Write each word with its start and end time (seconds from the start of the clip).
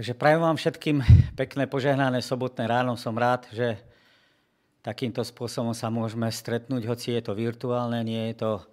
Takže 0.00 0.16
prajem 0.16 0.40
vám 0.40 0.56
všetkým 0.56 0.96
pekné 1.36 1.68
požehnané 1.68 2.24
sobotné 2.24 2.64
ráno. 2.64 2.96
Som 2.96 3.20
rád, 3.20 3.44
že 3.52 3.76
takýmto 4.80 5.20
spôsobom 5.20 5.76
sa 5.76 5.92
môžeme 5.92 6.24
stretnúť, 6.32 6.88
hoci 6.88 7.12
je 7.12 7.20
to 7.20 7.36
virtuálne, 7.36 8.00
nie 8.00 8.32
je 8.32 8.40
to 8.40 8.64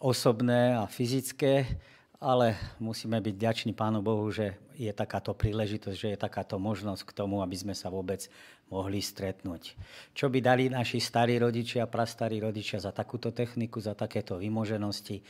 osobné 0.00 0.72
a 0.72 0.88
fyzické, 0.88 1.68
ale 2.16 2.56
musíme 2.80 3.20
byť 3.20 3.34
ďační 3.36 3.72
Pánu 3.76 4.00
Bohu, 4.00 4.24
že 4.32 4.56
je 4.72 4.88
takáto 4.96 5.36
príležitosť, 5.36 5.92
že 5.92 6.08
je 6.16 6.24
takáto 6.24 6.56
možnosť 6.56 7.04
k 7.04 7.16
tomu, 7.20 7.44
aby 7.44 7.52
sme 7.52 7.76
sa 7.76 7.92
vôbec 7.92 8.24
mohli 8.72 9.04
stretnúť. 9.04 9.76
Čo 10.16 10.32
by 10.32 10.40
dali 10.40 10.72
naši 10.72 11.04
starí 11.04 11.36
rodičia, 11.36 11.84
prastarí 11.84 12.40
rodičia 12.40 12.80
za 12.80 12.96
takúto 12.96 13.28
techniku, 13.28 13.76
za 13.76 13.92
takéto 13.92 14.40
vymoženosti, 14.40 15.20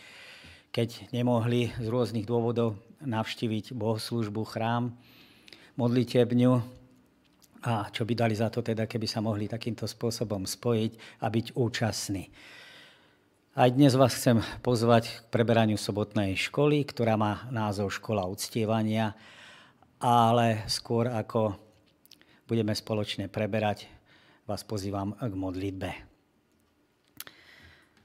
keď 0.71 1.11
nemohli 1.11 1.75
z 1.83 1.87
rôznych 1.91 2.31
dôvodov 2.31 2.79
navštíviť 3.03 3.75
bohoslužbu, 3.75 4.47
chrám, 4.47 4.95
modlitebňu 5.77 6.53
a 7.63 7.87
čo 7.95 8.03
by 8.03 8.13
dali 8.19 8.35
za 8.35 8.51
to 8.51 8.59
teda, 8.61 8.91
keby 8.91 9.07
sa 9.07 9.23
mohli 9.23 9.47
takýmto 9.47 9.87
spôsobom 9.87 10.43
spojiť 10.43 11.23
a 11.23 11.27
byť 11.31 11.47
účastní. 11.55 12.27
Aj 13.53 13.69
dnes 13.69 13.93
vás 13.95 14.17
chcem 14.17 14.41
pozvať 14.65 15.13
k 15.13 15.25
preberaniu 15.29 15.77
sobotnej 15.77 16.35
školy, 16.41 16.89
ktorá 16.89 17.21
má 17.21 17.47
názov 17.53 17.93
Škola 17.93 18.25
uctievania, 18.25 19.13
ale 20.01 20.65
skôr 20.73 21.13
ako 21.13 21.55
budeme 22.49 22.73
spoločne 22.73 23.29
preberať, 23.29 23.87
vás 24.49 24.65
pozývam 24.65 25.15
k 25.15 25.33
modlitbe. 25.37 25.91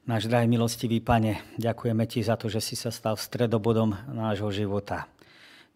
Náš 0.07 0.27
drahý 0.27 0.47
milostivý 0.47 0.99
Pane, 0.99 1.57
ďakujeme 1.59 2.03
Ti 2.07 2.23
za 2.23 2.35
to, 2.39 2.47
že 2.47 2.63
si 2.63 2.75
sa 2.79 2.91
stal 2.93 3.15
stredobodom 3.15 3.91
nášho 4.11 4.51
života. 4.51 5.09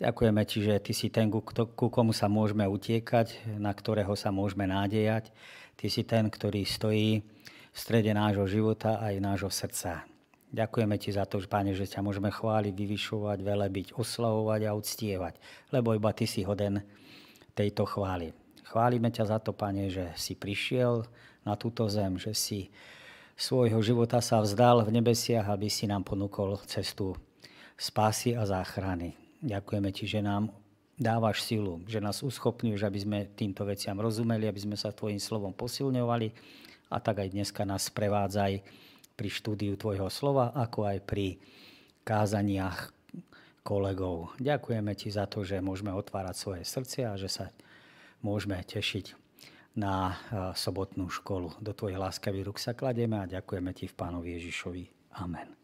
Ďakujeme 0.01 0.41
Ti, 0.49 0.57
že 0.65 0.73
Ty 0.81 0.93
si 0.97 1.13
ten, 1.13 1.29
ku 1.29 1.87
komu 1.93 2.09
sa 2.09 2.25
môžeme 2.25 2.65
utiekať, 2.65 3.53
na 3.61 3.69
ktorého 3.69 4.17
sa 4.17 4.33
môžeme 4.33 4.65
nádejať. 4.65 5.29
Ty 5.77 5.85
si 5.93 6.01
ten, 6.01 6.25
ktorý 6.25 6.65
stojí 6.65 7.21
v 7.69 7.77
strede 7.77 8.09
nášho 8.09 8.49
života 8.49 8.97
aj 8.97 9.21
nášho 9.21 9.53
srdca. 9.53 10.09
Ďakujeme 10.49 10.97
Ti 10.97 11.09
za 11.13 11.29
to, 11.29 11.37
Pane, 11.45 11.77
že 11.77 11.85
ťa 11.85 12.01
môžeme 12.01 12.33
chváliť, 12.33 12.73
vyvyšovať, 12.73 13.45
velebiť, 13.45 13.87
oslavovať 13.93 14.61
a 14.65 14.73
uctievať, 14.73 15.33
lebo 15.69 15.93
iba 15.93 16.09
Ty 16.17 16.25
si 16.25 16.41
hoden 16.41 16.81
tejto 17.53 17.85
chvály. 17.85 18.33
Chválime 18.65 19.13
ťa 19.13 19.29
za 19.29 19.37
to, 19.37 19.53
Pane, 19.53 19.93
že 19.93 20.17
si 20.17 20.33
prišiel 20.33 21.05
na 21.45 21.53
túto 21.53 21.85
zem, 21.85 22.17
že 22.17 22.33
si 22.33 22.73
svojho 23.37 23.77
života 23.85 24.17
sa 24.17 24.41
vzdal 24.41 24.81
v 24.81 24.97
nebesiach, 24.97 25.45
aby 25.45 25.69
si 25.69 25.85
nám 25.85 26.09
ponúkol 26.09 26.57
cestu 26.65 27.13
spásy 27.77 28.33
a 28.33 28.49
záchrany. 28.49 29.20
Ďakujeme 29.41 29.89
ti, 29.89 30.05
že 30.05 30.21
nám 30.21 30.53
dávaš 31.01 31.41
silu, 31.41 31.81
že 31.89 31.97
nás 31.97 32.21
uschopňuješ, 32.21 32.81
aby 32.85 32.99
sme 33.01 33.19
týmto 33.33 33.65
veciam 33.65 33.97
rozumeli, 33.97 34.45
aby 34.45 34.61
sme 34.61 34.77
sa 34.77 34.93
tvojim 34.93 35.17
slovom 35.17 35.49
posilňovali 35.49 36.27
a 36.93 36.97
tak 37.01 37.25
aj 37.25 37.33
dneska 37.33 37.65
nás 37.65 37.89
prevádzaj 37.89 38.61
pri 39.17 39.29
štúdiu 39.33 39.73
tvojho 39.81 40.13
slova, 40.13 40.53
ako 40.53 40.85
aj 40.85 40.97
pri 41.01 41.41
kázaniach 42.05 42.93
kolegov. 43.65 44.33
Ďakujeme 44.37 44.93
ti 44.93 45.09
za 45.09 45.25
to, 45.25 45.41
že 45.41 45.61
môžeme 45.61 45.89
otvárať 45.93 46.35
svoje 46.37 46.63
srdce 46.65 47.05
a 47.05 47.17
že 47.17 47.29
sa 47.29 47.49
môžeme 48.21 48.61
tešiť 48.61 49.17
na 49.77 50.19
sobotnú 50.53 51.09
školu. 51.09 51.57
Do 51.63 51.71
tvojej 51.73 51.97
láskavých 51.97 52.45
rúk 52.45 52.57
sa 52.59 52.77
kladieme 52.77 53.17
a 53.21 53.29
ďakujeme 53.29 53.71
ti 53.73 53.89
v 53.89 53.97
Pánovi 53.97 54.37
Ježišovi. 54.37 55.15
Amen. 55.17 55.60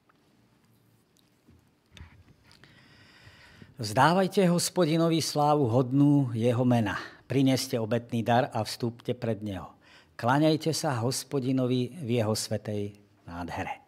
Vzdávajte 3.78 4.42
hospodinovi 4.50 5.22
slávu 5.22 5.70
hodnú 5.70 6.34
jeho 6.34 6.66
mena. 6.66 6.98
Prineste 7.30 7.78
obetný 7.78 8.26
dar 8.26 8.50
a 8.50 8.66
vstúpte 8.66 9.14
pred 9.14 9.38
neho. 9.46 9.70
Klaňajte 10.18 10.74
sa 10.74 10.98
hospodinovi 10.98 11.94
v 11.94 12.10
jeho 12.18 12.34
svetej 12.34 12.98
nádhere. 13.30 13.86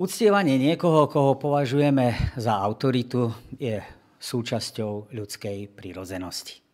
Uctievanie 0.00 0.56
niekoho, 0.56 1.04
koho 1.04 1.36
považujeme 1.36 2.32
za 2.40 2.56
autoritu, 2.56 3.36
je 3.60 3.84
súčasťou 4.24 5.12
ľudskej 5.12 5.68
prírodzenosti. 5.76 6.64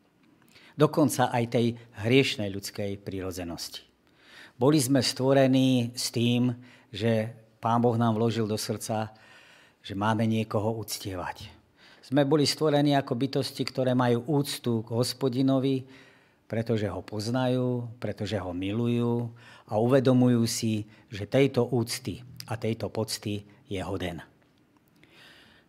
Dokonca 0.79 1.35
aj 1.35 1.45
tej 1.51 1.67
hriešnej 2.07 2.47
ľudskej 2.47 3.03
prírodzenosti. 3.03 3.83
Boli 4.55 4.79
sme 4.79 5.03
stvorení 5.03 5.99
s 5.99 6.15
tým, 6.15 6.55
že 6.95 7.35
Pán 7.59 7.83
Boh 7.83 7.99
nám 7.99 8.15
vložil 8.15 8.47
do 8.47 8.55
srdca 8.55 9.11
že 9.83 9.99
máme 9.99 10.25
niekoho 10.25 10.79
uctievať. 10.79 11.51
Sme 12.03 12.27
boli 12.27 12.47
stvorení 12.47 12.95
ako 12.99 13.15
bytosti, 13.15 13.63
ktoré 13.67 13.95
majú 13.95 14.23
úctu 14.27 14.83
k 14.83 14.89
hospodinovi, 14.95 15.87
pretože 16.51 16.87
ho 16.91 17.01
poznajú, 17.01 17.89
pretože 17.97 18.37
ho 18.37 18.53
milujú 18.53 19.31
a 19.71 19.79
uvedomujú 19.79 20.43
si, 20.45 20.85
že 21.09 21.27
tejto 21.27 21.67
úcty 21.71 22.21
a 22.47 22.59
tejto 22.59 22.93
pocty 22.93 23.47
je 23.71 23.81
hoden. 23.81 24.21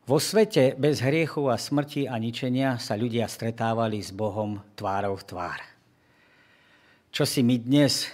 Vo 0.04 0.20
svete 0.20 0.76
bez 0.76 1.00
hriechu 1.00 1.48
a 1.48 1.56
smrti 1.56 2.12
a 2.12 2.20
ničenia 2.20 2.76
sa 2.76 3.00
ľudia 3.00 3.24
stretávali 3.32 4.04
s 4.04 4.12
Bohom 4.12 4.60
tvárou 4.76 5.16
v 5.16 5.24
tvár. 5.24 5.60
Čo 7.16 7.24
si 7.24 7.40
my 7.40 7.56
dnes, 7.56 8.12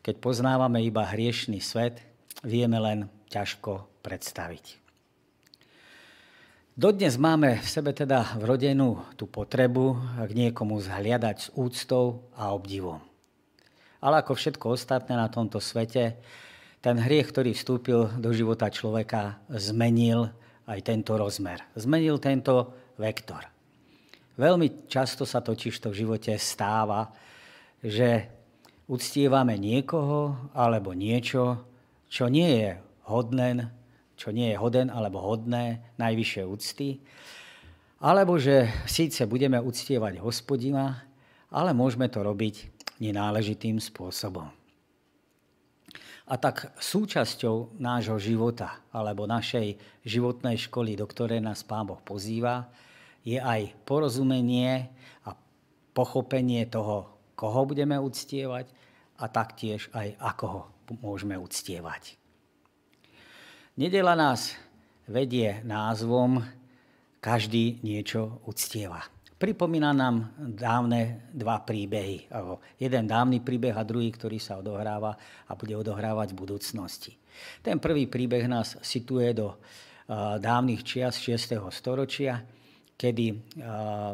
keď 0.00 0.24
poznávame 0.24 0.80
iba 0.80 1.04
hriešný 1.04 1.60
svet, 1.60 2.00
vieme 2.40 2.80
len 2.80 3.12
ťažko 3.28 3.84
predstaviť. 4.00 4.77
Dodnes 6.78 7.18
máme 7.18 7.58
v 7.58 7.66
sebe 7.66 7.90
teda 7.90 8.38
vrodenú 8.38 9.02
tú 9.18 9.26
potrebu 9.26 9.98
k 10.14 10.30
niekomu 10.30 10.78
zhliadať 10.78 11.36
s 11.42 11.48
úctou 11.58 12.30
a 12.38 12.54
obdivom. 12.54 13.02
Ale 13.98 14.22
ako 14.22 14.38
všetko 14.38 14.78
ostatné 14.78 15.18
na 15.18 15.26
tomto 15.26 15.58
svete, 15.58 16.14
ten 16.78 16.94
hriech, 17.02 17.34
ktorý 17.34 17.50
vstúpil 17.50 18.22
do 18.22 18.30
života 18.30 18.70
človeka, 18.70 19.42
zmenil 19.50 20.30
aj 20.70 20.78
tento 20.86 21.18
rozmer. 21.18 21.66
Zmenil 21.74 22.22
tento 22.22 22.70
vektor. 22.94 23.42
Veľmi 24.38 24.86
často 24.86 25.26
sa 25.26 25.42
totiž 25.42 25.74
to 25.82 25.90
v 25.90 26.06
živote 26.06 26.30
stáva, 26.38 27.10
že 27.82 28.30
uctievame 28.86 29.58
niekoho 29.58 30.54
alebo 30.54 30.94
niečo, 30.94 31.58
čo 32.06 32.30
nie 32.30 32.62
je 32.62 32.70
hodné 33.10 33.66
čo 34.18 34.34
nie 34.34 34.50
je 34.50 34.58
hoden 34.58 34.90
alebo 34.90 35.22
hodné 35.22 35.94
najvyššie 35.96 36.42
úcty. 36.42 36.98
Alebo 38.02 38.34
že 38.38 38.66
síce 38.90 39.22
budeme 39.30 39.62
uctievať 39.62 40.18
hospodina, 40.18 41.06
ale 41.54 41.70
môžeme 41.70 42.10
to 42.10 42.26
robiť 42.26 42.68
nenáležitým 42.98 43.78
spôsobom. 43.78 44.50
A 46.28 46.34
tak 46.36 46.76
súčasťou 46.76 47.80
nášho 47.80 48.20
života 48.20 48.84
alebo 48.92 49.24
našej 49.24 49.80
životnej 50.04 50.60
školy, 50.60 50.92
do 50.92 51.08
ktorej 51.08 51.40
nás 51.40 51.64
Pán 51.64 51.88
Boh 51.88 52.02
pozýva, 52.04 52.68
je 53.24 53.40
aj 53.40 53.72
porozumenie 53.88 54.92
a 55.24 55.32
pochopenie 55.96 56.68
toho, 56.68 57.08
koho 57.32 57.64
budeme 57.64 57.96
uctievať 57.96 58.68
a 59.18 59.24
taktiež 59.32 59.88
aj 59.96 60.20
ako 60.20 60.44
ho 60.46 60.62
môžeme 61.00 61.40
uctievať. 61.40 62.27
Nedela 63.78 64.18
nás 64.18 64.58
vedie 65.06 65.62
názvom 65.62 66.42
Každý 67.22 67.78
niečo 67.86 68.42
uctieva. 68.50 69.06
Pripomína 69.38 69.94
nám 69.94 70.34
dávne 70.34 71.30
dva 71.30 71.62
príbehy. 71.62 72.26
Jeden 72.74 73.06
dávny 73.06 73.38
príbeh 73.38 73.78
a 73.78 73.86
druhý, 73.86 74.10
ktorý 74.10 74.42
sa 74.42 74.58
odohráva 74.58 75.14
a 75.46 75.54
bude 75.54 75.78
odohrávať 75.78 76.34
v 76.34 76.40
budúcnosti. 76.42 77.14
Ten 77.62 77.78
prvý 77.78 78.10
príbeh 78.10 78.50
nás 78.50 78.74
situuje 78.82 79.30
do 79.30 79.62
dávnych 80.42 80.82
čias 80.82 81.22
6. 81.22 81.62
storočia, 81.70 82.42
kedy 82.98 83.54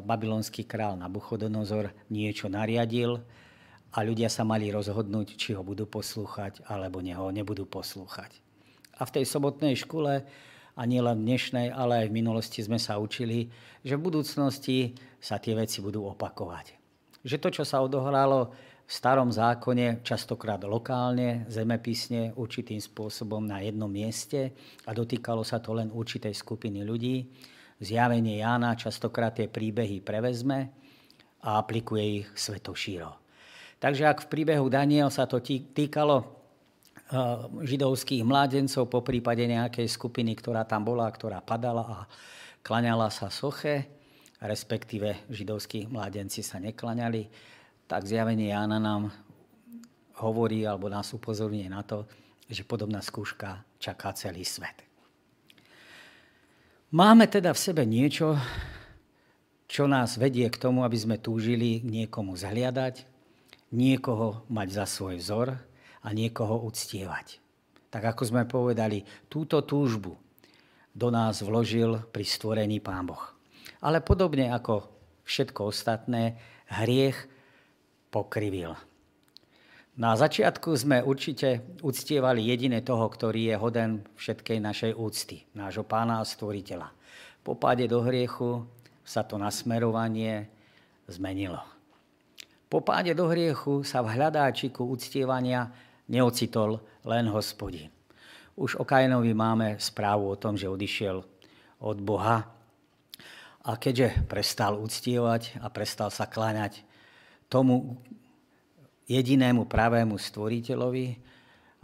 babylonský 0.04 0.68
král 0.68 1.00
Nabuchodonozor 1.00 1.88
niečo 2.12 2.52
nariadil 2.52 3.16
a 3.96 3.98
ľudia 4.04 4.28
sa 4.28 4.44
mali 4.44 4.68
rozhodnúť, 4.68 5.40
či 5.40 5.56
ho 5.56 5.64
budú 5.64 5.88
poslúchať 5.88 6.68
alebo 6.68 7.00
ho 7.00 7.32
nebudú 7.32 7.64
poslúchať. 7.64 8.43
A 8.98 9.02
v 9.04 9.14
tej 9.20 9.24
sobotnej 9.26 9.74
škole, 9.74 10.22
a 10.74 10.82
nielen 10.90 11.22
dnešnej, 11.22 11.70
ale 11.70 12.06
aj 12.06 12.06
v 12.10 12.16
minulosti 12.18 12.58
sme 12.58 12.82
sa 12.82 12.98
učili, 12.98 13.46
že 13.86 13.94
v 13.94 14.04
budúcnosti 14.10 14.98
sa 15.22 15.38
tie 15.38 15.54
veci 15.54 15.78
budú 15.78 16.02
opakovať. 16.10 16.74
Že 17.22 17.36
to, 17.38 17.48
čo 17.60 17.64
sa 17.64 17.78
odohralo 17.78 18.50
v 18.84 18.90
starom 18.92 19.30
zákone, 19.30 20.04
častokrát 20.04 20.60
lokálne, 20.66 21.46
zemepisne, 21.48 22.34
určitým 22.36 22.82
spôsobom 22.82 23.40
na 23.40 23.62
jednom 23.62 23.88
mieste 23.88 24.52
a 24.84 24.90
dotýkalo 24.92 25.46
sa 25.46 25.62
to 25.62 25.72
len 25.72 25.88
určitej 25.94 26.34
skupiny 26.34 26.84
ľudí, 26.84 27.22
zjavenie 27.80 28.42
Jána 28.42 28.76
častokrát 28.76 29.38
tie 29.38 29.48
príbehy 29.48 30.02
prevezme 30.04 30.74
a 31.46 31.56
aplikuje 31.62 32.04
ich 32.20 32.26
svetošíro. 32.34 33.14
Takže 33.78 34.04
ak 34.10 34.26
v 34.26 34.30
príbehu 34.30 34.66
Daniel 34.68 35.08
sa 35.08 35.24
to 35.24 35.40
týkalo 35.40 36.43
židovských 37.64 38.24
mládencov, 38.24 38.88
po 38.88 39.04
prípade 39.04 39.44
nejakej 39.44 39.86
skupiny, 39.86 40.32
ktorá 40.38 40.64
tam 40.64 40.88
bola, 40.88 41.04
ktorá 41.12 41.44
padala 41.44 41.84
a 41.84 42.00
klaňala 42.64 43.12
sa 43.12 43.28
soche, 43.28 43.86
respektíve 44.40 45.28
židovskí 45.28 45.88
mládenci 45.88 46.40
sa 46.40 46.56
neklaňali, 46.60 47.28
tak 47.84 48.08
zjavenie 48.08 48.52
Jána 48.52 48.80
nám 48.80 49.12
hovorí 50.24 50.64
alebo 50.64 50.88
nás 50.88 51.12
upozorňuje 51.12 51.68
na 51.68 51.84
to, 51.84 52.08
že 52.48 52.64
podobná 52.64 53.04
skúška 53.04 53.64
čaká 53.76 54.16
celý 54.16 54.44
svet. 54.44 54.84
Máme 56.94 57.26
teda 57.26 57.52
v 57.52 57.62
sebe 57.62 57.82
niečo, 57.82 58.38
čo 59.66 59.90
nás 59.90 60.14
vedie 60.14 60.46
k 60.46 60.60
tomu, 60.60 60.86
aby 60.86 60.94
sme 60.94 61.16
túžili 61.18 61.82
niekomu 61.82 62.38
zhliadať, 62.38 63.02
niekoho 63.74 64.46
mať 64.46 64.68
za 64.70 64.84
svoj 64.86 65.18
vzor 65.18 65.73
a 66.04 66.08
niekoho 66.12 66.60
uctievať. 66.68 67.40
Tak 67.88 68.14
ako 68.14 68.22
sme 68.28 68.42
povedali, 68.44 69.02
túto 69.26 69.64
túžbu 69.64 70.14
do 70.94 71.08
nás 71.10 71.42
vložil 71.42 72.04
pri 72.12 72.22
stvorení 72.22 72.78
Pán 72.78 73.08
Boh. 73.08 73.22
Ale 73.80 74.04
podobne 74.04 74.52
ako 74.52 74.86
všetko 75.24 75.72
ostatné, 75.72 76.38
hriech 76.70 77.16
pokrivil. 78.12 78.76
Na 79.94 80.18
začiatku 80.18 80.74
sme 80.74 81.06
určite 81.06 81.62
uctievali 81.86 82.42
jedine 82.50 82.82
toho, 82.82 83.06
ktorý 83.06 83.54
je 83.54 83.56
hoden 83.58 83.90
všetkej 84.18 84.58
našej 84.58 84.92
úcty, 84.98 85.46
nášho 85.54 85.86
pána 85.86 86.18
a 86.18 86.26
stvoriteľa. 86.26 86.90
Po 87.46 87.54
páde 87.54 87.86
do 87.86 88.02
hriechu 88.02 88.66
sa 89.06 89.22
to 89.22 89.38
nasmerovanie 89.38 90.50
zmenilo. 91.06 91.62
Po 92.66 92.82
páde 92.82 93.14
do 93.14 93.30
hriechu 93.30 93.86
sa 93.86 94.02
v 94.02 94.18
hľadáčiku 94.18 94.82
uctievania 94.82 95.70
neocitol 96.08 96.80
len 97.04 97.28
hospodin. 97.30 97.88
Už 98.54 98.78
o 98.78 98.84
Kainovi 98.86 99.34
máme 99.34 99.82
správu 99.82 100.30
o 100.30 100.38
tom, 100.38 100.54
že 100.54 100.70
odišiel 100.70 101.24
od 101.82 101.98
Boha 102.00 102.46
a 103.64 103.70
keďže 103.74 104.28
prestal 104.30 104.78
uctievať 104.78 105.58
a 105.58 105.66
prestal 105.72 106.12
sa 106.12 106.28
kláňať 106.30 106.84
tomu, 107.50 107.98
jedinému 109.10 109.68
pravému 109.68 110.16
stvoriteľovi 110.16 111.06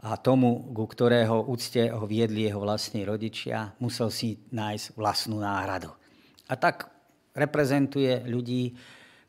a 0.01 0.17
tomu, 0.17 0.73
ku 0.73 0.89
ktorého 0.89 1.45
úcte 1.45 1.93
ho 1.93 2.05
viedli 2.09 2.49
jeho 2.49 2.61
vlastní 2.61 3.05
rodičia, 3.05 3.77
musel 3.77 4.09
si 4.09 4.41
nájsť 4.49 4.97
vlastnú 4.97 5.41
náhradu. 5.41 5.93
A 6.49 6.57
tak 6.57 6.89
reprezentuje 7.37 8.25
ľudí, 8.25 8.75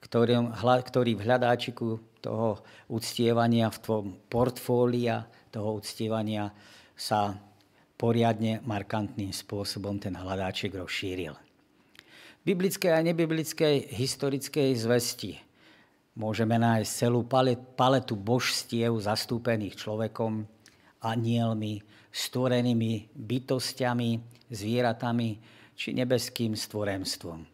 ktorí 0.02 1.12
v 1.16 1.24
hľadáčiku 1.24 2.00
toho 2.22 2.62
uctievania, 2.88 3.74
v 3.74 3.80
tom 3.82 4.06
portfólia 4.30 5.26
toho 5.50 5.82
uctievania 5.82 6.54
sa 6.94 7.34
poriadne 7.98 8.62
markantným 8.66 9.34
spôsobom 9.34 9.98
ten 9.98 10.14
hľadáčik 10.18 10.74
rozšíril. 10.74 11.34
Biblické 12.42 12.90
a 12.90 13.06
nebiblickej 13.06 13.94
historickej 13.94 14.74
zvesti 14.74 15.38
môžeme 16.18 16.58
nájsť 16.58 16.90
celú 16.90 17.22
paletu 17.78 18.18
božstiev 18.18 18.98
zastúpených 18.98 19.78
človekom, 19.78 20.50
anielmi, 21.02 21.82
stvorenými 22.10 23.14
bytostiami, 23.14 24.10
zvieratami 24.50 25.30
či 25.78 25.94
nebeským 25.98 26.58
stvorenstvom. 26.58 27.46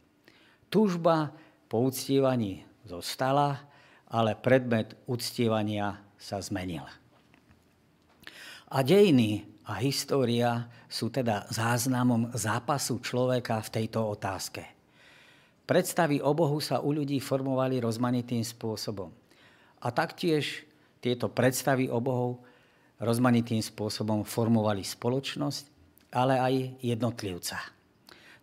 Túžba 0.67 1.31
po 1.67 1.87
uctievaní 1.87 2.63
zostala, 2.83 3.59
ale 4.07 4.35
predmet 4.39 4.95
uctievania 5.07 5.99
sa 6.15 6.39
zmenil. 6.39 6.83
A 8.67 8.83
dejiny 8.83 9.47
a 9.67 9.79
história 9.83 10.67
sú 10.87 11.11
teda 11.11 11.47
záznamom 11.51 12.31
zápasu 12.35 12.99
človeka 13.03 13.59
v 13.63 13.71
tejto 13.83 14.03
otázke– 14.03 14.63
Predstavy 15.67 16.23
o 16.23 16.31
Bohu 16.31 16.63
sa 16.63 16.79
u 16.79 16.95
ľudí 16.95 17.19
formovali 17.19 17.83
rozmanitým 17.83 18.39
spôsobom. 18.39 19.11
A 19.83 19.91
taktiež 19.91 20.63
tieto 21.03 21.27
predstavy 21.27 21.91
o 21.91 21.99
Bohu 21.99 22.39
rozmanitým 23.03 23.59
spôsobom 23.59 24.23
formovali 24.23 24.87
spoločnosť, 24.87 25.63
ale 26.15 26.39
aj 26.39 26.53
jednotlivca. 26.79 27.59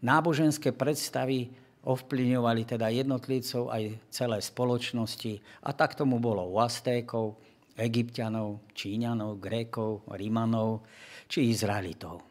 Náboženské 0.05 0.76
predstavy 0.76 1.49
ovplyvňovali 1.85 2.63
teda 2.65 2.89
jednotlivcov 2.89 3.69
aj 3.69 3.83
celé 4.09 4.39
spoločnosti 4.41 5.41
a 5.65 5.71
tak 5.77 5.95
tomu 5.95 6.17
bolo 6.17 6.45
u 6.49 6.57
Aztékov, 6.61 7.37
Egyptianov, 7.77 8.65
Číňanov, 8.73 9.43
Grékov, 9.43 10.07
Rímanov 10.09 10.87
či 11.29 11.51
Izraelitov. 11.51 12.23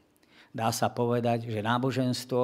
Dá 0.54 0.70
sa 0.70 0.94
povedať, 0.94 1.50
že 1.50 1.66
náboženstvo 1.66 2.42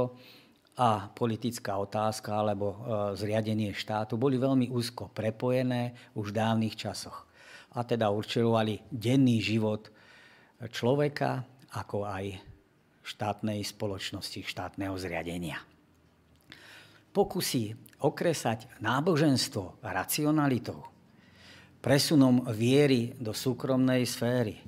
a 0.79 1.11
politická 1.11 1.75
otázka 1.75 2.39
alebo 2.39 2.67
e, 2.71 2.77
zriadenie 3.19 3.75
štátu 3.75 4.15
boli 4.15 4.39
veľmi 4.39 4.71
úzko 4.71 5.11
prepojené 5.11 5.93
už 6.15 6.31
v 6.31 6.37
dávnych 6.39 6.75
časoch. 6.79 7.27
A 7.75 7.85
teda 7.85 8.09
určovali 8.09 8.81
denný 8.89 9.43
život 9.43 9.93
človeka, 10.73 11.45
ako 11.77 12.07
aj 12.09 12.41
štátnej 13.05 13.61
spoločnosti, 13.61 14.41
štátneho 14.41 14.97
zriadenia. 14.97 15.68
Pokusy 17.09 17.73
okresať 17.99 18.79
náboženstvo 18.79 19.83
racionalitou, 19.83 20.85
presunom 21.83 22.47
viery 22.53 23.17
do 23.17 23.35
súkromnej 23.35 24.07
sféry, 24.07 24.61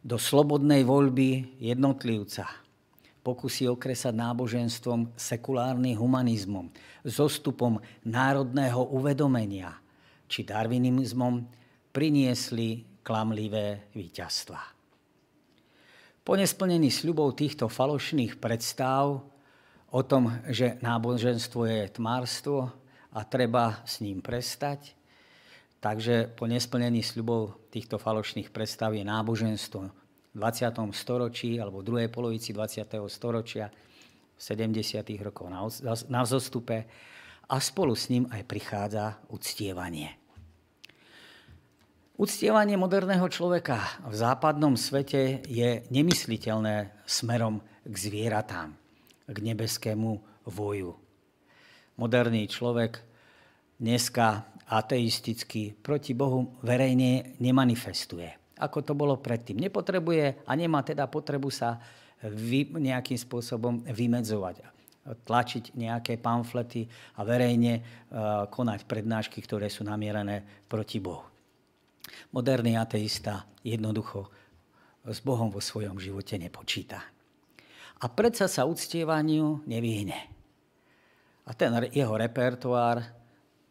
do 0.00 0.16
slobodnej 0.16 0.86
voľby 0.86 1.60
jednotlivca, 1.60 2.48
pokusy 3.20 3.68
okresať 3.68 4.16
náboženstvom 4.16 5.12
sekulárnym 5.12 5.92
humanizmom, 5.98 6.72
zostupom 7.04 7.76
národného 8.08 8.88
uvedomenia 8.96 9.76
či 10.24 10.46
darwinizmom 10.46 11.44
priniesli 11.92 13.02
klamlivé 13.04 13.90
víťazstva. 13.92 14.60
Po 16.20 16.32
nesplnení 16.38 16.88
sľubov 16.88 17.34
týchto 17.34 17.66
falošných 17.66 18.38
predstav 18.38 19.18
o 19.90 20.00
tom, 20.06 20.30
že 20.46 20.78
náboženstvo 20.78 21.66
je 21.66 21.82
tmárstvo 21.90 22.70
a 23.10 23.20
treba 23.26 23.82
s 23.82 23.98
ním 23.98 24.22
prestať, 24.22 24.94
takže 25.82 26.30
po 26.38 26.46
nesplnení 26.46 27.02
sľubov 27.02 27.58
týchto 27.74 27.98
falošných 27.98 28.54
predstav 28.54 28.94
je 28.94 29.02
náboženstvo 29.02 29.82
20. 30.34 30.94
storočí 30.94 31.58
alebo 31.58 31.82
v 31.82 31.86
druhej 31.90 32.08
polovici 32.08 32.54
20. 32.54 32.86
storočia, 33.10 33.66
70. 34.38 35.02
rokov 35.20 35.50
na 36.06 36.20
vzostupe 36.22 36.86
a 37.50 37.56
spolu 37.58 37.98
s 37.98 38.08
ním 38.08 38.30
aj 38.30 38.46
prichádza 38.46 39.18
uctievanie. 39.28 40.16
Uctievanie 42.20 42.76
moderného 42.76 43.26
človeka 43.32 43.80
v 44.06 44.14
západnom 44.14 44.76
svete 44.76 45.40
je 45.48 45.82
nemysliteľné 45.88 47.04
smerom 47.08 47.64
k 47.82 47.94
zvieratám, 47.96 48.76
k 49.30 49.36
nebeskému 49.38 50.10
voju. 50.50 50.92
Moderný 51.96 52.50
človek 52.50 52.98
dneska 53.78 54.50
ateisticky 54.66 55.78
proti 55.78 56.12
Bohu 56.12 56.58
verejne 56.66 57.38
nemanifestuje 57.38 58.40
ako 58.60 58.84
to 58.84 58.92
bolo 58.92 59.16
predtým. 59.16 59.56
Nepotrebuje 59.56 60.44
a 60.44 60.52
nemá 60.52 60.84
teda 60.84 61.08
potrebu 61.08 61.48
sa 61.48 61.80
vy, 62.20 62.68
nejakým 62.68 63.16
spôsobom 63.16 63.80
vymedzovať 63.88 64.68
tlačiť 65.00 65.74
nejaké 65.80 66.20
pamflety 66.20 66.84
a 67.16 67.24
verejne 67.24 67.80
uh, 67.80 68.44
konať 68.52 68.84
prednášky, 68.84 69.40
ktoré 69.40 69.72
sú 69.72 69.80
namierené 69.80 70.44
proti 70.68 71.00
Bohu. 71.00 71.24
Moderný 72.36 72.76
ateista 72.76 73.48
jednoducho 73.64 74.28
s 75.08 75.18
Bohom 75.24 75.48
vo 75.48 75.58
svojom 75.58 75.96
živote 75.96 76.36
nepočíta. 76.36 77.00
A 78.00 78.06
predsa 78.08 78.48
sa 78.48 78.64
uctievaniu 78.64 79.60
nevyhne. 79.68 80.16
A 81.44 81.50
ten 81.52 81.72
jeho 81.92 82.16
repertoár, 82.16 83.04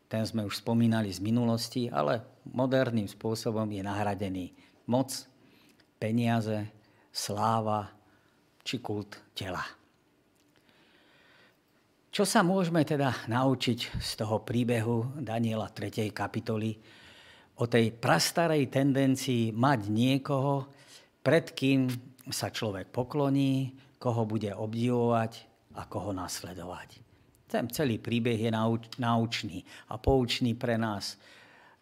ten 0.05 0.21
sme 0.25 0.45
už 0.45 0.61
spomínali 0.61 1.09
z 1.09 1.21
minulosti, 1.21 1.89
ale 1.89 2.41
moderným 2.53 3.09
spôsobom 3.09 3.65
je 3.69 3.81
nahradený 3.81 4.53
moc, 4.89 5.09
peniaze, 5.97 6.69
sláva 7.09 7.89
či 8.61 8.77
kult 8.81 9.33
tela. 9.33 9.61
Čo 12.09 12.25
sa 12.25 12.41
môžeme 12.41 12.81
teda 12.85 13.29
naučiť 13.29 14.01
z 14.01 14.11
toho 14.17 14.41
príbehu 14.41 15.21
Daniela 15.21 15.69
3. 15.69 16.09
kapitoly 16.09 16.73
o 17.61 17.69
tej 17.69 17.93
prastarej 17.93 18.65
tendencii 18.69 19.53
mať 19.53 19.79
niekoho, 19.93 20.73
pred 21.21 21.53
kým 21.53 21.85
sa 22.29 22.49
človek 22.49 22.89
pokloní, 22.89 23.73
koho 23.99 24.23
bude 24.23 24.55
obdivovať 24.55 25.45
a 25.75 25.85
koho 25.85 26.15
nasledovať. 26.15 27.03
Ten 27.49 27.67
celý 27.69 27.99
príbeh 27.99 28.39
je 28.39 28.51
naučný 28.97 29.65
a 29.91 29.99
poučný 29.99 30.55
pre 30.55 30.79
nás 30.79 31.19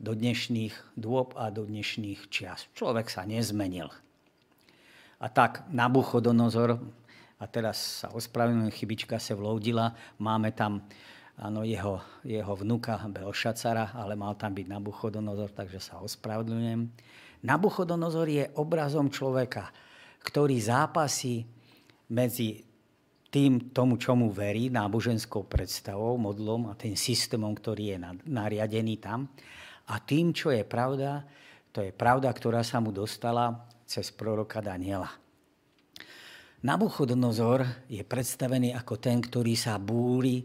do 0.02 0.18
dnešných 0.18 0.98
dôb 0.98 1.38
a 1.38 1.50
do 1.54 1.66
dnešných 1.66 2.30
čias. 2.30 2.66
Človek 2.74 3.10
sa 3.10 3.26
nezmenil. 3.26 3.90
A 5.18 5.28
tak 5.30 5.66
Nabuchodonozor, 5.74 6.78
a 7.38 7.46
teraz 7.50 8.06
sa 8.06 8.14
ospravedlňujem, 8.14 8.74
chybička 8.74 9.18
sa 9.18 9.34
vloudila, 9.34 9.94
máme 10.22 10.54
tam 10.54 10.86
áno, 11.42 11.66
jeho, 11.66 12.02
jeho 12.22 12.54
vnuka 12.54 13.02
Belšacara, 13.10 13.98
ale 13.98 14.14
mal 14.14 14.38
tam 14.38 14.54
byť 14.54 14.66
Nabuchodonozor, 14.70 15.54
takže 15.54 15.82
sa 15.82 16.02
ospravedlňujem. 16.06 16.82
Nabuchodonozor 17.46 18.30
je 18.30 18.46
obrazom 18.58 19.10
človeka, 19.10 19.74
ktorý 20.22 20.58
zápasí 20.62 21.57
medzi 22.12 22.64
tým, 23.28 23.76
tomu, 23.76 24.00
čomu 24.00 24.32
verí, 24.32 24.72
náboženskou 24.72 25.46
predstavou, 25.52 26.16
modlom 26.16 26.72
a 26.72 26.80
tým 26.80 26.96
systémom, 26.96 27.52
ktorý 27.52 27.96
je 27.96 27.98
nariadený 28.32 28.96
tam. 29.04 29.28
A 29.92 30.00
tým, 30.00 30.32
čo 30.32 30.52
je 30.52 30.64
pravda, 30.64 31.28
to 31.76 31.84
je 31.84 31.92
pravda, 31.92 32.32
ktorá 32.32 32.64
sa 32.64 32.80
mu 32.80 32.96
dostala 32.96 33.68
cez 33.84 34.12
proroka 34.12 34.64
Daniela. 34.64 35.12
Nabuchodonozor 36.64 37.88
je 37.88 38.02
predstavený 38.02 38.74
ako 38.74 38.98
ten, 38.98 39.22
ktorý 39.22 39.54
sa 39.54 39.78
búri 39.78 40.42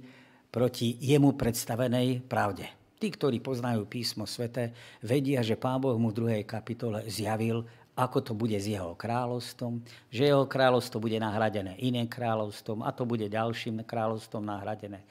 proti 0.52 1.00
jemu 1.00 1.33
predstavenej 1.33 2.21
pravde. 2.28 2.69
Tí, 3.00 3.09
ktorí 3.11 3.42
poznajú 3.42 3.88
písmo 3.88 4.28
svete, 4.28 4.71
vedia, 5.02 5.42
že 5.42 5.59
Pán 5.59 5.83
Boh 5.83 5.97
mu 5.99 6.12
v 6.12 6.19
druhej 6.23 6.45
kapitole 6.47 7.02
zjavil, 7.09 7.66
ako 7.92 8.18
to 8.25 8.32
bude 8.32 8.56
s 8.56 8.72
jeho 8.72 8.96
kráľovstvom, 8.96 9.84
že 10.08 10.32
jeho 10.32 10.49
kráľovstvo 10.49 10.96
bude 10.96 11.20
nahradené 11.20 11.76
iným 11.76 12.08
kráľovstvom 12.08 12.80
a 12.80 12.90
to 12.92 13.04
bude 13.04 13.28
ďalším 13.28 13.84
kráľovstvom 13.84 14.40
nahradené. 14.40 15.04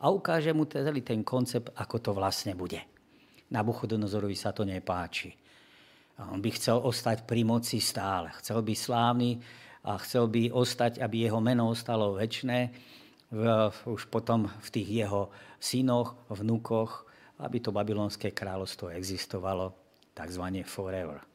A 0.00 0.08
ukáže 0.08 0.54
mu 0.54 0.64
celý 0.64 1.02
ten 1.02 1.26
koncept, 1.26 1.74
ako 1.74 1.96
to 1.98 2.10
vlastne 2.14 2.54
bude. 2.54 2.78
Nabuchodonozorovi 3.50 4.38
sa 4.38 4.54
to 4.54 4.62
nepáči. 4.62 5.34
On 6.30 6.38
by 6.38 6.50
chcel 6.54 6.78
ostať 6.78 7.26
pri 7.26 7.42
moci 7.42 7.82
stále. 7.82 8.30
Chcel 8.38 8.62
byť 8.62 8.78
slávny 8.78 9.30
a 9.84 9.98
chcel 10.04 10.30
by 10.30 10.54
ostať, 10.54 11.02
aby 11.02 11.26
jeho 11.26 11.40
meno 11.42 11.72
ostalo 11.72 12.14
väčšné 12.14 12.58
v, 13.32 13.42
už 13.90 14.06
potom 14.06 14.46
v 14.46 14.68
tých 14.70 14.88
jeho 15.04 15.32
synoch, 15.58 16.14
vnukoch, 16.30 17.08
aby 17.40 17.58
to 17.58 17.72
babylonské 17.72 18.30
kráľovstvo 18.30 18.92
existovalo 18.92 19.72
takzvané 20.12 20.62
forever. 20.62 21.29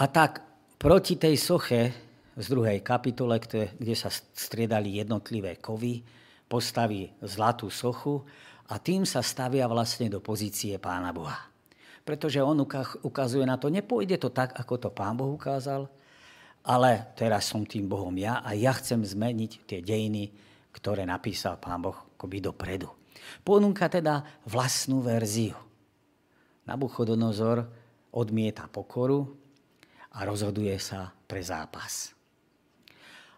A 0.00 0.08
tak 0.08 0.40
proti 0.80 1.20
tej 1.20 1.36
soche 1.36 1.80
z 2.32 2.46
druhej 2.48 2.80
kapitole, 2.80 3.36
kde 3.76 3.92
sa 3.92 4.08
striedali 4.08 4.96
jednotlivé 4.96 5.60
kovy, 5.60 6.00
postaví 6.48 7.12
zlatú 7.20 7.68
sochu 7.68 8.24
a 8.72 8.80
tým 8.80 9.04
sa 9.04 9.20
stavia 9.20 9.68
vlastne 9.68 10.08
do 10.08 10.24
pozície 10.24 10.80
Pána 10.80 11.12
Boha. 11.12 11.52
Pretože 12.00 12.40
on 12.40 12.64
ukazuje 13.04 13.44
na 13.44 13.60
to, 13.60 13.68
nepôjde 13.68 14.16
to 14.16 14.32
tak, 14.32 14.56
ako 14.56 14.74
to 14.80 14.88
Pán 14.88 15.20
Boh 15.20 15.36
ukázal, 15.36 15.84
ale 16.64 17.12
teraz 17.12 17.52
som 17.52 17.68
tým 17.68 17.84
Bohom 17.84 18.16
ja 18.16 18.40
a 18.40 18.56
ja 18.56 18.72
chcem 18.72 19.04
zmeniť 19.04 19.68
tie 19.68 19.84
dejiny, 19.84 20.32
ktoré 20.72 21.04
napísal 21.04 21.60
Pán 21.60 21.84
Boh 21.84 22.16
akoby 22.16 22.40
dopredu. 22.40 22.88
Ponúka 23.44 23.92
teda 23.92 24.24
vlastnú 24.48 25.04
verziu. 25.04 25.60
Nabuchodonozor 26.64 27.68
odmieta 28.16 28.64
pokoru 28.64 29.39
a 30.14 30.18
rozhoduje 30.26 30.74
sa 30.82 31.10
pre 31.10 31.42
zápas. 31.42 32.14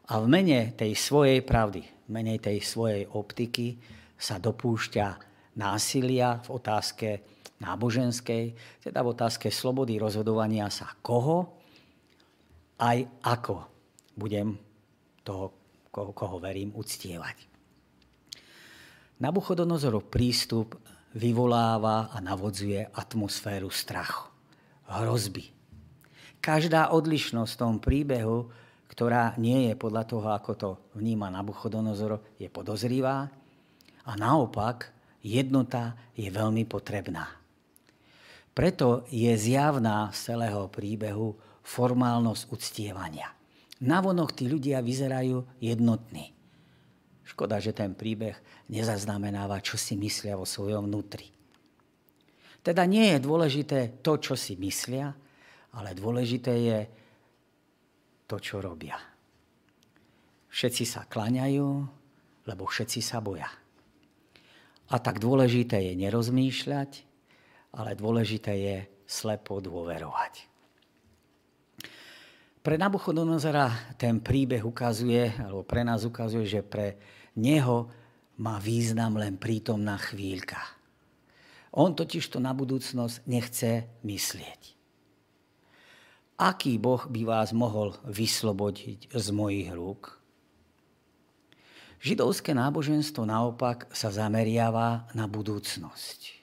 A 0.08 0.18
v 0.18 0.26
mene 0.28 0.72
tej 0.74 0.96
svojej 0.96 1.44
pravdy, 1.44 1.82
v 1.84 2.10
mene 2.10 2.36
tej 2.40 2.60
svojej 2.64 3.06
optiky 3.06 3.78
sa 4.16 4.40
dopúšťa 4.40 5.06
násilia 5.56 6.40
v 6.42 6.48
otázke 6.52 7.08
náboženskej, 7.62 8.44
teda 8.82 9.00
v 9.04 9.08
otázke 9.14 9.48
slobody 9.52 10.00
rozhodovania 10.00 10.66
sa 10.72 10.90
koho 10.98 11.62
aj 12.82 13.06
ako 13.22 13.62
budem 14.18 14.58
toho, 15.22 15.54
koho, 15.94 16.10
koho 16.10 16.36
verím, 16.42 16.74
uctievať. 16.74 17.46
Nabuchodonozorov 19.22 20.10
prístup 20.10 20.74
vyvoláva 21.14 22.10
a 22.10 22.18
navodzuje 22.18 22.90
atmosféru 22.90 23.70
strachu, 23.70 24.26
hrozby. 24.90 25.61
Každá 26.42 26.90
odlišnosť 26.90 27.50
v 27.54 27.60
tom 27.62 27.74
príbehu, 27.78 28.50
ktorá 28.90 29.38
nie 29.38 29.70
je 29.70 29.74
podľa 29.78 30.04
toho, 30.10 30.28
ako 30.34 30.52
to 30.58 30.70
vníma 30.98 31.30
Nabuchodonozor, 31.30 32.18
je 32.36 32.50
podozrivá 32.50 33.30
a 34.02 34.12
naopak 34.18 34.90
jednota 35.22 35.94
je 36.18 36.26
veľmi 36.26 36.66
potrebná. 36.66 37.30
Preto 38.52 39.06
je 39.08 39.30
zjavná 39.38 40.10
z 40.10 40.34
celého 40.34 40.66
príbehu 40.66 41.38
formálnosť 41.62 42.50
uctievania. 42.50 43.30
Navonok 43.80 44.34
tí 44.34 44.50
ľudia 44.50 44.82
vyzerajú 44.82 45.62
jednotní. 45.62 46.34
Škoda, 47.22 47.62
že 47.62 47.72
ten 47.72 47.94
príbeh 47.94 48.36
nezaznamenáva, 48.66 49.62
čo 49.62 49.78
si 49.78 49.94
myslia 49.94 50.36
vo 50.36 50.44
svojom 50.44 50.90
vnútri. 50.90 51.30
Teda 52.60 52.82
nie 52.84 53.14
je 53.14 53.24
dôležité 53.24 54.04
to, 54.04 54.18
čo 54.20 54.34
si 54.36 54.58
myslia, 54.58 55.16
ale 55.72 55.96
dôležité 55.96 56.52
je 56.52 56.78
to, 58.28 58.36
čo 58.40 58.60
robia. 58.60 58.96
Všetci 60.52 60.84
sa 60.84 61.08
klaňajú, 61.08 61.68
lebo 62.48 62.64
všetci 62.68 63.00
sa 63.00 63.24
boja. 63.24 63.48
A 64.92 64.96
tak 65.00 65.16
dôležité 65.16 65.80
je 65.88 65.94
nerozmýšľať, 65.96 66.90
ale 67.72 67.96
dôležité 67.96 68.52
je 68.52 68.76
slepo 69.08 69.64
dôverovať. 69.64 70.52
Pre 72.62 72.76
Nabuchodonozora 72.78 73.96
ten 73.98 74.22
príbeh 74.22 74.62
ukazuje, 74.62 75.34
alebo 75.40 75.66
pre 75.66 75.82
nás 75.82 76.04
ukazuje, 76.06 76.46
že 76.46 76.62
pre 76.62 77.00
neho 77.34 77.90
má 78.38 78.60
význam 78.60 79.18
len 79.18 79.40
prítomná 79.40 79.98
chvíľka. 79.98 80.60
On 81.72 81.96
totiž 81.96 82.28
to 82.28 82.38
na 82.38 82.52
budúcnosť 82.52 83.24
nechce 83.24 83.88
myslieť. 84.04 84.81
Aký 86.40 86.80
Boh 86.80 87.04
by 87.06 87.22
vás 87.28 87.52
mohol 87.52 87.92
vyslobodiť 88.08 89.12
z 89.12 89.26
mojich 89.30 89.68
rúk? 89.72 90.18
Židovské 92.02 92.50
náboženstvo 92.50 93.22
naopak 93.22 93.86
sa 93.94 94.10
zameriava 94.10 95.06
na 95.14 95.30
budúcnosť. 95.30 96.42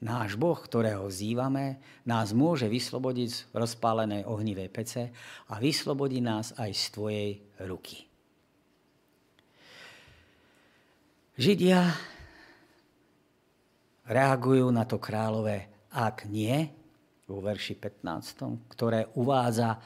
Náš 0.00 0.40
Boh, 0.40 0.56
ktorého 0.56 1.12
vzývame, 1.12 1.76
nás 2.08 2.32
môže 2.32 2.64
vyslobodiť 2.64 3.28
z 3.28 3.40
rozpálenej 3.52 4.24
ohnivej 4.24 4.72
pece 4.72 5.12
a 5.52 5.60
vyslobodí 5.60 6.24
nás 6.24 6.56
aj 6.56 6.70
z 6.72 6.84
tvojej 6.88 7.30
ruky. 7.68 8.08
Židia 11.36 11.84
reagujú 14.08 14.72
na 14.72 14.88
to 14.88 14.96
kráľové 14.96 15.68
ak 15.90 16.30
nie, 16.30 16.70
vo 17.30 17.38
verši 17.38 17.78
15, 17.78 18.74
ktoré 18.74 19.06
uvádza 19.14 19.78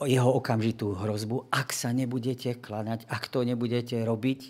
jeho 0.00 0.30
okamžitú 0.40 0.96
hrozbu, 0.96 1.52
ak 1.52 1.70
sa 1.70 1.92
nebudete 1.92 2.56
klanať, 2.58 3.04
ak 3.06 3.28
to 3.28 3.44
nebudete 3.44 4.00
robiť, 4.00 4.40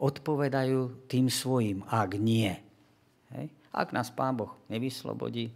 odpovedajú 0.00 1.06
tým 1.06 1.28
svojim, 1.28 1.86
ak 1.86 2.10
nie. 2.18 2.50
Hej? 3.30 3.46
ak 3.74 3.90
nás 3.90 4.14
Pán 4.14 4.38
Boh 4.38 4.54
nevyslobodí. 4.70 5.50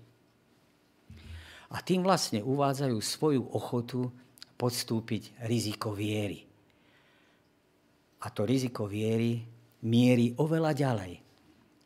A 1.70 1.78
tým 1.84 2.02
vlastne 2.02 2.42
uvádzajú 2.42 2.98
svoju 2.98 3.42
ochotu 3.54 4.10
podstúpiť 4.58 5.46
riziko 5.46 5.94
viery. 5.94 6.42
A 8.18 8.26
to 8.34 8.42
riziko 8.42 8.90
viery 8.90 9.38
mierí 9.86 10.34
oveľa 10.34 10.72
ďalej, 10.74 11.14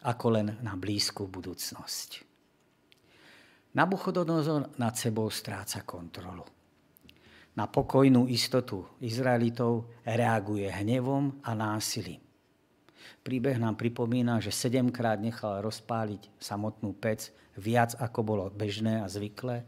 ako 0.08 0.26
len 0.32 0.48
na 0.64 0.72
blízku 0.72 1.28
budúcnosť. 1.28 2.31
Nabuchodonozor 3.72 4.76
nad 4.76 4.92
sebou 5.00 5.32
stráca 5.32 5.80
kontrolu. 5.80 6.44
Na 7.56 7.64
pokojnú 7.64 8.28
istotu 8.28 8.84
Izraelitov 9.00 9.88
reaguje 10.04 10.68
hnevom 10.68 11.40
a 11.40 11.56
násilím. 11.56 12.20
Príbeh 13.24 13.56
nám 13.56 13.80
pripomína, 13.80 14.44
že 14.44 14.52
sedemkrát 14.52 15.16
nechal 15.16 15.64
rozpáliť 15.64 16.36
samotnú 16.36 16.92
pec 16.92 17.32
viac 17.56 17.96
ako 17.96 18.20
bolo 18.20 18.44
bežné 18.52 19.00
a 19.00 19.08
zvyklé, 19.08 19.64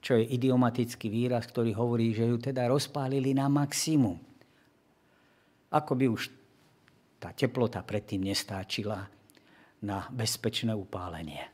čo 0.00 0.16
je 0.16 0.32
idiomatický 0.32 1.12
výraz, 1.12 1.44
ktorý 1.44 1.76
hovorí, 1.76 2.16
že 2.16 2.24
ju 2.24 2.40
teda 2.40 2.64
rozpálili 2.72 3.36
na 3.36 3.52
maximum. 3.52 4.16
Ako 5.68 5.92
by 5.92 6.06
už 6.08 6.32
tá 7.20 7.36
teplota 7.36 7.84
predtým 7.84 8.24
nestáčila 8.24 9.12
na 9.84 10.08
bezpečné 10.08 10.72
upálenie. 10.72 11.51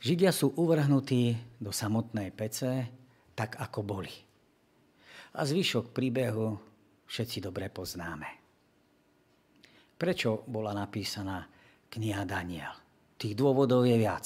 Židia 0.00 0.32
sú 0.32 0.56
uvrhnutí 0.56 1.36
do 1.60 1.68
samotnej 1.68 2.32
pece, 2.32 2.88
tak 3.36 3.60
ako 3.60 3.84
boli. 3.84 4.14
A 5.36 5.44
zvyšok 5.44 5.92
príbehu 5.92 6.56
všetci 7.04 7.44
dobre 7.44 7.68
poznáme. 7.68 8.40
Prečo 10.00 10.48
bola 10.48 10.72
napísaná 10.72 11.44
kniha 11.92 12.24
Daniel? 12.24 12.72
Tých 13.20 13.36
dôvodov 13.36 13.84
je 13.84 14.00
viac. 14.00 14.24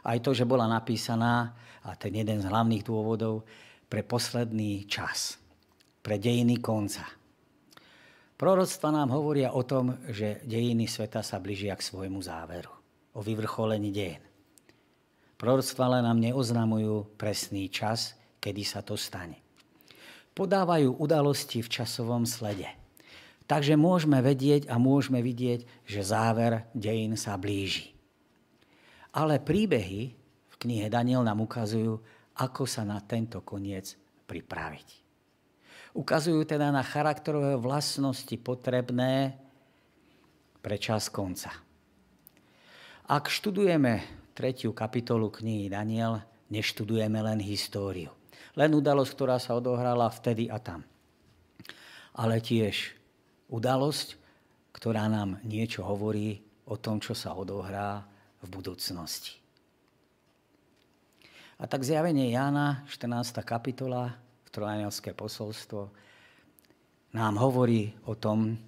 Aj 0.00 0.16
to, 0.24 0.32
že 0.32 0.48
bola 0.48 0.64
napísaná, 0.64 1.52
a 1.84 1.92
ten 1.94 2.16
jeden 2.16 2.40
z 2.40 2.48
hlavných 2.48 2.82
dôvodov, 2.88 3.44
pre 3.92 4.00
posledný 4.00 4.88
čas, 4.88 5.36
pre 6.00 6.16
dejiny 6.16 6.56
konca. 6.58 7.04
Proroctva 8.40 8.88
nám 8.90 9.12
hovoria 9.12 9.52
o 9.52 9.60
tom, 9.62 10.00
že 10.08 10.40
dejiny 10.48 10.88
sveta 10.88 11.20
sa 11.20 11.36
blížia 11.36 11.76
k 11.76 11.84
svojmu 11.84 12.18
záveru, 12.24 12.72
o 13.12 13.20
vyvrcholení 13.20 13.92
dejín. 13.92 14.24
Proroctva 15.36 16.00
nám 16.00 16.16
neoznamujú 16.16 17.16
presný 17.20 17.68
čas, 17.68 18.16
kedy 18.40 18.62
sa 18.64 18.80
to 18.80 18.96
stane. 18.96 19.36
Podávajú 20.32 20.96
udalosti 20.96 21.60
v 21.60 21.68
časovom 21.68 22.24
slede. 22.24 22.68
Takže 23.46 23.78
môžeme 23.78 24.18
vedieť 24.24 24.66
a 24.66 24.80
môžeme 24.80 25.22
vidieť, 25.22 25.86
že 25.86 26.00
záver 26.02 26.66
dejín 26.74 27.14
sa 27.14 27.38
blíži. 27.38 27.94
Ale 29.14 29.38
príbehy 29.38 30.12
v 30.50 30.54
knihe 30.58 30.88
Daniel 30.90 31.22
nám 31.22 31.44
ukazujú, 31.44 32.00
ako 32.36 32.64
sa 32.64 32.82
na 32.84 33.00
tento 33.04 33.40
koniec 33.44 33.96
pripraviť. 34.28 34.88
Ukazujú 35.96 36.44
teda 36.44 36.68
na 36.68 36.84
charakterové 36.84 37.56
vlastnosti 37.56 38.36
potrebné 38.40 39.36
pre 40.60 40.76
čas 40.76 41.08
konca. 41.08 41.54
Ak 43.06 43.30
študujeme 43.30 44.25
tretiu 44.36 44.76
kapitolu 44.76 45.32
knihy 45.32 45.72
Daniel, 45.72 46.20
neštudujeme 46.52 47.24
len 47.24 47.40
históriu. 47.40 48.12
Len 48.52 48.68
udalosť, 48.76 49.10
ktorá 49.16 49.40
sa 49.40 49.56
odohrala 49.56 50.12
vtedy 50.12 50.52
a 50.52 50.60
tam. 50.60 50.84
Ale 52.12 52.44
tiež 52.44 52.92
udalosť, 53.48 54.20
ktorá 54.76 55.08
nám 55.08 55.40
niečo 55.40 55.80
hovorí 55.80 56.44
o 56.68 56.76
tom, 56.76 57.00
čo 57.00 57.16
sa 57.16 57.32
odohrá 57.32 58.04
v 58.44 58.46
budúcnosti. 58.52 59.40
A 61.56 61.64
tak 61.64 61.80
zjavenie 61.80 62.28
Jána, 62.28 62.84
14. 62.84 63.40
kapitola, 63.40 64.12
v 64.44 64.48
trojanielské 64.52 65.16
posolstvo, 65.16 65.88
nám 67.16 67.40
hovorí 67.40 67.96
o 68.04 68.12
tom, 68.12 68.60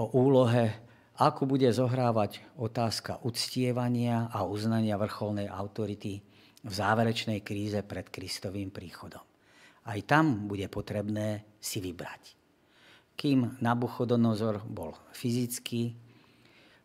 o 0.00 0.04
úlohe, 0.16 0.85
ako 1.16 1.48
bude 1.48 1.72
zohrávať 1.72 2.44
otázka 2.60 3.24
uctievania 3.24 4.28
a 4.28 4.44
uznania 4.44 5.00
vrcholnej 5.00 5.48
autority 5.48 6.20
v 6.60 6.72
záverečnej 6.72 7.40
kríze 7.40 7.80
pred 7.80 8.12
Kristovým 8.12 8.68
príchodom. 8.68 9.24
Aj 9.86 9.98
tam 10.04 10.50
bude 10.50 10.68
potrebné 10.68 11.56
si 11.56 11.80
vybrať. 11.80 12.36
Kým 13.16 13.56
Nabuchodonozor 13.64 14.60
bol 14.68 14.92
fyzicky 15.16 15.96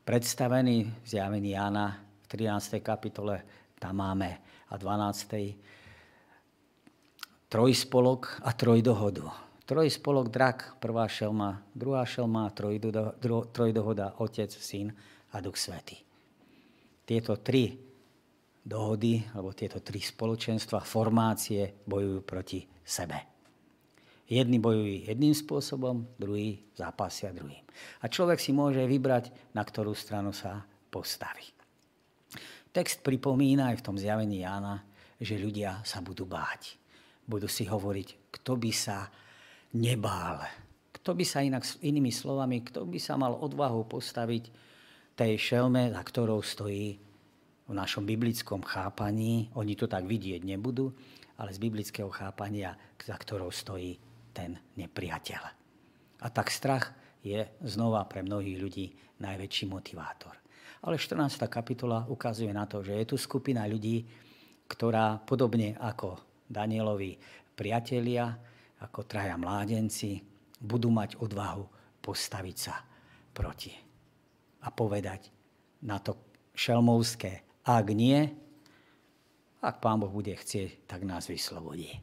predstavený 0.07 0.87
v 0.87 1.05
zjavení 1.05 1.51
Jána 1.57 1.99
v 2.23 2.25
13. 2.31 2.79
kapitole, 2.79 3.43
tam 3.75 3.99
máme 3.99 4.39
a 4.71 4.79
12. 4.79 7.51
Trojspolok 7.51 8.39
a 8.47 8.55
trojdohodu. 8.55 9.50
Trojspolok 9.71 10.27
drak, 10.27 10.83
prvá 10.83 11.07
šelma, 11.07 11.63
druhá 11.71 12.03
šelma, 12.03 12.51
trojdohoda, 13.55 14.19
otec, 14.19 14.51
syn 14.51 14.91
a 15.31 15.39
duch 15.39 15.55
svetý. 15.55 15.95
Tieto 17.07 17.39
tri 17.39 17.79
dohody, 18.67 19.23
alebo 19.31 19.55
tieto 19.55 19.79
tri 19.79 20.03
spoločenstva, 20.03 20.83
formácie 20.83 21.87
bojujú 21.87 22.19
proti 22.27 22.59
sebe. 22.83 23.15
Jedni 24.27 24.59
bojujú 24.59 25.07
jedným 25.07 25.31
spôsobom, 25.31 26.03
druhý 26.19 26.59
zápasia 26.75 27.31
druhým. 27.31 27.63
A 28.03 28.11
človek 28.11 28.43
si 28.43 28.51
môže 28.51 28.83
vybrať, 28.83 29.55
na 29.55 29.63
ktorú 29.63 29.95
stranu 29.95 30.35
sa 30.35 30.67
postaví. 30.91 31.47
Text 32.75 33.07
pripomína 33.07 33.71
aj 33.71 33.79
v 33.79 33.85
tom 33.87 33.95
zjavení 33.95 34.43
Jána, 34.43 34.83
že 35.15 35.39
ľudia 35.39 35.79
sa 35.87 36.03
budú 36.03 36.27
báť. 36.27 36.75
Budú 37.23 37.47
si 37.47 37.63
hovoriť, 37.63 38.35
kto 38.35 38.59
by 38.59 38.71
sa 38.75 39.07
nebál. 39.75 40.43
Kto 40.91 41.17
by 41.17 41.25
sa 41.25 41.41
inak, 41.41 41.65
inými 41.81 42.13
slovami, 42.13 42.61
kto 42.67 42.85
by 42.85 42.99
sa 43.01 43.17
mal 43.17 43.33
odvahu 43.33 43.87
postaviť 43.89 44.43
tej 45.17 45.33
šelme, 45.37 45.91
za 45.91 46.01
ktorou 46.01 46.39
stojí 46.43 46.99
v 47.67 47.73
našom 47.73 48.03
biblickom 48.03 48.61
chápaní. 48.61 49.49
Oni 49.55 49.73
to 49.79 49.87
tak 49.87 50.05
vidieť 50.05 50.43
nebudú, 50.43 50.91
ale 51.39 51.55
z 51.55 51.59
biblického 51.61 52.11
chápania, 52.11 52.75
za 52.99 53.15
ktorou 53.15 53.49
stojí 53.49 53.97
ten 54.35 54.59
nepriateľ. 54.77 55.43
A 56.21 56.27
tak 56.29 56.53
strach 56.53 56.93
je 57.25 57.47
znova 57.65 58.05
pre 58.05 58.21
mnohých 58.21 58.57
ľudí 58.59 58.85
najväčší 59.21 59.65
motivátor. 59.69 60.37
Ale 60.81 60.97
14. 60.97 61.45
kapitola 61.45 62.09
ukazuje 62.09 62.49
na 62.49 62.65
to, 62.65 62.81
že 62.81 62.97
je 62.97 63.05
tu 63.13 63.15
skupina 63.17 63.65
ľudí, 63.69 64.05
ktorá 64.65 65.21
podobne 65.21 65.77
ako 65.77 66.17
Danielovi 66.49 67.21
priatelia, 67.53 68.33
ako 68.81 69.05
traja 69.05 69.37
mládenci, 69.37 70.21
budú 70.61 70.89
mať 70.89 71.17
odvahu 71.21 71.65
postaviť 72.01 72.57
sa 72.57 72.81
proti. 73.33 73.73
A 74.61 74.67
povedať 74.69 75.29
na 75.85 75.97
to 75.97 76.17
šelmovské, 76.53 77.61
ak 77.65 77.85
nie, 77.93 78.25
ak 79.61 79.77
Pán 79.77 80.01
Boh 80.01 80.09
bude 80.09 80.33
chcieť, 80.33 80.89
tak 80.89 81.05
nás 81.05 81.29
vyslobodí. 81.29 82.01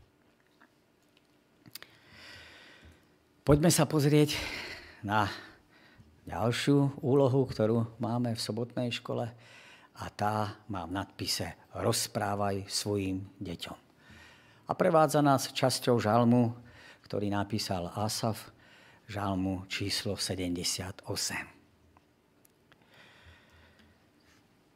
Poďme 3.43 3.73
sa 3.73 3.89
pozrieť 3.89 4.39
na 5.03 5.27
ďalšiu 6.29 7.01
úlohu, 7.01 7.49
ktorú 7.49 7.97
máme 7.99 8.37
v 8.37 8.45
sobotnej 8.45 8.93
škole 8.93 9.25
a 9.99 10.05
tá 10.13 10.61
má 10.69 10.85
v 10.85 10.95
nadpise 10.95 11.57
Rozprávaj 11.75 12.69
svojim 12.69 13.25
deťom. 13.41 13.79
A 14.69 14.73
prevádza 14.77 15.25
nás 15.25 15.49
časťou 15.49 15.97
žalmu, 15.97 16.53
ktorý 17.09 17.33
napísal 17.33 17.89
Asaf, 17.97 18.53
žalmu 19.09 19.65
číslo 19.65 20.21
78. 20.21 21.09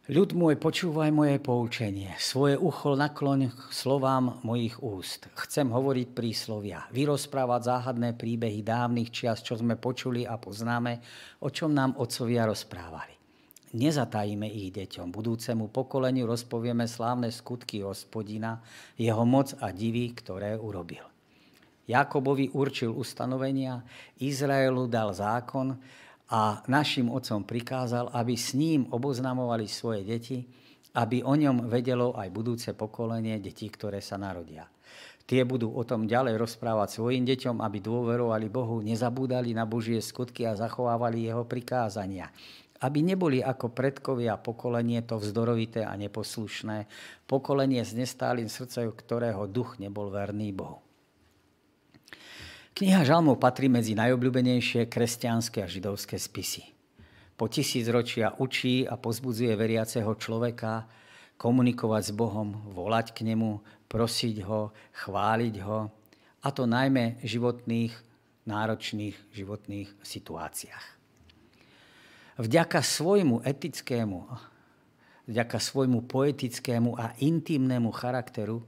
Ľud 0.09 0.33
môj, 0.33 0.57
počúvaj 0.57 1.13
moje 1.13 1.37
poučenie, 1.45 2.17
svoje 2.17 2.57
ucho 2.57 2.97
nakloň 2.97 3.53
k 3.53 3.61
slovám 3.69 4.41
mojich 4.49 4.81
úst. 4.81 5.29
Chcem 5.45 5.69
hovoriť 5.69 6.17
príslovia, 6.17 6.89
vyrozprávať 6.89 7.69
záhadné 7.69 8.17
príbehy 8.17 8.65
dávnych 8.65 9.13
čias, 9.13 9.45
čo 9.45 9.61
sme 9.61 9.77
počuli 9.77 10.25
a 10.25 10.41
poznáme, 10.41 11.05
o 11.45 11.53
čom 11.53 11.77
nám 11.77 12.01
otcovia 12.01 12.49
rozprávali. 12.49 13.13
Nezatajíme 13.77 14.49
ich 14.49 14.73
deťom, 14.73 15.13
budúcemu 15.13 15.69
pokoleniu 15.69 16.25
rozpovieme 16.25 16.89
slávne 16.89 17.29
skutky 17.29 17.85
hospodina, 17.85 18.65
jeho 18.97 19.23
moc 19.29 19.53
a 19.61 19.69
divy, 19.69 20.17
ktoré 20.17 20.57
urobil. 20.57 21.12
Jakobovi 21.87 22.53
určil 22.55 22.95
ustanovenia, 22.95 23.83
Izraelu 24.23 24.87
dal 24.87 25.11
zákon, 25.11 25.75
a 26.33 26.65
našim 26.65 27.13
otcom 27.13 27.45
prikázal, 27.45 28.09
aby 28.17 28.33
s 28.33 28.57
ním 28.57 28.89
oboznamovali 28.89 29.69
svoje 29.69 30.01
deti, 30.01 30.41
aby 30.97 31.21
o 31.21 31.37
ňom 31.37 31.69
vedelo 31.69 32.17
aj 32.17 32.29
budúce 32.33 32.73
pokolenie 32.73 33.37
detí, 33.37 33.69
ktoré 33.69 34.01
sa 34.01 34.17
narodia. 34.17 34.65
Tie 35.29 35.45
budú 35.45 35.77
o 35.77 35.85
tom 35.85 36.09
ďalej 36.09 36.41
rozprávať 36.41 36.99
svojim 36.99 37.29
deťom, 37.29 37.61
aby 37.61 37.79
dôverovali 37.85 38.49
Bohu, 38.49 38.81
nezabúdali 38.81 39.53
na 39.53 39.69
Božie 39.69 40.01
skutky 40.01 40.49
a 40.49 40.57
zachovávali 40.57 41.29
jeho 41.29 41.45
prikázania. 41.45 42.33
Aby 42.83 43.05
neboli 43.05 43.39
ako 43.39 43.71
predkovia 43.71 44.35
pokolenie 44.41 45.05
to 45.07 45.23
vzdorovité 45.23 45.87
a 45.87 45.95
neposlušné, 45.95 46.91
pokolenie 47.31 47.85
s 47.87 47.95
nestálým 47.95 48.51
srdcom, 48.51 48.91
ktorého 48.91 49.47
duch 49.47 49.79
nebol 49.79 50.11
verný 50.11 50.51
Bohu. 50.51 50.83
Kniha 52.73 53.05
Žalmov 53.05 53.37
patrí 53.37 53.69
medzi 53.69 53.93
najobľúbenejšie 53.93 54.89
kresťanské 54.89 55.61
a 55.61 55.69
židovské 55.69 56.17
spisy. 56.17 56.73
Po 57.37 57.45
tisícročia 57.45 58.33
učí 58.41 58.89
a 58.89 58.97
pozbudzuje 58.97 59.53
veriaceho 59.53 60.09
človeka 60.17 60.89
komunikovať 61.37 62.03
s 62.09 62.13
Bohom, 62.17 62.73
volať 62.73 63.13
k 63.13 63.29
nemu, 63.29 63.61
prosiť 63.93 64.49
ho, 64.49 64.73
chváliť 64.89 65.55
ho, 65.69 65.93
a 66.41 66.49
to 66.49 66.65
najmä 66.65 67.21
životných, 67.21 67.93
náročných 68.49 69.21
životných 69.37 69.93
situáciách. 70.01 70.87
Vďaka 72.41 72.81
svojmu 72.81 73.45
etickému, 73.45 74.19
vďaka 75.29 75.61
svojmu 75.61 76.09
poetickému 76.09 76.97
a 76.97 77.13
intimnému 77.21 77.93
charakteru 77.93 78.65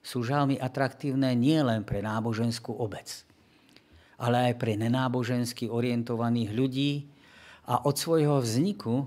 sú 0.00 0.24
žalmy 0.24 0.56
atraktívne 0.56 1.36
nielen 1.36 1.84
pre 1.84 2.00
náboženskú 2.00 2.72
obec, 2.80 3.28
ale 4.18 4.52
aj 4.52 4.54
pre 4.60 4.76
nenábožensky 4.76 5.68
orientovaných 5.68 6.50
ľudí 6.52 6.92
a 7.68 7.84
od 7.86 7.94
svojho 7.94 8.42
vzniku 8.42 9.06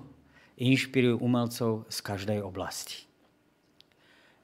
inšpirujú 0.56 1.20
umelcov 1.20 1.86
z 1.91 1.98
každej 2.00 2.39
oblasti. 2.39 3.06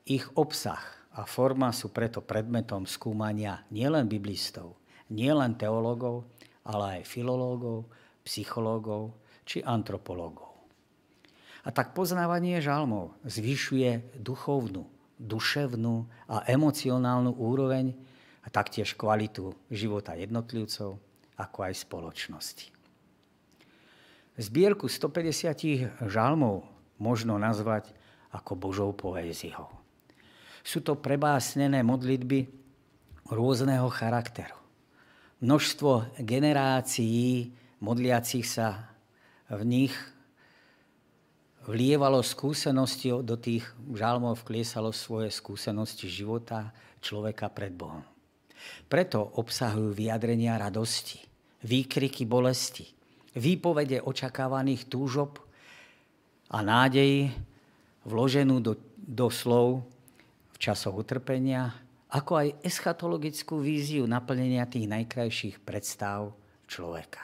Ich 0.04 0.28
obsah 0.36 0.84
a 1.16 1.24
forma 1.24 1.72
sú 1.72 1.92
preto 1.92 2.20
predmetom 2.20 2.84
skúmania 2.84 3.64
nielen 3.72 4.12
biblistov, 4.12 4.76
nielen 5.12 5.56
teológov, 5.56 6.28
ale 6.68 7.00
aj 7.00 7.02
filológov, 7.08 7.88
psychológov 8.24 9.16
či 9.48 9.64
antropológov. 9.64 10.52
A 11.62 11.70
tak 11.70 11.94
poznávanie 11.94 12.58
žalmov 12.58 13.14
zvyšuje 13.28 14.18
duchovnú, 14.18 14.90
duševnú 15.22 16.10
a 16.26 16.42
emocionálnu 16.50 17.38
úroveň 17.38 17.94
a 18.42 18.48
taktiež 18.50 18.98
kvalitu 18.98 19.54
života 19.70 20.18
jednotlivcov 20.18 20.98
ako 21.38 21.58
aj 21.66 21.74
spoločnosti. 21.78 22.68
Zbierku 24.42 24.90
150 24.90 26.08
žalmov 26.10 26.66
možno 26.98 27.38
nazvať 27.38 27.94
ako 28.32 28.56
Božou 28.56 28.90
poéziou. 28.96 29.70
Sú 30.62 30.80
to 30.82 30.98
prebásnené 30.98 31.82
modlitby 31.82 32.48
rôzneho 33.30 33.90
charakteru. 33.90 34.56
Množstvo 35.42 36.22
generácií 36.22 37.50
modliacich 37.82 38.46
sa 38.46 38.94
v 39.50 39.62
nich 39.66 39.94
vlievalo 41.66 42.22
skúsenosti 42.22 43.10
do 43.26 43.36
tých 43.38 43.66
žalmov, 43.90 44.42
vkliesalo 44.42 44.94
svoje 44.94 45.34
skúsenosti 45.34 46.06
života 46.06 46.70
človeka 47.02 47.50
pred 47.50 47.74
Bohom. 47.74 48.06
Preto 48.88 49.24
obsahujú 49.40 49.96
vyjadrenia 49.96 50.60
radosti, 50.60 51.22
výkriky 51.64 52.28
bolesti, 52.28 52.90
výpovede 53.38 54.04
očakávaných 54.04 54.92
túžob 54.92 55.40
a 56.52 56.60
nádeji 56.60 57.32
vloženú 58.04 58.60
do, 58.60 58.76
do 58.98 59.32
slov 59.32 59.86
v 60.52 60.58
časoch 60.60 60.94
utrpenia, 60.94 61.72
ako 62.12 62.44
aj 62.44 62.48
eschatologickú 62.68 63.64
víziu 63.64 64.04
naplnenia 64.04 64.68
tých 64.68 64.90
najkrajších 64.90 65.64
predstav 65.64 66.36
človeka. 66.68 67.24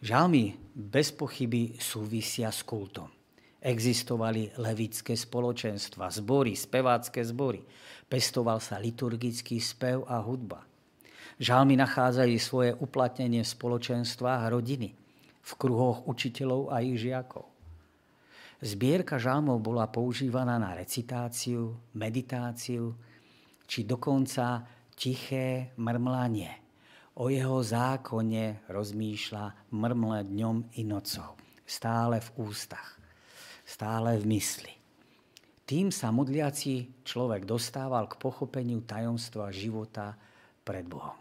Žalmy 0.00 0.56
bez 0.74 1.12
pochyby 1.12 1.76
súvisia 1.76 2.48
s 2.48 2.64
kultom. 2.64 3.06
Existovali 3.60 4.48
levické 4.56 5.12
spoločenstva, 5.12 6.08
zbory, 6.08 6.56
spevácké 6.56 7.20
zbory. 7.20 7.60
Pestoval 8.10 8.58
sa 8.58 8.82
liturgický 8.82 9.62
spev 9.62 10.02
a 10.10 10.18
hudba. 10.18 10.66
Žalmy 11.38 11.78
nachádzajú 11.78 12.36
svoje 12.42 12.70
uplatnenie 12.74 13.46
v 13.46 13.52
spoločenstvách 13.54 14.40
a 14.44 14.52
rodiny, 14.52 14.90
v 15.40 15.52
kruhoch 15.54 16.10
učiteľov 16.10 16.74
a 16.74 16.82
ich 16.82 16.98
žiakov. 16.98 17.46
Zbierka 18.60 19.16
žalmov 19.16 19.62
bola 19.62 19.86
používaná 19.86 20.58
na 20.58 20.74
recitáciu, 20.74 21.78
meditáciu, 21.94 22.92
či 23.64 23.86
dokonca 23.86 24.66
tiché 24.92 25.70
mrmlanie. 25.78 26.50
O 27.22 27.30
jeho 27.30 27.62
zákone 27.62 28.66
rozmýšľa 28.66 29.70
mrmle 29.70 30.18
dňom 30.28 30.56
i 30.76 30.82
nocou, 30.82 31.38
stále 31.62 32.18
v 32.18 32.28
ústach, 32.42 32.98
stále 33.62 34.18
v 34.18 34.34
mysli. 34.34 34.79
Tým 35.70 35.94
sa 35.94 36.10
modliaci 36.10 37.06
človek 37.06 37.46
dostával 37.46 38.10
k 38.10 38.18
pochopeniu 38.18 38.82
tajomstva 38.82 39.54
života 39.54 40.18
pred 40.66 40.82
Bohom. 40.82 41.14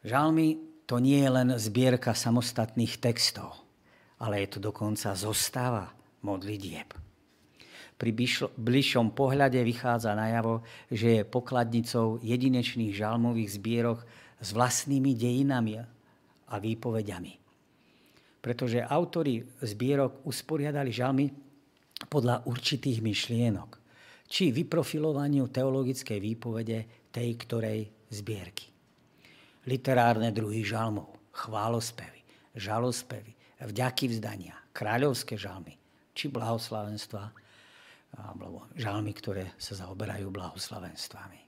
Žalmy 0.00 0.56
to 0.88 1.04
nie 1.04 1.20
je 1.20 1.28
len 1.28 1.48
zbierka 1.60 2.16
samostatných 2.16 2.96
textov, 2.96 3.52
ale 4.16 4.40
je 4.40 4.56
to 4.56 4.72
dokonca 4.72 5.12
zostava 5.12 5.92
modlitieb. 6.24 6.96
Pri 8.00 8.10
bližšom 8.56 9.12
pohľade 9.12 9.60
vychádza 9.60 10.16
najavo, 10.16 10.64
že 10.88 11.20
je 11.20 11.28
pokladnicou 11.28 12.24
jedinečných 12.24 12.96
žalmových 12.96 13.60
zbierok 13.60 14.00
s 14.40 14.48
vlastnými 14.56 15.12
dejinami 15.12 15.76
a 16.48 16.54
výpovediami. 16.56 17.32
Pretože 18.40 18.80
autori 18.80 19.44
zbierok 19.60 20.24
usporiadali 20.24 20.88
žalmy 20.88 21.43
podľa 22.10 22.46
určitých 22.46 23.00
myšlienok, 23.00 23.70
či 24.26 24.50
vyprofilovaniu 24.50 25.46
teologickej 25.48 26.18
výpovede 26.18 27.10
tej 27.14 27.28
ktorej 27.38 27.80
zbierky 28.10 28.74
literárne 29.64 30.28
druhy 30.32 30.64
žalmov, 30.64 31.08
chválospevy, 31.32 32.20
žalospevy, 32.56 33.32
vďaky 33.64 34.12
vzdania, 34.12 34.56
kráľovské 34.76 35.40
žalmy 35.40 35.76
či 36.14 36.30
blahoslavenstva, 36.30 37.24
alebo 38.14 38.70
žalmy, 38.78 39.10
ktoré 39.10 39.50
sa 39.58 39.74
zaoberajú 39.74 40.30
blahoslavenstvami. 40.30 41.40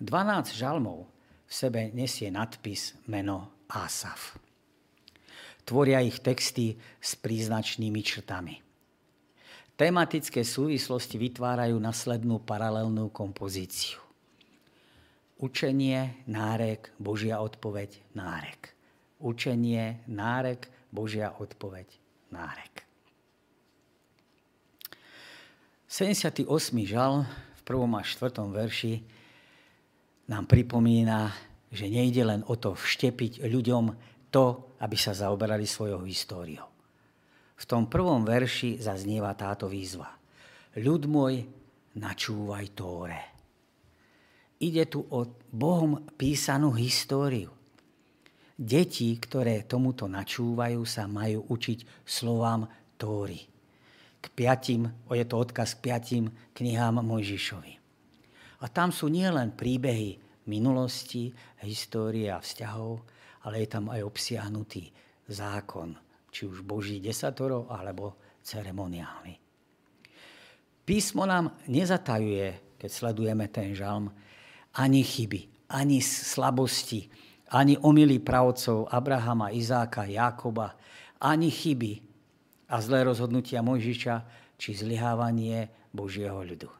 12 0.00 0.56
žalmov 0.56 1.04
v 1.44 1.52
sebe 1.52 1.92
nesie 1.92 2.32
nadpis 2.32 2.96
meno 3.04 3.52
Asaf. 3.68 4.40
Tvoria 5.68 6.00
ich 6.00 6.24
texty 6.24 6.80
s 6.98 7.12
príznačnými 7.20 8.00
črtami. 8.00 8.71
Tematické 9.82 10.46
súvislosti 10.46 11.18
vytvárajú 11.18 11.74
naslednú 11.82 12.38
paralelnú 12.38 13.10
kompozíciu. 13.10 13.98
Učenie, 15.42 16.22
nárek, 16.30 16.94
Božia 17.02 17.42
odpoveď, 17.42 17.98
nárek. 18.14 18.78
Učenie, 19.18 19.98
nárek, 20.06 20.70
Božia 20.94 21.34
odpoveď, 21.34 21.90
nárek. 22.30 22.86
78. 25.90 26.46
žal 26.86 27.26
v 27.58 27.60
1. 27.66 27.98
a 27.98 28.02
4. 28.06 28.38
verši 28.54 29.02
nám 30.30 30.46
pripomína, 30.46 31.34
že 31.74 31.90
nejde 31.90 32.22
len 32.22 32.46
o 32.46 32.54
to 32.54 32.78
vštepiť 32.78 33.42
ľuďom 33.50 33.84
to, 34.30 34.78
aby 34.78 34.94
sa 34.94 35.10
zaoberali 35.10 35.66
svojou 35.66 36.06
históriou. 36.06 36.71
V 37.62 37.64
tom 37.70 37.86
prvom 37.86 38.26
verši 38.26 38.82
zaznieva 38.82 39.30
táto 39.38 39.70
výzva. 39.70 40.10
Ľud 40.74 41.06
môj, 41.06 41.46
načúvaj 41.94 42.66
Tóre. 42.74 43.20
Ide 44.58 44.90
tu 44.90 45.06
o 45.06 45.22
Bohom 45.54 46.02
písanú 46.18 46.74
históriu. 46.74 47.54
Deti, 48.58 49.14
ktoré 49.14 49.62
tomuto 49.62 50.10
načúvajú, 50.10 50.82
sa 50.82 51.06
majú 51.06 51.46
učiť 51.46 52.02
slovám 52.02 52.66
Tóry. 52.98 53.38
K 54.22 54.26
piatim, 54.34 54.90
je 55.10 55.26
to 55.26 55.34
odkaz 55.38 55.78
k 55.78 55.90
piatim 55.90 56.30
knihám 56.54 56.98
Mojžišovi. 57.02 57.74
A 58.62 58.66
tam 58.70 58.94
sú 58.94 59.10
nielen 59.10 59.54
príbehy 59.54 60.18
minulosti, 60.46 61.30
histórie 61.62 62.30
a 62.30 62.42
vzťahov, 62.42 63.02
ale 63.46 63.66
je 63.66 63.68
tam 63.70 63.90
aj 63.90 64.02
obsiahnutý 64.02 64.90
zákon, 65.26 65.98
či 66.32 66.48
už 66.48 66.64
Boží 66.64 66.96
desatoro, 66.98 67.68
alebo 67.68 68.16
ceremoniálny. 68.40 69.36
Písmo 70.82 71.28
nám 71.28 71.54
nezatajuje, 71.70 72.74
keď 72.80 72.90
sledujeme 72.90 73.46
ten 73.52 73.76
žalm, 73.76 74.10
ani 74.74 75.04
chyby, 75.04 75.68
ani 75.70 76.02
slabosti, 76.02 77.06
ani 77.52 77.76
omily 77.78 78.18
pravcov 78.18 78.88
Abrahama, 78.88 79.52
Izáka, 79.52 80.08
Jakoba, 80.08 80.74
ani 81.20 81.52
chyby 81.52 82.02
a 82.72 82.80
zlé 82.80 83.04
rozhodnutia 83.04 83.62
Mojžiša 83.62 84.14
či 84.56 84.74
zlyhávanie 84.74 85.68
Božieho 85.92 86.40
ľudu. 86.40 86.72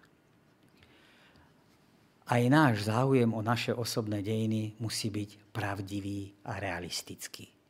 Aj 2.33 2.43
náš 2.49 2.89
záujem 2.89 3.29
o 3.29 3.45
naše 3.45 3.77
osobné 3.77 4.25
dejiny 4.25 4.73
musí 4.81 5.13
byť 5.13 5.53
pravdivý 5.53 6.33
a 6.49 6.57
realistický. 6.57 7.62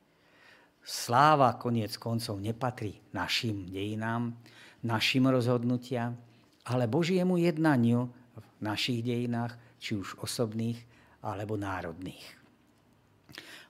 Sláva 0.82 1.54
koniec 1.62 1.94
koncov 1.94 2.42
nepatrí 2.42 2.98
našim 3.14 3.70
dejinám, 3.70 4.34
našim 4.82 5.30
rozhodnutiam, 5.30 6.18
ale 6.66 6.90
Božiemu 6.90 7.38
jednaniu 7.38 8.10
v 8.34 8.44
našich 8.58 9.06
dejinách 9.06 9.54
či 9.78 9.94
už 9.94 10.18
osobných 10.18 10.78
alebo 11.22 11.54
národných. 11.54 12.42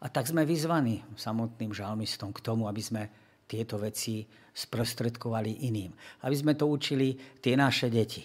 A 0.02 0.10
tak 0.10 0.26
sme 0.26 0.42
vyzvaní 0.42 1.04
samotným 1.14 1.70
žalmistom 1.70 2.34
k 2.34 2.42
tomu, 2.42 2.66
aby 2.66 2.82
sme 2.82 3.02
tieto 3.46 3.76
veci 3.76 4.24
sprostredkovali 4.50 5.68
iným. 5.68 5.92
Aby 6.24 6.34
sme 6.34 6.52
to 6.56 6.66
učili 6.66 7.14
tie 7.38 7.54
naše 7.54 7.92
deti. 7.92 8.24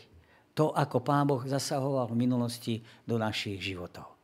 To, 0.57 0.73
ako 0.73 1.05
Pán 1.05 1.29
Boh 1.29 1.43
zasahoval 1.45 2.09
v 2.09 2.19
minulosti 2.23 2.81
do 3.05 3.21
našich 3.21 3.61
životov. 3.61 4.17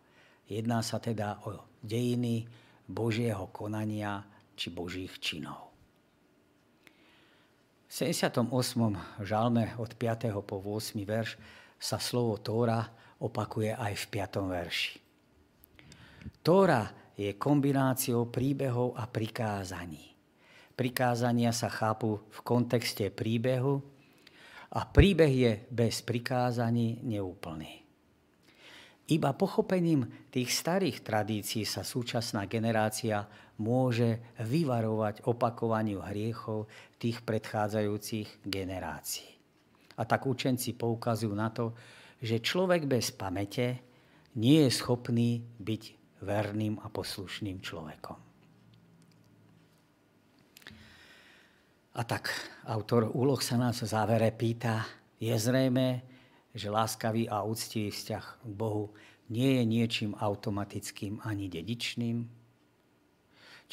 Jedná 0.49 0.81
sa 0.81 0.97
teda 0.97 1.45
o 1.45 1.61
dejiny 1.83 2.47
Božieho 2.89 3.53
konania 3.53 4.25
či 4.53 4.73
Božích 4.73 5.17
činov. 5.19 5.73
V 7.87 7.91
78. 7.91 8.49
žalme 9.21 9.77
od 9.77 9.93
5. 9.93 10.33
po 10.41 10.57
8. 10.57 10.97
verš 11.05 11.37
sa 11.77 12.01
slovo 12.01 12.41
Tóra 12.41 12.89
opakuje 13.21 13.69
aj 13.69 13.93
v 13.93 14.05
5. 14.09 14.49
verši. 14.49 14.93
Tóra 16.41 16.89
je 17.13 17.37
kombináciou 17.37 18.27
príbehov 18.33 18.97
a 18.97 19.05
prikázaní. 19.05 20.11
Prikázania 20.73 21.53
sa 21.53 21.69
chápu 21.69 22.17
v 22.33 22.39
kontexte 22.41 23.13
príbehu 23.13 23.77
a 24.73 24.89
príbeh 24.89 25.33
je 25.33 25.51
bez 25.69 26.01
prikázaní 26.01 27.05
neúplný. 27.05 27.85
Iba 29.13 29.35
pochopením 29.35 30.09
tých 30.33 30.49
starých 30.49 31.03
tradícií 31.05 31.67
sa 31.67 31.85
súčasná 31.85 32.49
generácia 32.49 33.27
môže 33.61 34.21
vyvarovať 34.41 35.29
opakovaniu 35.29 36.01
hriechov 36.01 36.65
tých 36.97 37.21
predchádzajúcich 37.21 38.45
generácií. 38.47 39.29
A 39.97 40.09
tak 40.09 40.25
učenci 40.25 40.73
poukazujú 40.73 41.33
na 41.37 41.53
to, 41.53 41.77
že 42.17 42.41
človek 42.41 42.89
bez 42.89 43.13
pamäte 43.13 43.77
nie 44.39 44.65
je 44.65 44.71
schopný 44.73 45.45
byť 45.61 45.83
verným 46.25 46.81
a 46.81 46.89
poslušným 46.89 47.61
človekom. 47.61 48.17
A 51.93 52.01
tak 52.09 52.33
autor 52.65 53.13
úloh 53.13 53.37
sa 53.37 53.53
nás 53.53 53.77
v 53.85 53.91
závere 53.91 54.33
pýta, 54.33 54.81
je 55.21 55.29
zrejme, 55.29 56.01
že 56.49 56.73
láskavý 56.73 57.29
a 57.29 57.45
úctivý 57.45 57.93
vzťah 57.93 58.25
k 58.41 58.49
Bohu 58.49 58.97
nie 59.29 59.61
je 59.61 59.63
niečím 59.65 60.11
automatickým 60.17 61.21
ani 61.21 61.45
dedičným? 61.53 62.42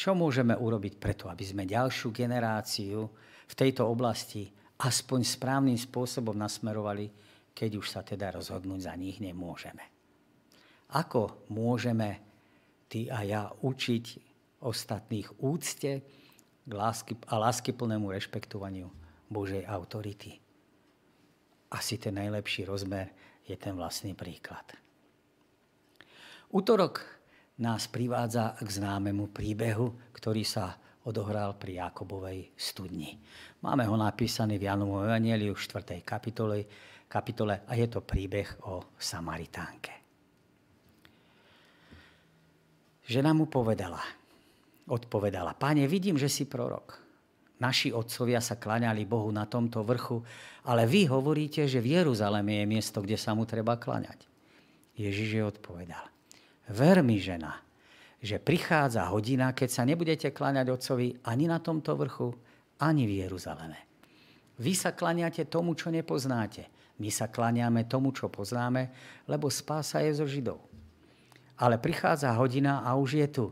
Čo 0.01 0.17
môžeme 0.17 0.57
urobiť 0.57 0.97
preto, 0.97 1.29
aby 1.29 1.45
sme 1.45 1.69
ďalšiu 1.69 2.09
generáciu 2.09 3.05
v 3.45 3.53
tejto 3.53 3.85
oblasti 3.85 4.49
aspoň 4.81 5.21
správnym 5.21 5.77
spôsobom 5.77 6.33
nasmerovali, 6.33 7.13
keď 7.53 7.71
už 7.77 7.85
sa 7.85 8.01
teda 8.01 8.33
rozhodnúť 8.33 8.89
za 8.89 8.97
nich 8.97 9.21
nemôžeme? 9.21 9.85
Ako 10.97 11.45
môžeme 11.53 12.17
ty 12.89 13.13
a 13.13 13.21
ja 13.29 13.53
učiť 13.53 14.05
ostatných 14.65 15.45
úcte, 15.45 16.01
a 16.71 17.35
láskyplnému 17.37 18.09
rešpektovaniu 18.09 18.89
Božej 19.29 19.69
autority. 19.69 20.41
Asi 21.77 22.01
ten 22.01 22.17
najlepší 22.17 22.65
rozmer 22.65 23.13
je 23.45 23.59
ten 23.59 23.77
vlastný 23.77 24.17
príklad. 24.17 24.65
Útorok 26.49 27.20
nás 27.61 27.85
privádza 27.93 28.57
k 28.57 28.69
známemu 28.69 29.29
príbehu, 29.29 30.11
ktorý 30.17 30.43
sa 30.49 30.81
odohral 31.05 31.57
pri 31.61 31.85
Jakobovej 31.85 32.57
studni. 32.57 33.21
Máme 33.61 33.85
ho 33.85 33.97
napísaný 34.01 34.57
v 34.57 34.69
Janovom 34.69 35.05
Evangeliu 35.05 35.53
v 35.53 35.61
4. 35.61 36.01
kapitole, 36.01 36.65
kapitole 37.05 37.65
a 37.69 37.73
je 37.77 37.87
to 37.89 38.01
príbeh 38.01 38.65
o 38.69 38.97
Samaritánke. 38.97 39.93
Žena 43.05 43.37
mu 43.37 43.51
povedala, 43.51 44.01
odpovedala, 44.89 45.53
páne, 45.59 45.85
vidím, 45.85 46.17
že 46.17 46.31
si 46.31 46.47
prorok. 46.47 46.97
Naši 47.61 47.93
otcovia 47.93 48.41
sa 48.41 48.57
klaňali 48.57 49.05
Bohu 49.05 49.29
na 49.29 49.45
tomto 49.45 49.85
vrchu, 49.85 50.25
ale 50.65 50.89
vy 50.89 51.05
hovoríte, 51.13 51.69
že 51.69 51.83
v 51.83 52.01
Jeruzaleme 52.01 52.65
je 52.65 52.71
miesto, 52.71 53.05
kde 53.05 53.21
sa 53.21 53.37
mu 53.37 53.45
treba 53.45 53.77
klaňať. 53.77 54.25
Ježiš 54.97 55.29
je 55.37 55.43
odpovedal. 55.45 56.20
Ver 56.71 57.03
mi, 57.03 57.19
žena, 57.19 57.59
že 58.23 58.39
prichádza 58.39 59.11
hodina, 59.11 59.51
keď 59.51 59.69
sa 59.69 59.83
nebudete 59.83 60.31
klaňať 60.31 60.71
otcovi 60.71 61.19
ani 61.27 61.51
na 61.51 61.59
tomto 61.59 61.99
vrchu, 61.99 62.31
ani 62.79 63.11
v 63.11 63.27
Jeruzaleme. 63.27 63.91
Vy 64.61 64.73
sa 64.79 64.95
klaniate 64.95 65.51
tomu, 65.51 65.75
čo 65.75 65.91
nepoznáte. 65.91 66.69
My 67.01 67.09
sa 67.09 67.33
klaniame 67.33 67.89
tomu, 67.89 68.13
čo 68.13 68.31
poznáme, 68.31 68.93
lebo 69.27 69.49
spása 69.49 70.05
je 70.05 70.21
zo 70.21 70.29
Židov. 70.29 70.61
Ale 71.59 71.81
prichádza 71.81 72.31
hodina 72.37 72.85
a 72.85 72.95
už 72.95 73.19
je 73.25 73.29
tu, 73.29 73.47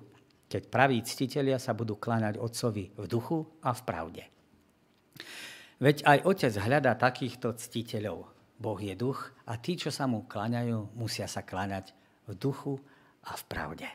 keď 0.49 0.69
praví 0.69 1.01
ctitelia 1.03 1.59
sa 1.61 1.77
budú 1.77 1.97
kláňať 1.97 2.41
Otcovi 2.41 2.93
v 2.97 3.05
duchu 3.05 3.45
a 3.61 3.73
v 3.73 3.81
pravde. 3.85 4.25
Veď 5.81 6.07
aj 6.07 6.19
Otec 6.25 6.55
hľadá 6.57 6.97
takýchto 6.97 7.57
ctiteľov. 7.57 8.31
Boh 8.59 8.81
je 8.81 8.95
duch 8.97 9.33
a 9.45 9.55
tí, 9.61 9.79
čo 9.79 9.93
sa 9.93 10.09
mu 10.09 10.25
kláňajú, 10.25 10.97
musia 10.97 11.29
sa 11.29 11.45
kláňať 11.45 11.93
v 12.27 12.33
duchu 12.37 12.75
a 13.29 13.37
v 13.37 13.45
pravde. 13.45 13.89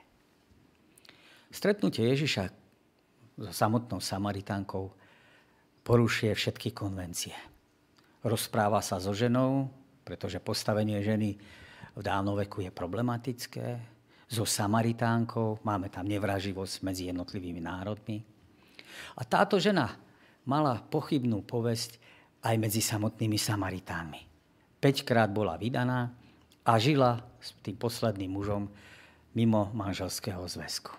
Stretnutie 1.49 2.09
Ježiša 2.13 2.49
so 3.37 3.51
samotnou 3.53 4.01
Samaritánkou 4.01 4.93
porušuje 5.81 6.33
všetky 6.33 6.73
konvencie. 6.73 7.33
Rozpráva 8.23 8.79
sa 8.79 9.01
so 9.01 9.11
ženou, 9.11 9.69
pretože 10.05 10.39
postavenie 10.39 11.01
ženy 11.03 11.35
v 11.93 12.01
dánoveku 12.01 12.63
je 12.63 12.71
problematické 12.71 13.67
so 14.31 14.47
Samaritánkou, 14.47 15.61
máme 15.61 15.93
tam 15.93 16.09
nevraživosť 16.09 16.75
medzi 16.81 17.11
jednotlivými 17.13 17.61
národmi. 17.61 18.25
A 19.17 19.21
táto 19.21 19.61
žena 19.61 19.93
mala 20.47 20.81
pochybnú 20.81 21.45
povesť 21.45 22.01
aj 22.41 22.55
medzi 22.57 22.81
samotnými 22.81 23.37
Samaritánmi. 23.37 24.21
Peťkrát 24.81 25.29
bola 25.29 25.55
vydaná 25.55 26.11
a 26.65 26.73
žila 26.81 27.21
s 27.39 27.55
tým 27.61 27.77
posledným 27.77 28.31
mužom 28.31 28.67
mimo 29.33 29.69
manželského 29.73 30.41
zväzku. 30.45 30.93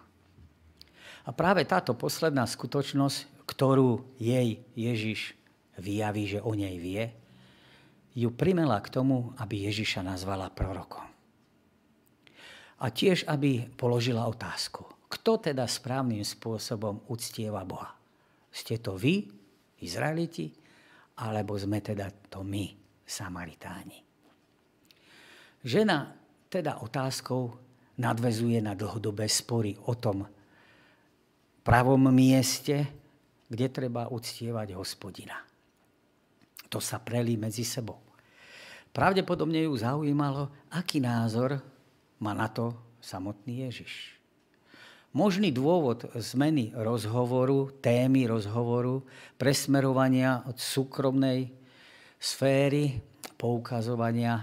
A 1.24 1.30
práve 1.32 1.64
táto 1.64 1.96
posledná 1.96 2.44
skutočnosť, 2.44 3.48
ktorú 3.48 4.04
jej 4.20 4.60
Ježiš 4.76 5.32
vyjaví, 5.80 6.36
že 6.36 6.40
o 6.44 6.52
nej 6.52 6.76
vie, 6.76 7.10
ju 8.14 8.30
primela 8.30 8.78
k 8.78 8.92
tomu, 8.92 9.32
aby 9.40 9.66
Ježiša 9.66 10.04
nazvala 10.06 10.52
prorokom 10.52 11.14
a 12.84 12.92
tiež, 12.92 13.24
aby 13.24 13.64
položila 13.80 14.28
otázku. 14.28 14.84
Kto 15.08 15.40
teda 15.40 15.64
správnym 15.64 16.20
spôsobom 16.20 17.08
uctieva 17.08 17.64
Boha? 17.64 17.96
Ste 18.52 18.76
to 18.82 18.98
vy, 19.00 19.24
Izraeliti, 19.80 20.52
alebo 21.24 21.56
sme 21.56 21.80
teda 21.80 22.12
to 22.28 22.44
my, 22.44 22.68
Samaritáni? 23.06 24.04
Žena 25.64 26.12
teda 26.52 26.84
otázkou 26.84 27.63
nadvezuje 27.98 28.58
na 28.58 28.74
dlhodobé 28.74 29.30
spory 29.30 29.78
o 29.86 29.94
tom 29.94 30.26
pravom 31.64 32.10
mieste, 32.10 32.86
kde 33.48 33.66
treba 33.70 34.10
uctievať 34.10 34.74
hospodina. 34.74 35.38
To 36.68 36.82
sa 36.82 36.98
prelí 36.98 37.38
medzi 37.38 37.62
sebou. 37.62 38.02
Pravdepodobne 38.94 39.66
ju 39.66 39.74
zaujímalo, 39.74 40.50
aký 40.70 41.02
názor 41.02 41.58
má 42.22 42.34
na 42.34 42.46
to 42.50 42.74
samotný 43.02 43.66
Ježiš. 43.66 44.14
Možný 45.14 45.54
dôvod 45.54 46.10
zmeny 46.18 46.74
rozhovoru, 46.74 47.70
témy 47.78 48.26
rozhovoru, 48.26 49.06
presmerovania 49.38 50.42
od 50.42 50.58
súkromnej 50.58 51.54
sféry, 52.18 52.98
poukazovania, 53.38 54.42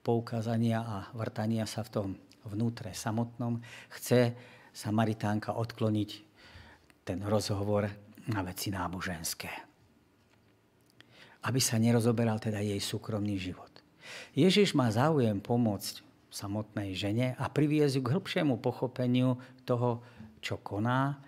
poukazania 0.00 0.80
a 0.80 0.96
vrtania 1.12 1.68
sa 1.68 1.84
v 1.84 1.92
tom 1.92 2.08
vnútre 2.48 2.94
samotnom, 2.96 3.62
chce 3.98 4.34
Samaritánka 4.72 5.52
odkloniť 5.52 6.10
ten 7.04 7.20
rozhovor 7.28 7.84
na 8.30 8.40
veci 8.40 8.72
náboženské. 8.72 9.50
Aby 11.42 11.60
sa 11.60 11.76
nerozoberal 11.76 12.38
teda 12.38 12.62
jej 12.62 12.78
súkromný 12.78 13.36
život. 13.36 13.70
Ježiš 14.32 14.72
má 14.72 14.88
záujem 14.88 15.42
pomôcť 15.42 16.00
samotnej 16.32 16.96
žene 16.96 17.36
a 17.36 17.50
priviesť 17.52 18.00
k 18.00 18.10
hĺbšiemu 18.16 18.56
pochopeniu 18.62 19.36
toho, 19.68 20.00
čo 20.40 20.56
koná, 20.62 21.20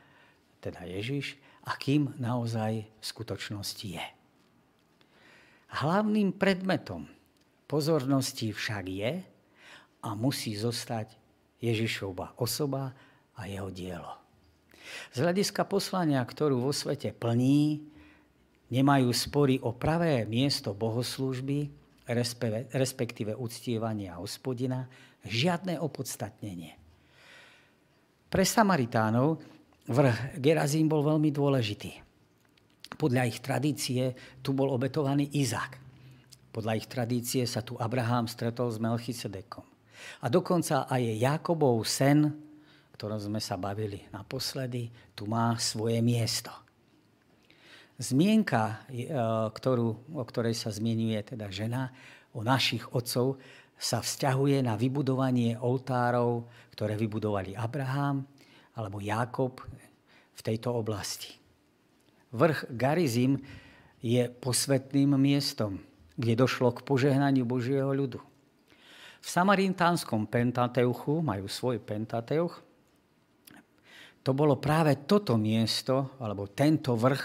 teda 0.65 0.89
Ježiš, 0.89 1.37
a 1.69 1.77
kým 1.77 2.17
naozaj 2.17 2.89
v 2.89 3.05
skutočnosti 3.05 3.87
je. 4.01 4.07
Hlavným 5.75 6.33
predmetom 6.33 7.11
pozornosti 7.69 8.55
však 8.55 8.85
je 8.89 9.13
a 10.05 10.13
musí 10.13 10.53
zostať 10.53 11.17
Ježišova 11.65 12.37
osoba 12.37 12.93
a 13.35 13.49
jeho 13.49 13.73
dielo. 13.73 14.21
Z 15.17 15.25
hľadiska 15.25 15.65
poslania, 15.65 16.21
ktorú 16.21 16.61
vo 16.61 16.73
svete 16.77 17.17
plní, 17.17 17.81
nemajú 18.69 19.09
spory 19.17 19.57
o 19.65 19.73
pravé 19.73 20.29
miesto 20.29 20.77
bohoslúžby, 20.77 21.73
respektíve 22.77 23.33
uctievania 23.33 24.21
hospodina, 24.21 24.85
žiadne 25.25 25.81
opodstatnenie. 25.81 26.77
Pre 28.29 28.45
Samaritánov 28.45 29.41
vrch 29.89 30.37
Gerazín 30.37 30.85
bol 30.85 31.01
veľmi 31.01 31.33
dôležitý. 31.33 31.93
Podľa 32.95 33.23
ich 33.25 33.41
tradície 33.41 34.13
tu 34.45 34.53
bol 34.53 34.69
obetovaný 34.69 35.33
Izák. 35.33 35.81
Podľa 36.53 36.73
ich 36.79 36.87
tradície 36.87 37.43
sa 37.49 37.65
tu 37.65 37.75
Abraham 37.81 38.29
stretol 38.29 38.71
s 38.71 38.79
Melchisedekom. 38.79 39.74
A 40.23 40.27
dokonca 40.31 40.87
aj 40.91 41.03
Jakobov 41.21 41.83
sen, 41.87 42.31
ktorom 42.95 43.19
sme 43.19 43.41
sa 43.43 43.59
bavili 43.59 44.07
naposledy, 44.15 44.91
tu 45.13 45.27
má 45.27 45.59
svoje 45.59 45.99
miesto. 45.99 46.51
Zmienka, 47.99 48.87
e, 48.91 49.07
ktorú, 49.55 50.15
o 50.19 50.25
ktorej 50.27 50.59
sa 50.59 50.71
zmienuje 50.71 51.35
teda 51.35 51.47
žena, 51.51 51.95
o 52.35 52.43
našich 52.43 52.83
otcov, 52.91 53.39
sa 53.79 54.03
vzťahuje 54.03 54.63
na 54.63 54.75
vybudovanie 54.75 55.59
oltárov, 55.59 56.47
ktoré 56.75 56.99
vybudovali 56.99 57.55
Abraham 57.55 58.27
alebo 58.75 58.99
Jakob 58.99 59.63
v 60.35 60.41
tejto 60.43 60.75
oblasti. 60.75 61.39
Vrch 62.35 62.67
Garizim 62.75 63.39
je 64.03 64.27
posvetným 64.27 65.15
miestom, 65.15 65.79
kde 66.19 66.35
došlo 66.35 66.75
k 66.75 66.83
požehnaniu 66.83 67.47
Božieho 67.47 67.95
ľudu. 67.95 68.19
V 69.25 69.29
samaritánskom 69.33 70.29
Pentateuchu, 70.29 71.25
majú 71.25 71.49
svoj 71.49 71.81
Pentateuch, 71.81 72.61
to 74.21 74.31
bolo 74.37 74.61
práve 74.61 75.09
toto 75.09 75.41
miesto, 75.41 76.17
alebo 76.21 76.53
tento 76.53 76.93
vrch, 76.93 77.23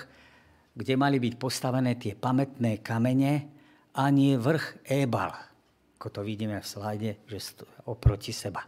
kde 0.76 0.94
mali 0.96 1.20
byť 1.20 1.34
postavené 1.36 2.00
tie 2.00 2.16
pamätné 2.16 2.80
kamene 2.80 3.34
a 4.00 4.08
nie 4.16 4.40
vrch 4.40 4.88
Ebal, 4.88 5.32
ako 6.00 6.08
to 6.08 6.22
vidíme 6.24 6.56
v 6.64 6.68
slajde, 6.68 7.12
že 7.28 7.68
oproti 7.92 8.32
seba. 8.32 8.64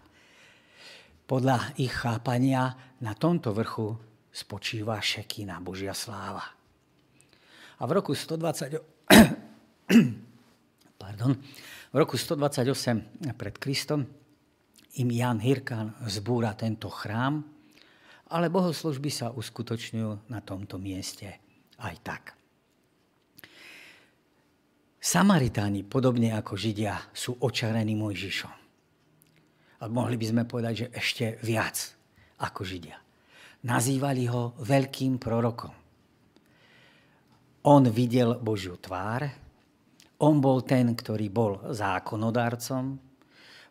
Podľa 1.23 1.79
ich 1.79 1.95
chápania 1.95 2.75
na 2.99 3.15
tomto 3.15 3.55
vrchu 3.55 3.95
spočíva 4.27 4.99
šekina, 4.99 5.63
Božia 5.63 5.95
sláva. 5.95 6.43
A 7.79 7.83
v 7.87 7.91
roku 7.95 8.11
120... 8.11 8.75
Pardon. 11.01 11.31
V 11.91 11.99
roku 11.99 12.15
128 12.15 13.35
pred 13.35 13.55
Kristom 13.59 14.07
im 14.95 15.09
Jan 15.11 15.43
Hirkan 15.43 15.91
zbúra 16.07 16.55
tento 16.55 16.87
chrám, 16.87 17.43
ale 18.31 18.47
bohoslužby 18.47 19.11
sa 19.11 19.27
uskutočňujú 19.35 20.31
na 20.31 20.39
tomto 20.39 20.79
mieste 20.79 21.27
aj 21.83 21.95
tak. 21.99 22.23
Samaritáni, 25.03 25.83
podobne 25.83 26.31
ako 26.31 26.55
Židia, 26.55 27.11
sú 27.11 27.35
očarení 27.43 27.91
Mojžišom. 27.99 28.55
A 29.81 29.89
mohli 29.91 30.15
by 30.15 30.25
sme 30.31 30.43
povedať, 30.47 30.73
že 30.87 30.87
ešte 30.95 31.25
viac 31.43 31.75
ako 32.39 32.63
Židia. 32.63 32.95
Nazývali 33.67 34.31
ho 34.31 34.55
veľkým 34.63 35.19
prorokom. 35.19 35.75
On 37.67 37.83
videl 37.91 38.39
Božiu 38.39 38.79
tvár, 38.79 39.50
on 40.21 40.37
bol 40.37 40.61
ten, 40.61 40.93
ktorý 40.93 41.27
bol 41.33 41.73
zákonodárcom, 41.73 43.11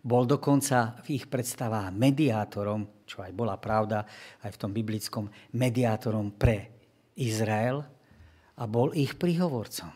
bol 0.00 0.24
dokonca 0.24 0.98
v 1.04 1.20
ich 1.20 1.28
predstavách 1.28 1.92
mediátorom, 1.92 3.04
čo 3.04 3.20
aj 3.20 3.32
bola 3.36 3.60
pravda 3.60 4.02
aj 4.42 4.50
v 4.56 4.60
tom 4.60 4.72
biblickom, 4.72 5.28
mediátorom 5.54 6.34
pre 6.34 6.72
Izrael 7.20 7.84
a 8.56 8.64
bol 8.64 8.96
ich 8.96 9.14
príhovorcom. 9.14 9.92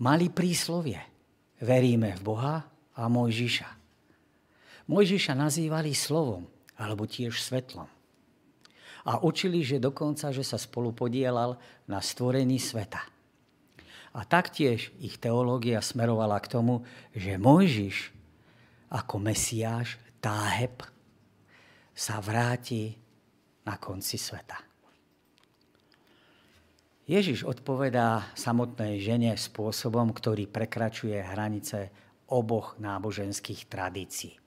Mali 0.00 0.32
príslovie. 0.32 0.98
Veríme 1.62 2.18
v 2.18 2.22
Boha 2.24 2.56
a 2.98 3.02
Mojžiša. 3.06 3.68
Mojžiša 4.90 5.32
nazývali 5.38 5.94
slovom 5.94 6.44
alebo 6.74 7.06
tiež 7.06 7.38
svetlom. 7.38 7.86
A 9.04 9.20
učili, 9.20 9.60
že 9.60 9.78
dokonca, 9.78 10.32
že 10.32 10.42
sa 10.42 10.56
spolu 10.56 10.90
podielal 10.96 11.60
na 11.84 12.00
stvorení 12.00 12.56
sveta. 12.56 13.13
A 14.14 14.22
taktiež 14.22 14.94
ich 15.02 15.18
teológia 15.18 15.82
smerovala 15.82 16.38
k 16.38 16.46
tomu, 16.46 16.86
že 17.10 17.34
Mojžiš 17.34 18.14
ako 18.94 19.18
Mesiáš, 19.18 19.98
Táheb, 20.22 20.86
sa 21.90 22.22
vráti 22.22 22.94
na 23.66 23.74
konci 23.74 24.14
sveta. 24.14 24.62
Ježiš 27.04 27.44
odpovedá 27.44 28.32
samotnej 28.32 29.02
žene 29.02 29.36
spôsobom, 29.36 30.14
ktorý 30.14 30.48
prekračuje 30.48 31.20
hranice 31.20 31.92
oboch 32.32 32.80
náboženských 32.80 33.68
tradícií. 33.68 34.40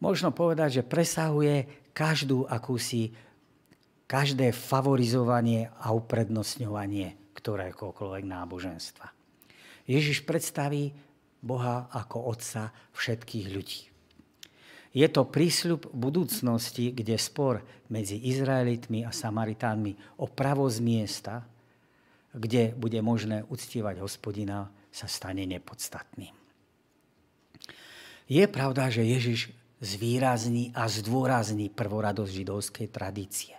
Možno 0.00 0.32
povedať, 0.32 0.80
že 0.80 0.88
presahuje 0.88 1.68
každú 1.92 2.48
akúsi, 2.48 3.12
každé 4.08 4.56
favorizovanie 4.56 5.68
a 5.78 5.92
uprednostňovanie 5.92 7.21
ktoréhokoľvek 7.34 8.24
náboženstva. 8.24 9.06
Ježiš 9.88 10.22
predstaví 10.22 10.94
Boha 11.42 11.90
ako 11.90 12.30
Otca 12.30 12.70
všetkých 12.94 13.46
ľudí. 13.50 13.92
Je 14.92 15.08
to 15.08 15.24
prísľub 15.24 15.88
budúcnosti, 15.96 16.92
kde 16.92 17.16
spor 17.16 17.64
medzi 17.88 18.20
Izraelitmi 18.28 19.08
a 19.08 19.10
Samaritánmi 19.10 20.20
o 20.20 20.28
pravo 20.28 20.68
z 20.68 20.84
miesta, 20.84 21.48
kde 22.36 22.76
bude 22.76 23.00
možné 23.00 23.42
uctievať 23.48 24.04
hospodina, 24.04 24.68
sa 24.92 25.08
stane 25.08 25.48
nepodstatným. 25.48 26.36
Je 28.28 28.44
pravda, 28.48 28.92
že 28.92 29.08
Ježiš 29.08 29.56
zvýrazní 29.80 30.70
a 30.76 30.86
zdôrazní 30.86 31.72
prvoradosť 31.72 32.32
židovskej 32.32 32.88
tradície. 32.92 33.56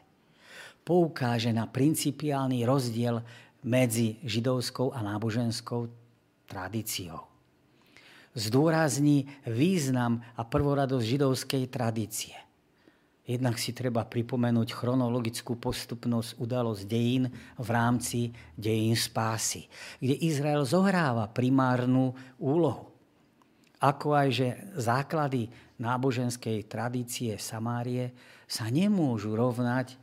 Poukáže 0.86 1.50
na 1.50 1.66
principiálny 1.66 2.64
rozdiel 2.64 3.26
medzi 3.64 4.20
židovskou 4.24 4.92
a 4.92 5.00
náboženskou 5.02 5.88
tradíciou 6.46 7.34
zdôrazní 8.34 9.30
význam 9.46 10.26
a 10.34 10.42
prvoradosť 10.42 11.06
židovskej 11.06 11.64
tradície. 11.70 12.36
Jednak 13.24 13.56
si 13.56 13.72
treba 13.72 14.04
pripomenúť 14.04 14.76
chronologickú 14.76 15.56
postupnosť 15.56 16.36
udalosť 16.44 16.84
dejín 16.84 17.32
v 17.56 17.70
rámci 17.72 18.36
dejín 18.60 19.00
spásy, 19.00 19.72
kde 20.04 20.28
Izrael 20.28 20.68
zohráva 20.68 21.32
primárnu 21.32 22.12
úlohu. 22.36 22.92
Ako 23.80 24.12
aj, 24.12 24.28
že 24.32 24.48
základy 24.76 25.48
náboženskej 25.80 26.68
tradície 26.68 27.32
Samárie 27.40 28.12
sa 28.44 28.68
nemôžu 28.68 29.36
rovnať 29.40 29.96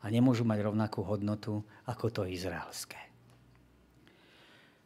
a 0.00 0.06
nemôžu 0.08 0.48
mať 0.48 0.58
rovnakú 0.64 1.04
hodnotu 1.04 1.60
ako 1.84 2.06
to 2.08 2.22
izraelské. 2.24 2.98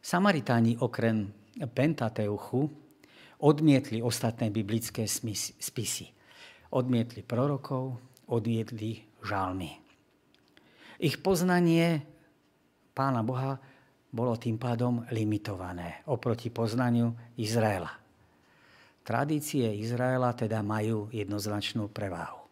Samaritáni 0.05 0.77
okrem 0.77 1.31
Pentateuchu 1.55 2.69
odmietli 3.41 4.03
ostatné 4.03 4.53
biblické 4.53 5.07
spisy. 5.07 6.07
Odmietli 6.75 7.23
prorokov, 7.23 7.97
odmietli 8.29 9.01
žalmy. 9.23 9.71
Ich 11.01 11.19
poznanie 11.19 12.03
pána 12.93 13.25
Boha 13.25 13.59
bolo 14.13 14.39
tým 14.39 14.55
pádom 14.55 15.03
limitované 15.11 16.05
oproti 16.07 16.47
poznaniu 16.47 17.11
Izraela. 17.35 17.91
Tradície 19.03 19.67
Izraela 19.75 20.31
teda 20.31 20.63
majú 20.63 21.11
jednoznačnú 21.11 21.91
prevahu. 21.91 22.44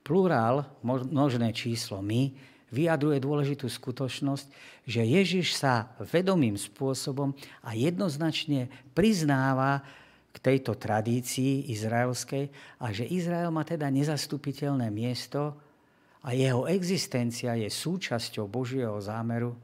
Plurál, 0.00 0.64
množné 0.84 1.52
číslo 1.52 2.00
my, 2.00 2.32
vyjadruje 2.70 3.18
dôležitú 3.18 3.66
skutočnosť, 3.66 4.46
že 4.86 5.02
Ježiš 5.02 5.58
sa 5.58 5.92
vedomým 5.98 6.54
spôsobom 6.54 7.34
a 7.66 7.74
jednoznačne 7.74 8.70
priznáva 8.94 9.82
k 10.30 10.36
tejto 10.38 10.78
tradícii 10.78 11.66
izraelskej 11.74 12.48
a 12.78 12.94
že 12.94 13.10
Izrael 13.10 13.50
má 13.50 13.66
teda 13.66 13.90
nezastupiteľné 13.90 14.86
miesto 14.94 15.58
a 16.22 16.30
jeho 16.30 16.70
existencia 16.70 17.58
je 17.58 17.66
súčasťou 17.66 18.46
Božieho 18.46 18.94
zámeru 19.02 19.58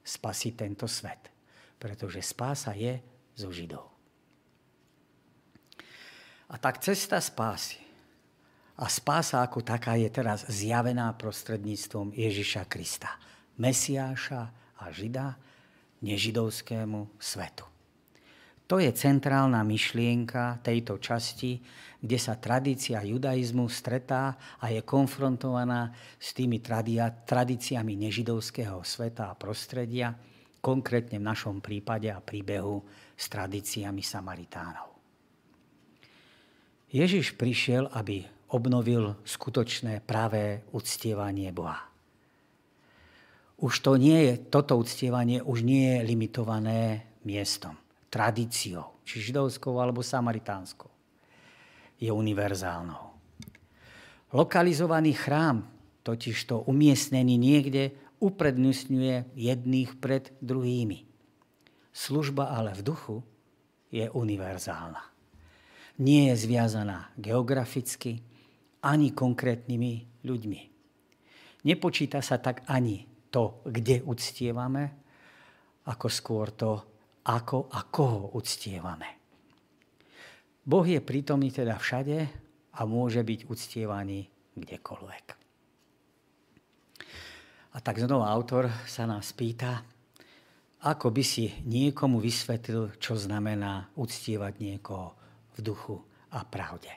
spasiť 0.00 0.52
tento 0.56 0.88
svet. 0.88 1.28
Pretože 1.76 2.24
spása 2.24 2.72
je 2.72 2.96
zo 3.36 3.52
Židov. 3.52 3.84
A 6.50 6.58
tak 6.58 6.80
cesta 6.82 7.20
spásy 7.20 7.89
a 8.80 8.88
spása 8.88 9.44
ako 9.44 9.60
taká 9.60 10.00
je 10.00 10.08
teraz 10.08 10.48
zjavená 10.48 11.12
prostredníctvom 11.12 12.16
Ježiša 12.16 12.64
Krista, 12.64 13.20
Mesiáša 13.60 14.42
a 14.80 14.84
Žida 14.88 15.36
nežidovskému 16.00 17.20
svetu. 17.20 17.68
To 18.64 18.78
je 18.78 18.88
centrálna 18.94 19.60
myšlienka 19.66 20.64
tejto 20.64 20.96
časti, 21.02 21.60
kde 22.00 22.16
sa 22.16 22.38
tradícia 22.38 23.02
judaizmu 23.02 23.66
stretá 23.68 24.38
a 24.62 24.72
je 24.72 24.80
konfrontovaná 24.80 25.92
s 26.16 26.32
tými 26.32 26.62
tradíciami 27.26 27.98
nežidovského 27.98 28.80
sveta 28.80 29.28
a 29.28 29.36
prostredia, 29.36 30.14
konkrétne 30.62 31.20
v 31.20 31.28
našom 31.28 31.60
prípade 31.60 32.08
a 32.08 32.22
príbehu 32.22 32.80
s 33.12 33.28
tradíciami 33.28 34.00
Samaritánov. 34.00 34.88
Ježiš 36.94 37.36
prišiel, 37.36 37.90
aby 37.90 38.24
obnovil 38.50 39.16
skutočné 39.22 40.02
pravé 40.02 40.66
uctievanie 40.74 41.50
Boha. 41.54 41.90
Už 43.60 43.84
to 43.84 44.00
nie 44.00 44.16
je, 44.24 44.34
toto 44.48 44.80
uctievanie 44.80 45.44
už 45.44 45.60
nie 45.62 45.96
je 45.96 45.98
limitované 46.08 47.04
miestom, 47.28 47.76
tradíciou, 48.08 49.04
či 49.04 49.20
židovskou 49.20 49.76
alebo 49.76 50.00
samaritánskou. 50.00 50.88
Je 52.00 52.08
univerzálnou. 52.08 53.12
Lokalizovaný 54.32 55.12
chrám, 55.12 55.68
totižto 56.00 56.64
umiestnený 56.64 57.36
niekde, 57.36 57.92
uprednostňuje 58.24 59.36
jedných 59.36 59.90
pred 60.00 60.32
druhými. 60.40 61.04
Služba 61.92 62.48
ale 62.56 62.72
v 62.72 62.80
duchu 62.80 63.16
je 63.92 64.08
univerzálna. 64.08 65.02
Nie 66.00 66.32
je 66.32 66.48
zviazaná 66.48 67.12
geograficky, 67.20 68.24
ani 68.84 69.12
konkrétnymi 69.12 70.24
ľuďmi. 70.24 70.60
Nepočíta 71.68 72.24
sa 72.24 72.40
tak 72.40 72.64
ani 72.68 73.04
to, 73.28 73.60
kde 73.68 74.00
uctievame, 74.04 74.84
ako 75.86 76.06
skôr 76.08 76.52
to, 76.56 76.72
ako 77.28 77.68
a 77.68 77.80
koho 77.88 78.32
uctievame. 78.36 79.20
Boh 80.64 80.84
je 80.84 81.00
prítomný 81.00 81.52
teda 81.52 81.76
všade 81.76 82.18
a 82.76 82.80
môže 82.88 83.20
byť 83.20 83.40
uctievaný 83.48 84.28
kdekoľvek. 84.56 85.24
A 87.70 87.76
tak 87.78 88.02
znova 88.02 88.28
autor 88.32 88.66
sa 88.88 89.06
nás 89.06 89.30
pýta, 89.30 89.84
ako 90.80 91.12
by 91.12 91.22
si 91.22 91.52
niekomu 91.68 92.18
vysvetlil, 92.18 92.96
čo 92.96 93.14
znamená 93.14 93.92
uctievať 93.94 94.54
niekoho 94.58 95.12
v 95.54 95.58
duchu 95.60 95.96
a 96.32 96.40
pravde. 96.42 96.90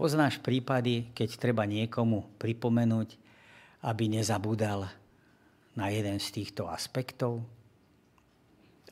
Poznáš 0.00 0.40
prípady, 0.40 1.12
keď 1.12 1.36
treba 1.36 1.68
niekomu 1.68 2.24
pripomenúť, 2.40 3.20
aby 3.84 4.08
nezabúdal 4.08 4.88
na 5.76 5.92
jeden 5.92 6.16
z 6.16 6.40
týchto 6.40 6.72
aspektov? 6.72 7.44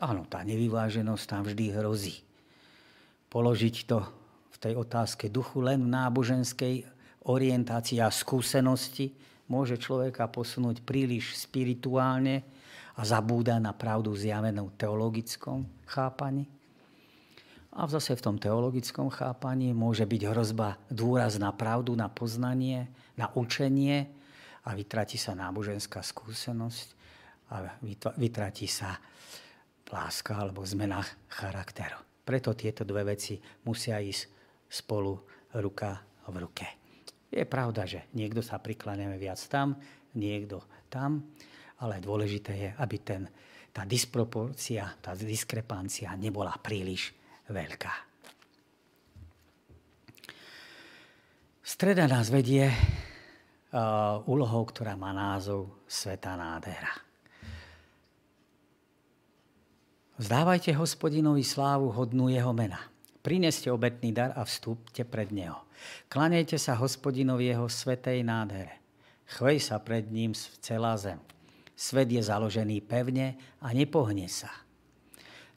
Áno, 0.05 0.29
tá 0.29 0.45
nevyváženosť 0.45 1.25
tam 1.25 1.49
vždy 1.49 1.73
hrozí. 1.81 2.21
Položiť 3.33 3.89
to 3.89 4.05
v 4.53 4.57
tej 4.61 4.77
otázke 4.77 5.33
duchu 5.33 5.65
len 5.65 5.89
v 5.89 5.97
náboženskej 5.97 6.85
orientácii 7.25 8.05
a 8.05 8.13
skúsenosti 8.13 9.17
môže 9.49 9.81
človeka 9.81 10.29
posunúť 10.29 10.85
príliš 10.85 11.41
spirituálne, 11.41 12.45
a 12.99 13.07
zabúda 13.07 13.63
na 13.63 13.71
pravdu 13.71 14.11
zjavenú 14.11 14.75
teologickom 14.75 15.63
chápaní. 15.87 16.51
A 17.79 17.87
zase 17.87 18.19
v 18.19 18.25
tom 18.27 18.37
teologickom 18.43 19.07
chápaní 19.07 19.71
môže 19.71 20.03
byť 20.03 20.23
hrozba 20.35 20.83
dôraz 20.91 21.39
na 21.39 21.55
pravdu, 21.55 21.95
na 21.95 22.11
poznanie, 22.11 22.91
na 23.15 23.31
učenie 23.39 24.11
a 24.67 24.75
vytratí 24.75 25.15
sa 25.15 25.39
náboženská 25.39 26.03
skúsenosť 26.03 26.87
a 27.55 27.79
vytratí 28.19 28.67
sa 28.67 28.99
láska 29.95 30.43
alebo 30.43 30.67
zmena 30.67 31.07
charakteru. 31.31 32.03
Preto 32.27 32.59
tieto 32.59 32.83
dve 32.83 33.15
veci 33.15 33.39
musia 33.71 34.03
ísť 34.03 34.27
spolu 34.67 35.15
ruka 35.63 36.03
v 36.27 36.35
ruke. 36.35 36.67
Je 37.31 37.47
pravda, 37.47 37.87
že 37.87 38.11
niekto 38.19 38.43
sa 38.43 38.59
prikláňame 38.59 39.23
viac 39.23 39.39
tam, 39.47 39.79
niekto 40.19 40.67
tam, 40.91 41.31
ale 41.79 42.03
dôležité 42.03 42.53
je, 42.59 42.71
aby 42.75 42.97
ten, 43.07 43.23
tá 43.71 43.87
disproporcia, 43.87 44.99
tá 44.99 45.15
diskrepancia 45.15 46.11
nebola 46.19 46.59
príliš 46.59 47.15
veľká. 47.49 47.95
Streda 51.69 52.09
nás 52.09 52.33
vedie 52.33 52.65
uh, 52.65 54.25
úlohou, 54.25 54.65
ktorá 54.65 54.97
má 54.97 55.13
názov 55.13 55.85
Sveta 55.85 56.33
nádhera. 56.33 56.93
Vzdávajte 60.19 60.75
hospodinovi 60.75 61.47
slávu 61.47 61.95
hodnú 61.95 62.27
jeho 62.33 62.51
mena. 62.51 62.83
Prineste 63.23 63.71
obetný 63.71 64.11
dar 64.11 64.35
a 64.35 64.43
vstúpte 64.43 65.07
pred 65.07 65.31
neho. 65.31 65.63
Klanejte 66.11 66.59
sa 66.59 66.75
hospodinovi 66.75 67.55
jeho 67.55 67.71
svetej 67.71 68.27
nádhere. 68.27 68.83
Chvej 69.29 69.63
sa 69.63 69.79
pred 69.79 70.09
ním 70.11 70.33
celá 70.35 70.99
zem. 70.99 71.21
Svet 71.79 72.11
je 72.11 72.19
založený 72.19 72.83
pevne 72.83 73.39
a 73.63 73.71
nepohne 73.71 74.27
sa. 74.27 74.51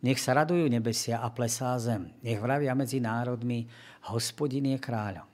Nech 0.02 0.18
sa 0.18 0.34
radujú 0.34 0.66
nebesia 0.66 1.22
a 1.22 1.30
plesá 1.30 1.78
zem. 1.78 2.10
Nech 2.26 2.42
vravia 2.42 2.74
medzi 2.74 2.98
národmi, 2.98 3.70
hospodin 4.10 4.74
je 4.74 4.80
kráľom. 4.82 5.28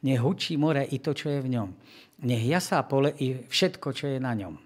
Nech 0.00 0.20
hučí 0.20 0.56
more 0.56 0.80
i 0.80 0.96
to, 0.96 1.12
čo 1.12 1.28
je 1.28 1.40
v 1.44 1.52
ňom. 1.60 1.68
Nech 2.24 2.44
jasá 2.48 2.80
pole 2.88 3.12
i 3.20 3.44
všetko, 3.44 3.88
čo 3.92 4.08
je 4.08 4.18
na 4.22 4.32
ňom. 4.32 4.56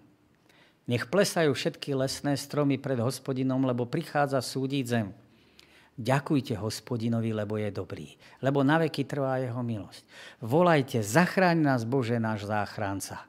Nech 0.89 1.11
plesajú 1.11 1.53
všetky 1.53 1.93
lesné 1.99 2.39
stromy 2.39 2.79
pred 2.79 3.03
hospodinom, 3.03 3.61
lebo 3.67 3.85
prichádza 3.85 4.39
súdiť 4.39 4.85
zem. 4.87 5.09
Ďakujte 5.99 6.55
hospodinovi, 6.55 7.35
lebo 7.35 7.59
je 7.59 7.75
dobrý, 7.75 8.15
lebo 8.39 8.63
naveky 8.63 9.03
trvá 9.03 9.43
jeho 9.43 9.59
milosť. 9.59 10.07
Volajte, 10.39 11.03
zachráň 11.03 11.59
nás 11.59 11.83
Bože, 11.83 12.23
náš 12.23 12.47
záchranca 12.47 13.27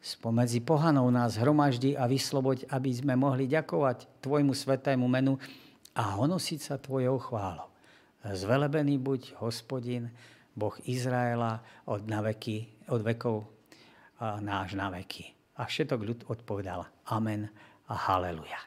spomedzi 0.00 0.64
pohanov 0.64 1.12
nás 1.12 1.36
hromaždi 1.36 1.92
a 1.92 2.08
vysloboď, 2.08 2.64
aby 2.72 2.90
sme 2.90 3.14
mohli 3.20 3.44
ďakovať 3.44 4.08
Tvojmu 4.24 4.56
svetému 4.56 5.04
menu 5.04 5.36
a 6.00 6.16
honosiť 6.16 6.60
sa 6.64 6.80
Tvojou 6.80 7.20
chválou. 7.20 7.68
Zvelebený 8.24 8.96
buď 8.96 9.36
hospodin, 9.44 10.08
Boh 10.56 10.72
Izraela 10.88 11.60
od, 11.84 12.08
naveky, 12.08 12.88
od 12.88 13.04
vekov 13.04 13.44
náš 14.40 14.72
na 14.76 14.88
veky. 14.88 15.28
A 15.60 15.68
všetok 15.68 16.00
ľud 16.00 16.20
odpovedal 16.32 16.88
Amen 17.12 17.44
a 17.84 17.94
Haleluja. 17.96 18.60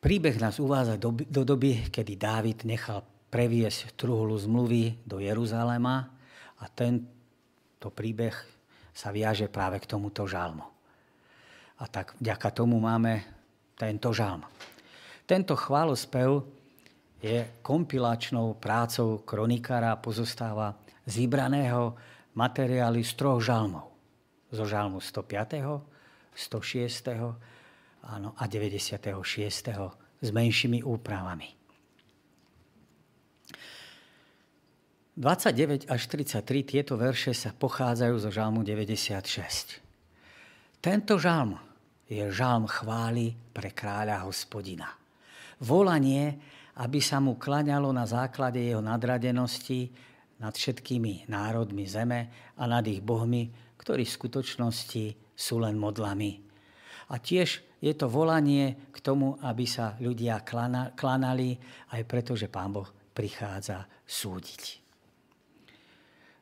Príbeh 0.00 0.36
nás 0.40 0.60
uvádza 0.60 0.96
do, 0.96 1.12
do 1.12 1.44
doby, 1.44 1.88
kedy 1.92 2.16
Dávid 2.16 2.64
nechal 2.64 3.04
previesť 3.28 3.96
truhlu 3.96 4.32
zmluvy 4.36 5.04
do 5.04 5.20
Jeruzalema 5.20 6.08
a 6.56 6.64
ten, 6.72 7.04
to 7.76 7.92
príbeh 7.92 8.32
sa 8.92 9.12
viaže 9.12 9.52
práve 9.52 9.80
k 9.80 9.88
tomuto 9.88 10.24
žalmu. 10.24 10.64
A 11.80 11.84
tak 11.88 12.16
vďaka 12.16 12.48
tomu 12.52 12.80
máme 12.80 13.39
tento 13.80 14.12
žalm. 14.12 14.44
Tento 15.24 15.56
chválospev 15.56 16.44
je 17.24 17.48
kompilačnou 17.64 18.60
prácou 18.60 19.24
kronikára 19.24 19.96
a 19.96 20.00
pozostáva 20.00 20.76
z 21.08 21.24
vybraného 21.24 21.96
materiálu 22.36 23.00
z 23.00 23.12
troch 23.16 23.40
žalmov. 23.40 23.88
Zo 24.52 24.68
žalmu 24.68 25.00
105., 25.00 25.80
106. 26.36 27.08
Áno, 28.04 28.36
a 28.36 28.44
96. 28.44 29.00
s 30.20 30.28
menšími 30.28 30.84
úpravami. 30.84 31.56
29 35.20 35.92
až 35.92 36.00
33 36.08 36.64
tieto 36.64 36.96
verše 36.96 37.36
sa 37.36 37.52
pochádzajú 37.52 38.14
zo 38.16 38.30
žalmu 38.32 38.64
96. 38.64 39.84
Tento 40.80 41.20
žalm 41.20 41.60
je 42.10 42.26
žalm 42.34 42.66
chvály 42.66 43.38
pre 43.54 43.70
kráľa 43.70 44.26
hospodina. 44.26 44.90
Volanie, 45.62 46.34
aby 46.82 46.98
sa 46.98 47.22
mu 47.22 47.38
klaňalo 47.38 47.94
na 47.94 48.02
základe 48.02 48.58
jeho 48.58 48.82
nadradenosti 48.82 49.94
nad 50.42 50.50
všetkými 50.50 51.30
národmi 51.30 51.86
zeme 51.86 52.52
a 52.58 52.66
nad 52.66 52.82
ich 52.90 52.98
bohmi, 52.98 53.76
ktorí 53.78 54.02
v 54.02 54.16
skutočnosti 54.18 55.04
sú 55.38 55.62
len 55.62 55.78
modlami. 55.78 56.42
A 57.12 57.22
tiež 57.22 57.78
je 57.78 57.92
to 57.94 58.10
volanie 58.10 58.90
k 58.90 58.98
tomu, 58.98 59.38
aby 59.40 59.64
sa 59.64 59.94
ľudia 60.02 60.42
klanali, 60.96 61.56
aj 61.94 62.02
preto, 62.04 62.34
že 62.34 62.50
Pán 62.50 62.74
Boh 62.74 62.88
prichádza 63.14 63.86
súdiť. 64.04 64.62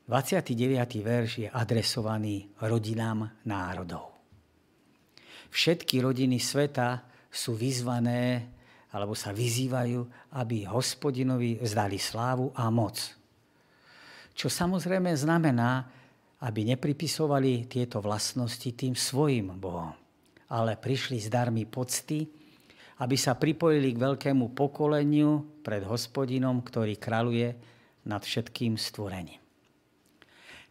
29. 0.08 1.04
verš 1.04 1.30
je 1.44 1.48
adresovaný 1.52 2.48
rodinám 2.64 3.44
národov. 3.44 4.17
Všetky 5.48 6.04
rodiny 6.04 6.38
sveta 6.38 7.02
sú 7.32 7.56
vyzvané 7.56 8.48
alebo 8.92 9.12
sa 9.12 9.36
vyzývajú, 9.36 10.32
aby 10.40 10.64
hospodinovi 10.64 11.60
vzdali 11.60 12.00
slávu 12.00 12.52
a 12.56 12.72
moc. 12.72 12.96
Čo 14.32 14.48
samozrejme 14.48 15.12
znamená, 15.12 15.84
aby 16.40 16.62
nepripisovali 16.72 17.66
tieto 17.66 17.98
vlastnosti 17.98 18.70
tým 18.70 18.94
svojim 18.94 19.58
Bohom, 19.58 19.92
ale 20.48 20.78
prišli 20.78 21.18
s 21.18 21.28
darmi 21.28 21.66
pocty, 21.66 22.22
aby 23.02 23.16
sa 23.18 23.34
pripojili 23.34 23.94
k 23.94 24.02
veľkému 24.02 24.54
pokoleniu 24.54 25.62
pred 25.62 25.82
hospodinom, 25.82 26.62
ktorý 26.62 26.94
kraluje 26.96 27.54
nad 28.06 28.22
všetkým 28.22 28.78
stvorením. 28.78 29.42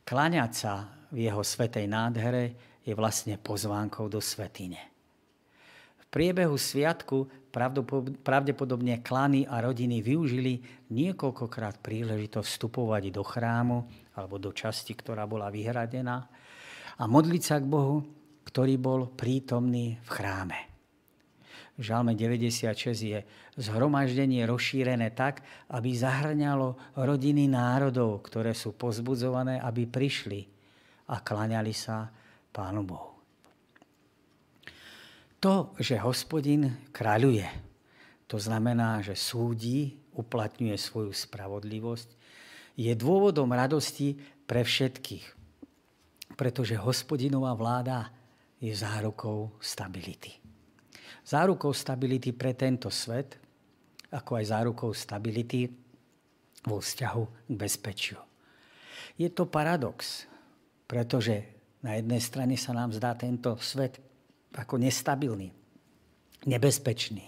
Kláňať 0.07 0.51
sa 0.55 0.73
v 1.11 1.27
jeho 1.27 1.43
svetej 1.43 1.85
nádhere 1.87 2.55
je 2.87 2.95
vlastne 2.95 3.35
pozvánkou 3.35 4.07
do 4.07 4.23
svetine. 4.23 4.79
V 5.99 6.05
priebehu 6.07 6.55
sviatku 6.55 7.27
pravdepodobne 8.23 9.03
klany 9.03 9.43
a 9.43 9.59
rodiny 9.59 9.99
využili 9.99 10.63
niekoľkokrát 10.95 11.83
príležitosť 11.83 12.47
vstupovať 12.47 13.11
do 13.11 13.27
chrámu 13.27 13.83
alebo 14.15 14.39
do 14.39 14.55
časti, 14.55 14.95
ktorá 14.95 15.27
bola 15.27 15.51
vyhradená 15.51 16.31
a 16.95 17.03
modliť 17.03 17.43
sa 17.43 17.59
k 17.59 17.67
Bohu, 17.67 18.07
ktorý 18.47 18.79
bol 18.79 19.11
prítomný 19.11 19.99
v 20.07 20.09
chráme. 20.09 20.59
V 21.77 21.85
Žalme 21.85 22.17
96 22.17 22.73
je 22.97 23.19
zhromaždenie 23.59 24.47
rozšírené 24.49 25.13
tak, 25.13 25.45
aby 25.69 25.93
zahrňalo 25.93 26.97
rodiny 26.97 27.45
národov, 27.51 28.25
ktoré 28.25 28.57
sú 28.57 28.73
pozbudzované, 28.73 29.61
aby 29.61 29.85
prišli 29.85 30.41
a 31.11 31.21
klaňali 31.21 31.75
sa 31.75 32.09
Pánu 32.57 32.81
Bohu. 32.81 33.13
To, 35.37 35.77
že 35.77 36.01
hospodin 36.01 36.89
kráľuje, 36.89 37.45
to 38.25 38.41
znamená, 38.41 39.05
že 39.05 39.13
súdi, 39.13 39.93
uplatňuje 40.17 40.73
svoju 40.73 41.13
spravodlivosť, 41.13 42.09
je 42.73 42.89
dôvodom 42.97 43.53
radosti 43.53 44.17
pre 44.49 44.65
všetkých, 44.65 45.25
pretože 46.33 46.73
hospodinová 46.73 47.53
vláda 47.53 48.09
je 48.57 48.73
zárukou 48.73 49.53
stability. 49.61 50.33
Zárukou 51.21 51.69
stability 51.77 52.33
pre 52.33 52.57
tento 52.57 52.89
svet, 52.89 53.37
ako 54.09 54.41
aj 54.41 54.45
zárukou 54.49 54.89
stability 54.97 55.69
vo 56.65 56.81
vzťahu 56.81 57.23
k 57.45 57.53
bezpečiu. 57.53 58.17
Je 59.13 59.29
to 59.29 59.45
paradox, 59.45 60.25
pretože 60.89 61.56
na 61.87 61.95
jednej 61.95 62.19
strane 62.19 62.59
sa 62.59 62.75
nám 62.75 62.91
zdá 62.91 63.15
tento 63.15 63.55
svet 63.63 64.03
ako 64.51 64.75
nestabilný, 64.75 65.47
nebezpečný. 66.43 67.23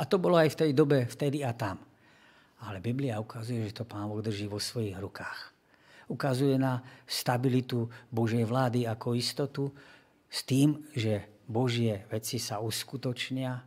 A 0.00 0.08
to 0.08 0.16
bolo 0.16 0.40
aj 0.40 0.56
v 0.56 0.60
tej 0.64 0.70
dobe, 0.72 1.04
vtedy 1.04 1.44
a 1.44 1.52
tam. 1.52 1.76
Ale 2.64 2.80
Biblia 2.80 3.20
ukazuje, 3.20 3.68
že 3.68 3.76
to 3.76 3.84
Pán 3.84 4.08
Boh 4.08 4.24
drží 4.24 4.48
vo 4.48 4.56
svojich 4.56 4.96
rukách. 4.96 5.52
Ukazuje 6.08 6.56
na 6.56 6.80
stabilitu 7.04 7.84
Božej 8.08 8.48
vlády 8.48 8.88
ako 8.88 9.12
istotu 9.12 9.68
s 10.24 10.40
tým, 10.48 10.88
že 10.96 11.44
Božie 11.44 12.08
veci 12.08 12.40
sa 12.40 12.64
uskutočnia 12.64 13.60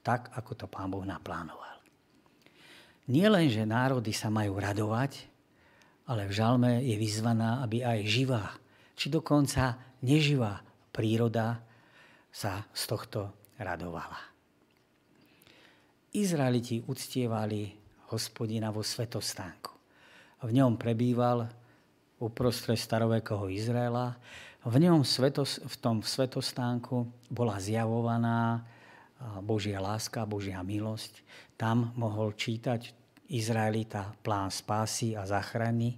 tak, 0.00 0.32
ako 0.32 0.64
to 0.64 0.66
Pán 0.70 0.88
Boh 0.88 1.04
naplánoval. 1.04 1.76
Nie 3.12 3.28
len, 3.28 3.52
že 3.52 3.68
národy 3.68 4.16
sa 4.16 4.32
majú 4.32 4.56
radovať, 4.56 5.28
ale 6.08 6.24
v 6.24 6.32
žalme 6.32 6.72
je 6.80 6.96
vyzvaná, 6.96 7.60
aby 7.66 7.84
aj 7.84 7.98
živá, 8.06 8.56
či 8.96 9.12
dokonca 9.12 9.76
neživá 10.00 10.64
príroda 10.90 11.60
sa 12.32 12.64
z 12.72 12.82
tohto 12.88 13.52
radovala. 13.60 14.18
Izraeliti 16.16 16.80
uctievali 16.88 17.76
hospodina 18.08 18.72
vo 18.72 18.80
svetostánku. 18.80 19.72
V 20.40 20.50
ňom 20.52 20.80
prebýval 20.80 21.44
uprostred 22.16 22.80
starovekého 22.80 23.52
Izraela. 23.52 24.16
V 24.64 24.76
ňom 24.80 25.04
svetos, 25.04 25.60
v 25.60 25.76
tom 25.76 26.00
svetostánku 26.00 27.28
bola 27.28 27.60
zjavovaná 27.60 28.64
Božia 29.44 29.80
láska, 29.80 30.24
Božia 30.28 30.64
milosť. 30.64 31.20
Tam 31.56 31.92
mohol 31.96 32.32
čítať 32.32 32.92
Izraelita 33.32 34.16
plán 34.24 34.48
spásy 34.52 35.16
a 35.16 35.28
zachrany. 35.28 35.96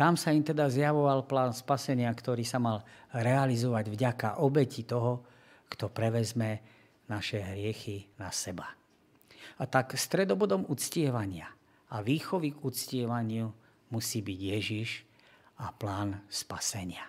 Tam 0.00 0.16
sa 0.16 0.32
im 0.32 0.40
teda 0.40 0.72
zjavoval 0.72 1.28
plán 1.28 1.52
spasenia, 1.52 2.08
ktorý 2.08 2.40
sa 2.40 2.56
mal 2.56 2.80
realizovať 3.12 3.92
vďaka 3.92 4.28
obeti 4.40 4.88
toho, 4.88 5.20
kto 5.68 5.92
prevezme 5.92 6.64
naše 7.04 7.44
hriechy 7.44 8.08
na 8.16 8.32
seba. 8.32 8.64
A 9.60 9.68
tak 9.68 9.92
stredobodom 10.00 10.64
uctievania 10.72 11.52
a 11.92 12.00
výchovy 12.00 12.56
k 12.56 12.64
uctievaniu 12.64 13.52
musí 13.92 14.24
byť 14.24 14.38
Ježiš 14.40 15.04
a 15.60 15.68
plán 15.68 16.24
spasenia. 16.32 17.04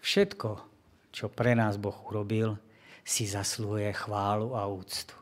Všetko, 0.00 0.50
čo 1.12 1.28
pre 1.28 1.52
nás 1.52 1.76
Boh 1.76 2.00
urobil, 2.08 2.56
si 3.04 3.28
zaslúhuje 3.28 3.92
chválu 3.92 4.56
a 4.56 4.64
úctu. 4.64 5.12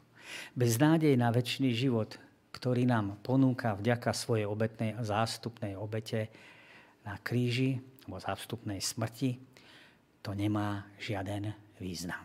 Bez 0.55 0.79
nádej 0.79 1.19
na 1.19 1.35
väčší 1.35 1.75
život, 1.75 2.15
ktorý 2.53 2.85
nám 2.85 3.19
ponúka 3.25 3.75
vďaka 3.75 4.13
svojej 4.13 4.47
obetnej 4.47 4.95
a 4.95 5.03
zástupnej 5.03 5.75
obete 5.75 6.29
na 7.03 7.19
kríži, 7.19 7.81
alebo 8.07 8.23
zástupnej 8.23 8.79
smrti, 8.79 9.41
to 10.23 10.31
nemá 10.37 10.87
žiaden 11.03 11.51
význam. 11.81 12.23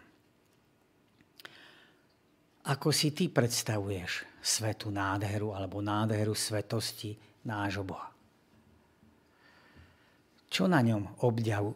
Ako 2.67 2.91
si 2.91 3.15
ty 3.15 3.31
predstavuješ 3.31 4.27
svetu 4.43 4.91
nádheru 4.91 5.55
alebo 5.55 5.79
nádheru 5.79 6.35
svetosti 6.35 7.15
nášho 7.47 7.87
Boha? 7.87 8.11
Čo 10.51 10.67
na 10.67 10.83
ňom 10.83 11.23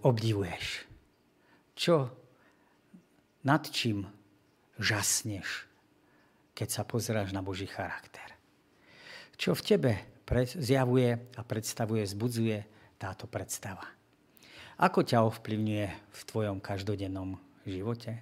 obdivuješ? 0.04 0.66
Čo 1.76 1.95
nad 3.47 3.64
čím 3.72 4.04
žasneš, 4.78 5.66
keď 6.52 6.68
sa 6.68 6.84
pozráš 6.84 7.32
na 7.32 7.39
Boží 7.39 7.66
charakter? 7.66 8.31
Čo 9.42 9.58
v 9.58 9.66
tebe 9.66 9.92
zjavuje 10.54 11.18
a 11.18 11.42
predstavuje, 11.42 12.06
zbudzuje 12.06 12.62
táto 13.02 13.26
predstava? 13.26 13.89
Ako 14.78 15.02
ťa 15.02 15.26
ovplyvňuje 15.26 15.88
v 15.89 16.22
tvojom 16.30 16.62
každodennom 16.62 17.42
živote? 17.66 18.22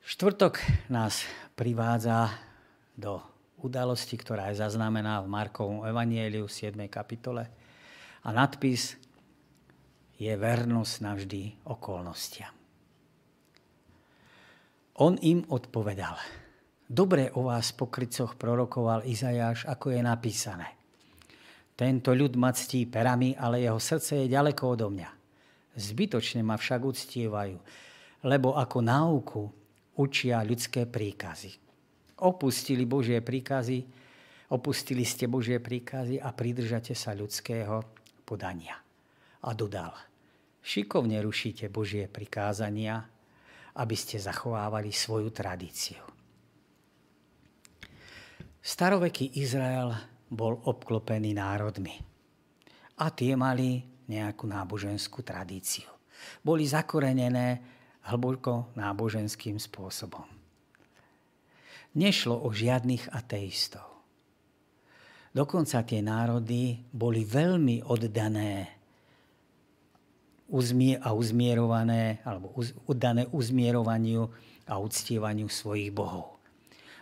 Štvrtok 0.00 0.56
nás 0.88 1.28
privádza 1.52 2.32
do 2.96 3.20
udalosti, 3.60 4.16
ktorá 4.16 4.48
je 4.48 4.64
zaznamená 4.64 5.20
v 5.20 5.28
Markovom 5.28 5.84
evanieliu 5.84 6.48
7. 6.48 6.80
kapitole. 6.88 7.44
A 8.24 8.32
nadpis 8.32 8.96
je 10.16 10.32
vernosť 10.32 10.94
navždy 11.04 11.42
okolnostiam. 11.68 12.56
On 14.96 15.20
im 15.20 15.44
odpovedal. 15.52 16.16
Dobre 16.90 17.30
o 17.38 17.46
vás 17.46 17.70
po 17.70 17.86
krycoch 17.86 18.34
prorokoval 18.34 19.06
Izajáš, 19.06 19.62
ako 19.70 19.94
je 19.94 20.02
napísané. 20.02 20.74
Tento 21.78 22.10
ľud 22.10 22.34
ma 22.34 22.50
ctí 22.50 22.90
perami, 22.90 23.38
ale 23.38 23.62
jeho 23.62 23.78
srdce 23.78 24.26
je 24.26 24.34
ďaleko 24.34 24.74
odo 24.74 24.90
mňa. 24.90 25.10
Zbytočne 25.78 26.42
ma 26.42 26.58
však 26.58 26.82
uctievajú, 26.82 27.56
lebo 28.26 28.58
ako 28.58 28.78
náuku 28.82 29.42
učia 30.02 30.42
ľudské 30.42 30.90
príkazy. 30.90 31.54
Opustili 32.26 32.82
Božie 32.90 33.22
príkazy, 33.22 33.86
opustili 34.50 35.06
ste 35.06 35.30
Božie 35.30 35.62
príkazy 35.62 36.18
a 36.18 36.34
pridržate 36.34 36.98
sa 36.98 37.14
ľudského 37.14 37.86
podania. 38.26 38.74
A 39.46 39.54
dodal– 39.54 39.94
šikovne 40.60 41.22
rušíte 41.22 41.70
Božie 41.70 42.10
prikázania, 42.10 43.06
aby 43.78 43.94
ste 43.94 44.18
zachovávali 44.18 44.90
svoju 44.90 45.30
tradíciu. 45.30 46.09
Staroveký 48.60 49.40
Izrael 49.40 49.96
bol 50.28 50.60
obklopený 50.68 51.32
národmi 51.32 51.96
a 53.00 53.08
tie 53.08 53.32
mali 53.32 53.80
nejakú 54.04 54.44
náboženskú 54.44 55.24
tradíciu. 55.24 55.88
Boli 56.44 56.68
zakorenené 56.68 57.64
hlboko 58.04 58.76
náboženským 58.76 59.56
spôsobom. 59.56 60.28
Nešlo 61.96 62.36
o 62.36 62.52
žiadnych 62.52 63.08
ateistov. 63.10 63.88
Dokonca 65.32 65.80
tie 65.86 66.04
národy 66.04 66.76
boli 66.92 67.24
veľmi 67.24 67.86
oddané 67.86 68.76
a 71.00 71.10
uzmierované, 71.14 72.18
alebo 72.26 72.50
uddané 72.90 73.30
uzmierovaniu 73.30 74.26
a 74.66 74.74
uctievaniu 74.82 75.46
svojich 75.46 75.94
bohov. 75.94 76.42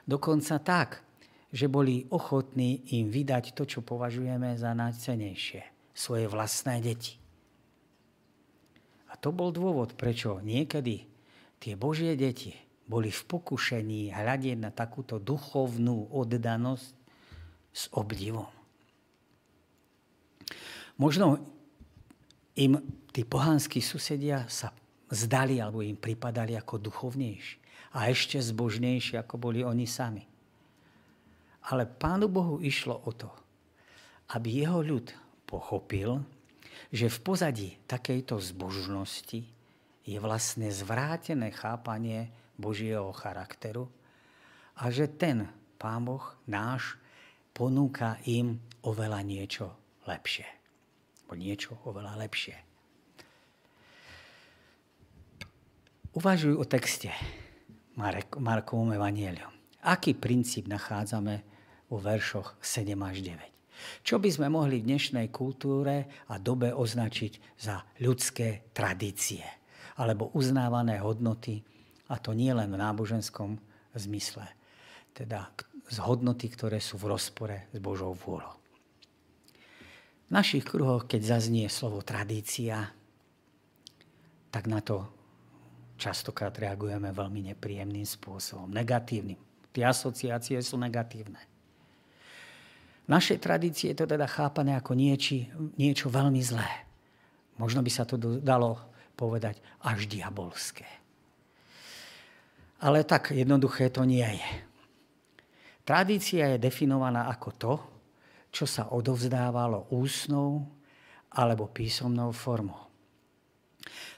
Dokonca 0.05 0.61
tak, 0.61 1.08
že 1.49 1.67
boli 1.67 2.05
ochotní 2.13 2.85
im 3.01 3.09
vydať 3.09 3.57
to, 3.57 3.65
čo 3.65 3.81
považujeme 3.81 4.57
za 4.61 4.77
najcenejšie, 4.77 5.95
svoje 5.97 6.29
vlastné 6.29 6.85
deti. 6.85 7.17
A 9.09 9.17
to 9.17 9.33
bol 9.33 9.49
dôvod, 9.49 9.97
prečo 9.97 10.45
niekedy 10.45 11.09
tie 11.57 11.75
Božie 11.75 12.13
deti 12.15 12.53
boli 12.89 13.09
v 13.09 13.23
pokušení 13.25 14.13
hľadiť 14.13 14.57
na 14.61 14.73
takúto 14.73 15.17
duchovnú 15.17 16.13
oddanosť 16.13 16.89
s 17.73 17.83
obdivom. 17.97 18.49
Možno 20.99 21.41
im 22.59 22.83
tí 23.15 23.23
pohanskí 23.23 23.79
susedia 23.79 24.45
sa 24.51 24.75
zdali 25.09 25.63
alebo 25.63 25.81
im 25.81 25.97
pripadali 25.97 26.59
ako 26.59 26.91
duchovnejší 26.91 27.57
a 27.97 28.13
ešte 28.13 28.37
zbožnejší, 28.37 29.17
ako 29.17 29.41
boli 29.41 29.65
oni 29.65 29.89
sami. 29.89 30.27
Ale 31.67 31.91
Pánu 31.91 32.31
Bohu 32.31 32.63
išlo 32.63 33.03
o 33.05 33.11
to, 33.11 33.29
aby 34.37 34.63
jeho 34.63 34.81
ľud 34.85 35.11
pochopil, 35.49 36.23
že 36.95 37.11
v 37.11 37.19
pozadí 37.21 37.69
takejto 37.91 38.39
zbožnosti 38.39 39.41
je 40.09 40.17
vlastne 40.23 40.73
zvrátené 40.73 41.53
chápanie 41.53 42.33
Božieho 42.57 43.13
charakteru 43.13 43.91
a 44.79 44.89
že 44.89 45.11
ten 45.11 45.51
Pán 45.77 46.07
Boh 46.07 46.25
náš 46.49 46.97
ponúka 47.53 48.17
im 48.25 48.59
oveľa 48.87 49.21
niečo 49.27 49.67
lepšie. 50.09 50.47
O 51.29 51.37
niečo 51.37 51.77
oveľa 51.85 52.25
lepšie. 52.25 52.57
Uvažuj 56.17 56.57
o 56.57 56.65
texte 56.65 57.13
Marek, 57.95 58.41
Markovom 58.41 58.97
evanielium. 58.97 59.58
Aký 59.87 60.19
princíp 60.19 60.67
nachádzame 60.67 61.47
vo 61.87 62.03
veršoch 62.03 62.59
7 62.59 62.99
až 63.07 63.23
9? 63.23 64.03
Čo 64.03 64.19
by 64.19 64.27
sme 64.27 64.51
mohli 64.51 64.83
v 64.83 64.91
dnešnej 64.91 65.31
kultúre 65.31 66.27
a 66.27 66.35
dobe 66.43 66.75
označiť 66.75 67.63
za 67.63 67.87
ľudské 68.03 68.75
tradície 68.75 69.47
alebo 69.99 70.35
uznávané 70.35 70.99
hodnoty, 70.99 71.63
a 72.11 72.19
to 72.19 72.35
nie 72.35 72.51
len 72.51 72.71
v 72.71 72.81
náboženskom 72.81 73.59
zmysle, 73.95 74.47
teda 75.15 75.51
z 75.91 75.99
hodnoty, 76.03 76.51
ktoré 76.51 76.79
sú 76.83 76.99
v 76.99 77.15
rozpore 77.15 77.71
s 77.71 77.79
Božou 77.79 78.15
vôľou. 78.15 78.55
V 80.27 80.31
našich 80.31 80.67
kruhoch, 80.67 81.09
keď 81.09 81.39
zaznie 81.39 81.67
slovo 81.73 82.05
tradícia, 82.05 82.93
tak 84.53 84.69
na 84.69 84.83
to 84.85 85.09
častokrát 85.99 86.53
reagujeme 86.55 87.11
veľmi 87.11 87.55
nepríjemným 87.55 88.05
spôsobom, 88.05 88.71
negatívnym. 88.71 89.48
Tie 89.79 89.87
asociácie 89.87 90.59
sú 90.59 90.75
negatívne. 90.75 91.39
Našej 93.07 93.39
tradícii 93.39 93.95
je 93.95 94.03
to 94.03 94.11
teda 94.11 94.27
chápané 94.27 94.75
ako 94.75 94.99
nieči, 94.99 95.47
niečo 95.79 96.11
veľmi 96.11 96.43
zlé. 96.43 96.67
Možno 97.63 97.79
by 97.79 97.87
sa 97.87 98.03
to 98.03 98.19
dalo 98.43 98.75
povedať 99.15 99.63
až 99.87 100.11
diabolské. 100.11 100.83
Ale 102.83 103.07
tak 103.07 103.31
jednoduché 103.31 103.95
to 103.95 104.03
nie 104.03 104.27
je. 104.27 104.51
Tradícia 105.87 106.51
je 106.51 106.59
definovaná 106.59 107.31
ako 107.31 107.51
to, 107.55 107.73
čo 108.51 108.67
sa 108.67 108.91
odovzdávalo 108.91 109.95
ústnou 109.95 110.67
alebo 111.39 111.71
písomnou 111.71 112.35
formou. 112.35 112.91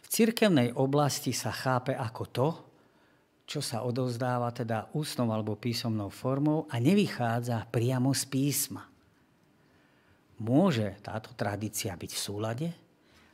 V 0.01 0.07
cirkevnej 0.09 0.73
oblasti 0.73 1.37
sa 1.37 1.53
chápe 1.53 1.93
ako 1.93 2.25
to, 2.33 2.49
čo 3.51 3.59
sa 3.59 3.83
odovzdáva 3.83 4.55
teda 4.55 4.95
ústnou 4.95 5.35
alebo 5.35 5.59
písomnou 5.59 6.07
formou 6.07 6.71
a 6.71 6.79
nevychádza 6.79 7.67
priamo 7.67 8.15
z 8.15 8.23
písma. 8.31 8.87
Môže 10.39 10.95
táto 11.03 11.35
tradícia 11.35 11.91
byť 11.99 12.11
v 12.15 12.23
súlade, 12.23 12.69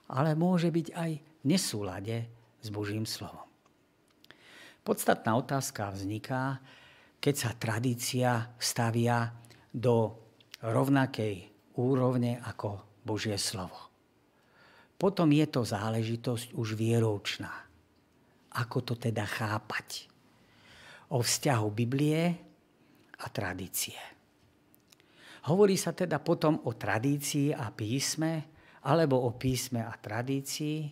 ale 0.08 0.32
môže 0.32 0.72
byť 0.72 0.86
aj 0.96 1.10
v 1.20 1.44
nesúlade 1.44 2.24
s 2.64 2.68
Božím 2.72 3.04
slovom. 3.04 3.44
Podstatná 4.80 5.36
otázka 5.36 5.92
vzniká, 5.92 6.64
keď 7.20 7.34
sa 7.36 7.50
tradícia 7.52 8.56
stavia 8.56 9.36
do 9.68 10.16
rovnakej 10.64 11.44
úrovne 11.76 12.40
ako 12.40 12.80
Božie 13.04 13.36
slovo. 13.36 13.92
Potom 14.96 15.28
je 15.28 15.44
to 15.44 15.60
záležitosť 15.60 16.56
už 16.56 16.72
vieroučná. 16.72 17.65
Ako 18.56 18.80
to 18.80 18.94
teda 18.96 19.28
chápať? 19.28 20.08
O 21.12 21.20
vzťahu 21.20 21.66
Biblie 21.70 22.24
a 23.20 23.26
tradície. 23.28 23.98
Hovorí 25.46 25.78
sa 25.78 25.94
teda 25.94 26.18
potom 26.18 26.58
o 26.66 26.74
tradícii 26.74 27.54
a 27.54 27.70
písme, 27.70 28.50
alebo 28.86 29.22
o 29.22 29.30
písme 29.38 29.84
a 29.84 29.94
tradícii, 29.94 30.90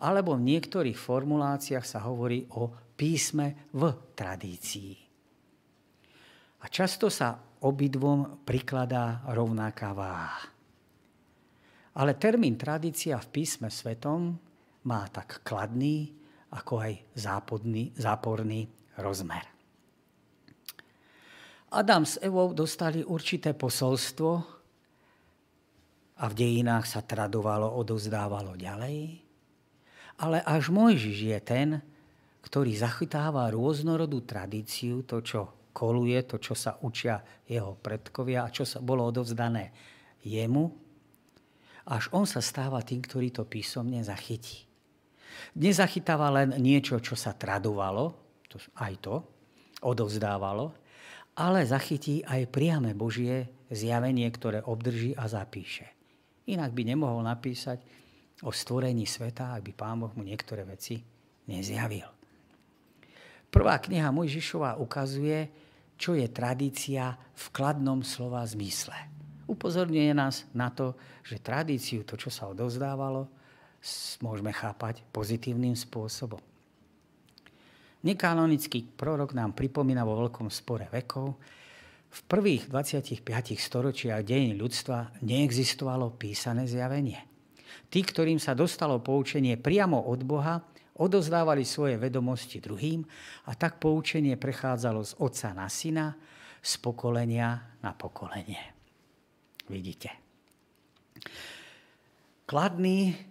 alebo 0.00 0.36
v 0.36 0.44
niektorých 0.44 0.96
formuláciách 0.96 1.84
sa 1.84 2.04
hovorí 2.04 2.44
o 2.56 2.68
písme 2.96 3.72
v 3.72 4.12
tradícii. 4.12 4.92
A 6.60 6.68
často 6.68 7.08
sa 7.08 7.40
obidvom 7.64 8.44
prikladá 8.44 9.24
rovnaká 9.32 9.96
váha. 9.96 10.44
Ale 11.96 12.16
termín 12.16 12.60
tradícia 12.60 13.16
v 13.16 13.28
písme 13.32 13.72
svetom 13.72 14.36
má 14.84 15.08
tak 15.08 15.40
kladný, 15.44 16.19
ako 16.50 16.82
aj 16.82 16.92
zápodný, 17.14 17.94
záporný 17.94 18.66
rozmer. 18.98 19.46
Adam 21.70 22.02
s 22.02 22.18
Evou 22.18 22.50
dostali 22.50 23.06
určité 23.06 23.54
posolstvo 23.54 24.30
a 26.18 26.24
v 26.26 26.34
dejinách 26.34 26.84
sa 26.84 27.00
tradovalo, 27.06 27.78
odozdávalo 27.78 28.58
ďalej. 28.58 29.22
Ale 30.20 30.42
až 30.42 30.68
Mojžiš 30.74 31.18
je 31.30 31.38
ten, 31.40 31.68
ktorý 32.42 32.74
zachytáva 32.74 33.48
rôznorodú 33.54 34.26
tradíciu, 34.26 35.06
to, 35.06 35.22
čo 35.22 35.70
koluje, 35.70 36.18
to, 36.26 36.42
čo 36.42 36.58
sa 36.58 36.76
učia 36.82 37.22
jeho 37.46 37.78
predkovia 37.78 38.44
a 38.44 38.52
čo 38.52 38.66
sa 38.66 38.82
bolo 38.82 39.06
odovzdané 39.06 39.70
jemu, 40.26 40.74
až 41.86 42.10
on 42.12 42.26
sa 42.26 42.42
stáva 42.42 42.82
tým, 42.82 43.00
ktorý 43.00 43.30
to 43.30 43.46
písomne 43.46 44.02
zachytí. 44.02 44.69
Nezachytáva 45.58 46.30
len 46.30 46.56
niečo, 46.58 46.98
čo 47.02 47.14
sa 47.18 47.34
tradovalo, 47.34 48.14
to, 48.50 48.58
aj 48.78 48.94
to, 49.02 49.14
odovzdávalo, 49.82 50.74
ale 51.38 51.64
zachytí 51.64 52.20
aj 52.26 52.50
priame 52.52 52.92
Božie 52.92 53.48
zjavenie, 53.70 54.26
ktoré 54.28 54.60
obdrží 54.60 55.14
a 55.16 55.30
zapíše. 55.30 55.88
Inak 56.50 56.74
by 56.74 56.82
nemohol 56.82 57.22
napísať 57.22 57.80
o 58.42 58.50
stvorení 58.50 59.06
sveta, 59.06 59.54
ak 59.54 59.62
by 59.70 59.72
Pán 59.76 60.02
Boh 60.02 60.12
mu 60.16 60.26
niektoré 60.26 60.66
veci 60.66 60.98
nezjavil. 61.46 62.08
Prvá 63.50 63.78
kniha 63.82 64.14
Mojžišova 64.14 64.78
ukazuje, 64.78 65.50
čo 65.98 66.14
je 66.14 66.26
tradícia 66.30 67.18
v 67.34 67.44
kladnom 67.50 68.00
slova 68.06 68.46
zmysle. 68.46 68.94
Upozorňuje 69.50 70.14
nás 70.14 70.46
na 70.54 70.70
to, 70.70 70.94
že 71.26 71.42
tradíciu, 71.42 72.06
to, 72.06 72.14
čo 72.14 72.30
sa 72.30 72.46
odovzdávalo, 72.46 73.26
môžeme 74.20 74.52
chápať 74.52 75.00
pozitívnym 75.12 75.72
spôsobom. 75.72 76.40
Nekanonický 78.00 78.84
prorok 78.96 79.36
nám 79.36 79.52
pripomína 79.52 80.08
vo 80.08 80.24
veľkom 80.24 80.48
spore 80.48 80.88
vekov, 80.88 81.36
v 82.10 82.20
prvých 82.26 82.66
25 82.66 83.22
storočiach 83.54 84.26
dejín 84.26 84.58
ľudstva 84.58 85.22
neexistovalo 85.22 86.10
písané 86.18 86.66
zjavenie. 86.66 87.22
Tí, 87.86 88.02
ktorým 88.02 88.42
sa 88.42 88.54
dostalo 88.54 88.98
poučenie 88.98 89.54
priamo 89.54 90.10
od 90.10 90.26
Boha, 90.26 90.58
odozdávali 90.98 91.62
svoje 91.62 91.96
vedomosti 91.96 92.58
druhým 92.58 93.06
a 93.46 93.54
tak 93.54 93.78
poučenie 93.78 94.34
prechádzalo 94.34 95.00
z 95.06 95.12
otca 95.22 95.54
na 95.54 95.70
syna, 95.70 96.18
z 96.60 96.72
pokolenia 96.82 97.78
na 97.80 97.94
pokolenie. 97.94 98.60
Vidíte. 99.70 100.10
Kladný 102.44 103.29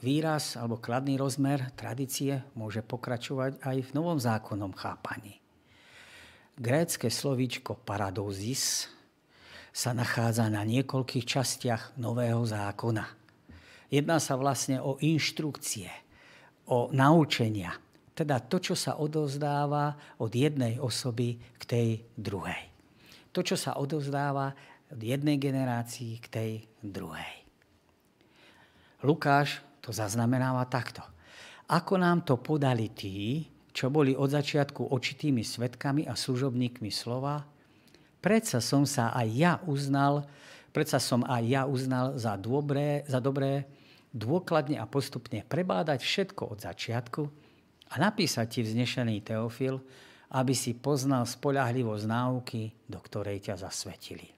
výraz 0.00 0.54
alebo 0.58 0.78
kladný 0.78 1.18
rozmer 1.18 1.74
tradície 1.74 2.42
môže 2.54 2.82
pokračovať 2.82 3.62
aj 3.62 3.76
v 3.88 3.94
novom 3.94 4.18
zákonnom 4.18 4.74
chápaní. 4.74 5.38
Grécké 6.58 7.06
slovíčko 7.06 7.78
paradózis 7.86 8.90
sa 9.70 9.94
nachádza 9.94 10.50
na 10.50 10.66
niekoľkých 10.66 11.22
častiach 11.22 11.94
Nového 12.02 12.42
zákona. 12.42 13.06
Jedná 13.88 14.18
sa 14.18 14.34
vlastne 14.34 14.82
o 14.82 14.98
inštrukcie, 14.98 15.86
o 16.66 16.90
naučenia. 16.90 17.78
Teda 18.10 18.42
to, 18.42 18.58
čo 18.58 18.74
sa 18.74 18.98
odozdáva 18.98 19.94
od 20.18 20.34
jednej 20.34 20.82
osoby 20.82 21.38
k 21.56 21.62
tej 21.62 21.88
druhej. 22.18 22.74
To, 23.30 23.46
čo 23.46 23.54
sa 23.54 23.78
odozdáva 23.78 24.50
od 24.90 24.98
jednej 24.98 25.38
generácii 25.38 26.18
k 26.18 26.26
tej 26.26 26.50
druhej. 26.82 27.46
Lukáš 29.06 29.62
to 29.88 29.96
zaznamenáva 29.96 30.68
takto. 30.68 31.00
Ako 31.72 31.96
nám 31.96 32.28
to 32.28 32.36
podali 32.36 32.92
tí, 32.92 33.48
čo 33.72 33.88
boli 33.88 34.12
od 34.12 34.28
začiatku 34.28 34.92
očitými 34.92 35.40
svetkami 35.40 36.04
a 36.04 36.12
služobníkmi 36.12 36.92
slova, 36.92 37.40
predsa 38.20 38.60
som 38.60 38.84
sa 38.84 39.16
aj 39.16 39.28
ja 39.32 39.52
uznal, 39.64 40.28
predsa 40.76 41.00
som 41.00 41.24
aj 41.24 41.42
ja 41.48 41.62
uznal 41.64 42.20
za 42.20 42.36
dobré, 42.36 43.08
za 43.08 43.16
dobré 43.16 43.64
dôkladne 44.12 44.76
a 44.76 44.84
postupne 44.84 45.40
prebádať 45.40 46.04
všetko 46.04 46.52
od 46.52 46.58
začiatku 46.60 47.22
a 47.88 47.94
napísať 47.96 48.46
ti 48.48 48.60
vznešený 48.68 49.24
Teofil, 49.24 49.80
aby 50.36 50.52
si 50.52 50.76
poznal 50.76 51.24
spolahlivosť 51.24 52.04
náuky, 52.04 52.62
do 52.84 53.00
ktorej 53.00 53.40
ťa 53.48 53.64
zasvetili. 53.64 54.28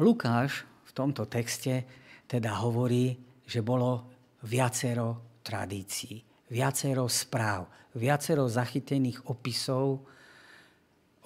Lukáš 0.00 0.64
v 0.88 0.90
tomto 0.96 1.28
texte 1.28 1.84
teda 2.26 2.58
hovorí, 2.60 3.25
že 3.46 3.62
bolo 3.62 4.10
viacero 4.42 5.38
tradícií, 5.40 6.20
viacero 6.50 7.06
správ, 7.06 7.94
viacero 7.94 8.50
zachytených 8.50 9.30
opisov 9.30 10.02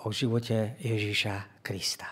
o 0.00 0.08
živote 0.12 0.76
Ježíša 0.80 1.64
Krista. 1.64 2.08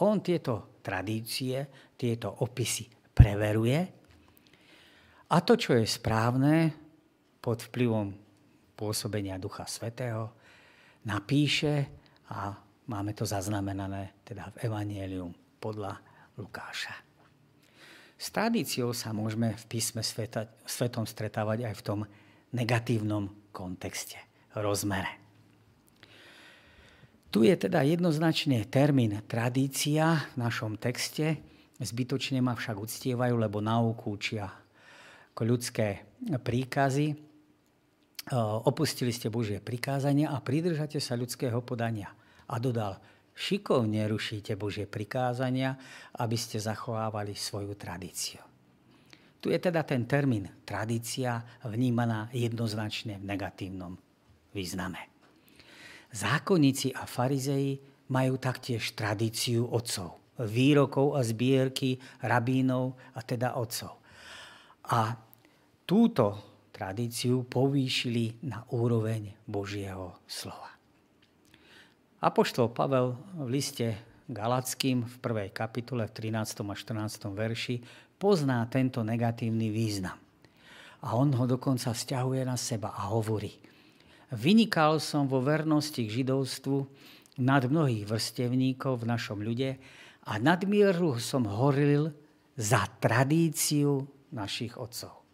On 0.00 0.22
tieto 0.22 0.80
tradície, 0.80 1.92
tieto 1.98 2.30
opisy 2.40 2.88
preveruje 3.12 4.00
a 5.30 5.36
to, 5.46 5.54
čo 5.54 5.78
je 5.78 5.86
správne, 5.86 6.74
pod 7.40 7.62
vplyvom 7.70 8.12
pôsobenia 8.74 9.38
Ducha 9.38 9.64
Svetého, 9.64 10.34
napíše 11.06 11.88
a 12.34 12.52
máme 12.90 13.14
to 13.14 13.24
zaznamenané 13.24 14.20
teda 14.26 14.50
v 14.52 14.66
Evangelium 14.66 15.32
podľa 15.62 15.96
Lukáša. 16.36 17.09
S 18.20 18.28
tradíciou 18.28 18.92
sa 18.92 19.16
môžeme 19.16 19.56
v 19.56 19.64
písme 19.64 20.04
sveta, 20.04 20.52
svetom 20.68 21.08
stretávať 21.08 21.72
aj 21.72 21.74
v 21.80 21.84
tom 21.88 22.00
negatívnom 22.52 23.32
kontexte, 23.48 24.20
rozmere. 24.52 25.08
Tu 27.32 27.48
je 27.48 27.54
teda 27.56 27.80
jednoznačne 27.80 28.68
termín 28.68 29.24
tradícia 29.24 30.28
v 30.34 30.44
našom 30.44 30.76
texte, 30.76 31.40
Zbytočne 31.80 32.44
ma 32.44 32.52
však 32.52 32.76
uctievajú, 32.76 33.40
lebo 33.40 33.64
nauku 33.64 34.12
učia 34.20 34.52
ľudské 35.40 36.04
príkazy. 36.44 37.16
Opustili 38.68 39.08
ste 39.08 39.32
Božie 39.32 39.64
prikázania 39.64 40.28
a 40.28 40.44
pridržate 40.44 41.00
sa 41.00 41.16
ľudského 41.16 41.64
podania. 41.64 42.12
A 42.52 42.60
dodal, 42.60 43.00
šikovne 43.40 44.04
rušíte 44.04 44.52
Božie 44.60 44.84
prikázania, 44.84 45.80
aby 46.20 46.36
ste 46.36 46.60
zachovávali 46.60 47.32
svoju 47.32 47.72
tradíciu. 47.72 48.44
Tu 49.40 49.48
je 49.48 49.56
teda 49.56 49.80
ten 49.88 50.04
termín 50.04 50.52
tradícia 50.68 51.40
vnímaná 51.64 52.28
jednoznačne 52.36 53.16
v 53.16 53.24
negatívnom 53.24 53.96
význame. 54.52 55.08
Zákonníci 56.12 56.92
a 56.92 57.08
farizei 57.08 57.80
majú 58.12 58.36
taktiež 58.36 58.92
tradíciu 58.92 59.64
otcov 59.64 60.20
výrokov 60.46 61.16
a 61.16 61.20
zbierky 61.20 62.00
rabínov 62.24 62.96
a 63.12 63.20
teda 63.20 63.60
otcov. 63.60 64.00
A 64.88 65.12
túto 65.84 66.56
tradíciu 66.72 67.44
povýšili 67.44 68.40
na 68.48 68.64
úroveň 68.72 69.36
Božieho 69.44 70.16
slova. 70.24 70.69
Apoštol 72.20 72.68
Pavel 72.76 73.16
v 73.32 73.48
liste 73.48 73.96
Galackým 74.28 75.08
v 75.08 75.16
prvej 75.24 75.48
kapitole 75.56 76.04
v 76.04 76.28
13. 76.28 76.68
a 76.68 76.76
14. 76.76 77.32
verši 77.32 77.80
pozná 78.20 78.60
tento 78.68 79.00
negatívny 79.00 79.72
význam. 79.72 80.20
A 81.00 81.16
on 81.16 81.32
ho 81.32 81.48
dokonca 81.48 81.96
vzťahuje 81.96 82.44
na 82.44 82.60
seba 82.60 82.92
a 82.92 83.08
hovorí. 83.08 83.56
Vynikal 84.36 85.00
som 85.00 85.24
vo 85.24 85.40
vernosti 85.40 86.04
k 86.04 86.20
židovstvu 86.20 86.84
nad 87.40 87.64
mnohých 87.64 88.04
vrstevníkov 88.04 89.00
v 89.00 89.08
našom 89.08 89.40
ľude 89.40 89.80
a 90.28 90.36
nadmieru 90.36 91.16
som 91.16 91.48
horil 91.48 92.12
za 92.52 92.84
tradíciu 93.00 94.04
našich 94.28 94.76
otcov. 94.76 95.24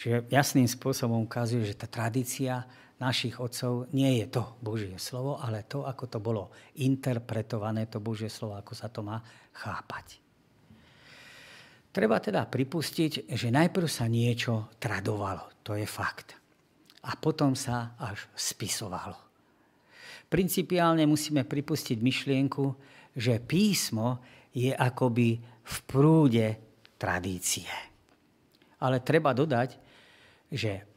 Čiže 0.00 0.32
jasným 0.32 0.64
spôsobom 0.64 1.28
ukazuje, 1.28 1.68
že 1.68 1.76
tá 1.76 1.84
tradícia 1.84 2.64
našich 2.98 3.38
otcov 3.38 3.90
nie 3.94 4.22
je 4.22 4.26
to 4.26 4.42
Božie 4.58 4.94
slovo, 4.98 5.38
ale 5.38 5.66
to, 5.66 5.86
ako 5.86 6.04
to 6.10 6.18
bolo 6.18 6.50
interpretované, 6.82 7.86
to 7.86 8.02
Božie 8.02 8.30
slovo, 8.30 8.58
ako 8.58 8.74
sa 8.74 8.90
to 8.90 9.06
má 9.06 9.22
chápať. 9.54 10.18
Treba 11.94 12.20
teda 12.20 12.44
pripustiť, 12.46 13.30
že 13.32 13.48
najprv 13.48 13.88
sa 13.88 14.06
niečo 14.10 14.70
tradovalo, 14.78 15.62
to 15.62 15.78
je 15.78 15.86
fakt. 15.86 16.36
A 17.06 17.14
potom 17.16 17.54
sa 17.54 17.96
až 17.96 18.28
spisovalo. 18.34 19.16
Principiálne 20.28 21.08
musíme 21.08 21.48
pripustiť 21.48 21.98
myšlienku, 22.04 22.64
že 23.16 23.40
písmo 23.40 24.20
je 24.52 24.74
akoby 24.76 25.40
v 25.42 25.76
prúde 25.88 26.46
tradície. 27.00 27.70
Ale 28.82 29.00
treba 29.00 29.32
dodať, 29.32 29.80
že 30.52 30.87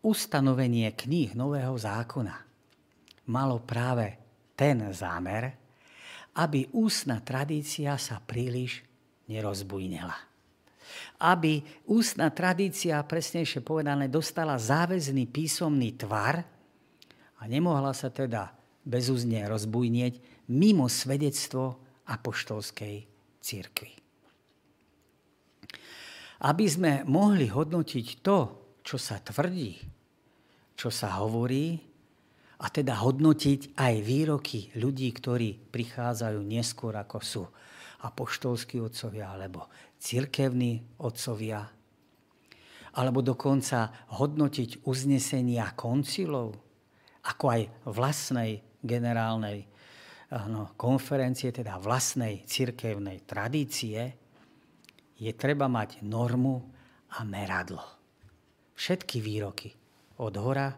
ustanovenie 0.00 0.92
kníh 0.96 1.36
Nového 1.36 1.76
zákona 1.76 2.36
malo 3.30 3.62
práve 3.62 4.16
ten 4.58 4.90
zámer, 4.90 5.54
aby 6.36 6.66
ústna 6.74 7.22
tradícia 7.22 7.94
sa 8.00 8.18
príliš 8.18 8.82
nerozbujnila 9.30 10.30
aby 11.20 11.60
ústna 11.92 12.32
tradícia, 12.32 12.96
presnejšie 13.04 13.60
povedané, 13.60 14.08
dostala 14.08 14.56
záväzný 14.56 15.28
písomný 15.28 15.92
tvar 16.00 16.40
a 17.40 17.42
nemohla 17.44 17.92
sa 17.92 18.08
teda 18.08 18.56
bezúzne 18.80 19.44
rozbujnieť 19.44 20.46
mimo 20.48 20.88
svedectvo 20.88 21.76
apoštolskej 22.08 23.04
církvy. 23.44 23.92
Aby 26.40 26.64
sme 26.64 26.92
mohli 27.04 27.52
hodnotiť 27.52 28.24
to, 28.24 28.59
čo 28.90 28.98
sa 28.98 29.22
tvrdí, 29.22 29.78
čo 30.74 30.90
sa 30.90 31.22
hovorí, 31.22 31.78
a 32.58 32.66
teda 32.66 32.98
hodnotiť 32.98 33.78
aj 33.78 33.94
výroky 34.02 34.74
ľudí, 34.74 35.14
ktorí 35.14 35.70
prichádzajú 35.70 36.42
neskôr, 36.42 36.98
ako 36.98 37.18
sú 37.22 37.46
apoštolskí 38.02 38.82
otcovia 38.82 39.30
alebo 39.30 39.70
cirkevní 39.94 40.98
otcovia, 41.06 41.62
alebo 42.98 43.22
dokonca 43.22 44.10
hodnotiť 44.18 44.82
uznesenia 44.82 45.70
koncilov, 45.78 46.58
ako 47.30 47.44
aj 47.46 47.62
vlastnej 47.86 48.58
generálnej 48.82 49.70
no, 50.50 50.74
konferencie, 50.74 51.54
teda 51.54 51.78
vlastnej 51.78 52.42
cirkevnej 52.42 53.22
tradície, 53.22 54.18
je 55.14 55.30
treba 55.38 55.70
mať 55.70 56.02
normu 56.02 56.58
a 57.14 57.22
meradlo. 57.22 57.99
Všetky 58.80 59.20
výroky 59.20 59.76
od 60.24 60.32
hora 60.40 60.72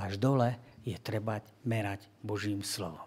až 0.00 0.16
dole 0.16 0.80
je 0.88 0.96
treba 0.96 1.36
merať 1.68 2.08
Božím 2.24 2.64
slovom. 2.64 3.04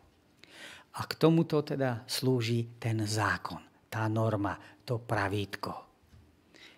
A 0.95 1.01
k 1.09 1.17
tomuto 1.17 1.65
teda 1.65 2.05
slúži 2.05 2.77
ten 2.77 3.01
zákon, 3.09 3.57
tá 3.89 4.05
norma, 4.05 4.53
to 4.85 5.01
pravítko. 5.01 5.73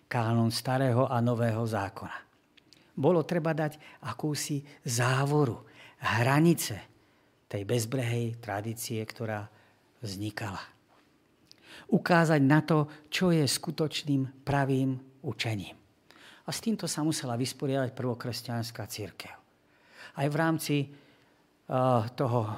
Kánon 0.08 0.48
starého 0.48 1.12
a 1.12 1.20
nového 1.20 1.60
zákona. 1.68 2.18
Bolo 2.96 3.20
treba 3.28 3.52
dať 3.52 4.00
akúsi 4.00 4.64
závoru, 4.88 5.60
hranice 6.00 6.80
tej 7.52 7.68
bezbrehej 7.68 8.40
tradície, 8.40 8.98
ktorá 9.04 9.44
vznikala. 10.00 10.64
Ukázať 11.92 12.40
na 12.40 12.64
to, 12.64 12.88
čo 13.12 13.28
je 13.28 13.44
skutočným 13.44 14.42
pravým 14.42 14.96
učením. 15.20 15.77
A 16.48 16.50
s 16.50 16.64
týmto 16.64 16.88
sa 16.88 17.04
musela 17.04 17.36
vysporiadať 17.36 17.92
prvokresťanská 17.92 18.88
církev. 18.88 19.36
Aj 20.16 20.26
v 20.26 20.36
rámci 20.36 20.76
uh, 20.88 22.08
toho 22.16 22.40
uh, 22.40 22.52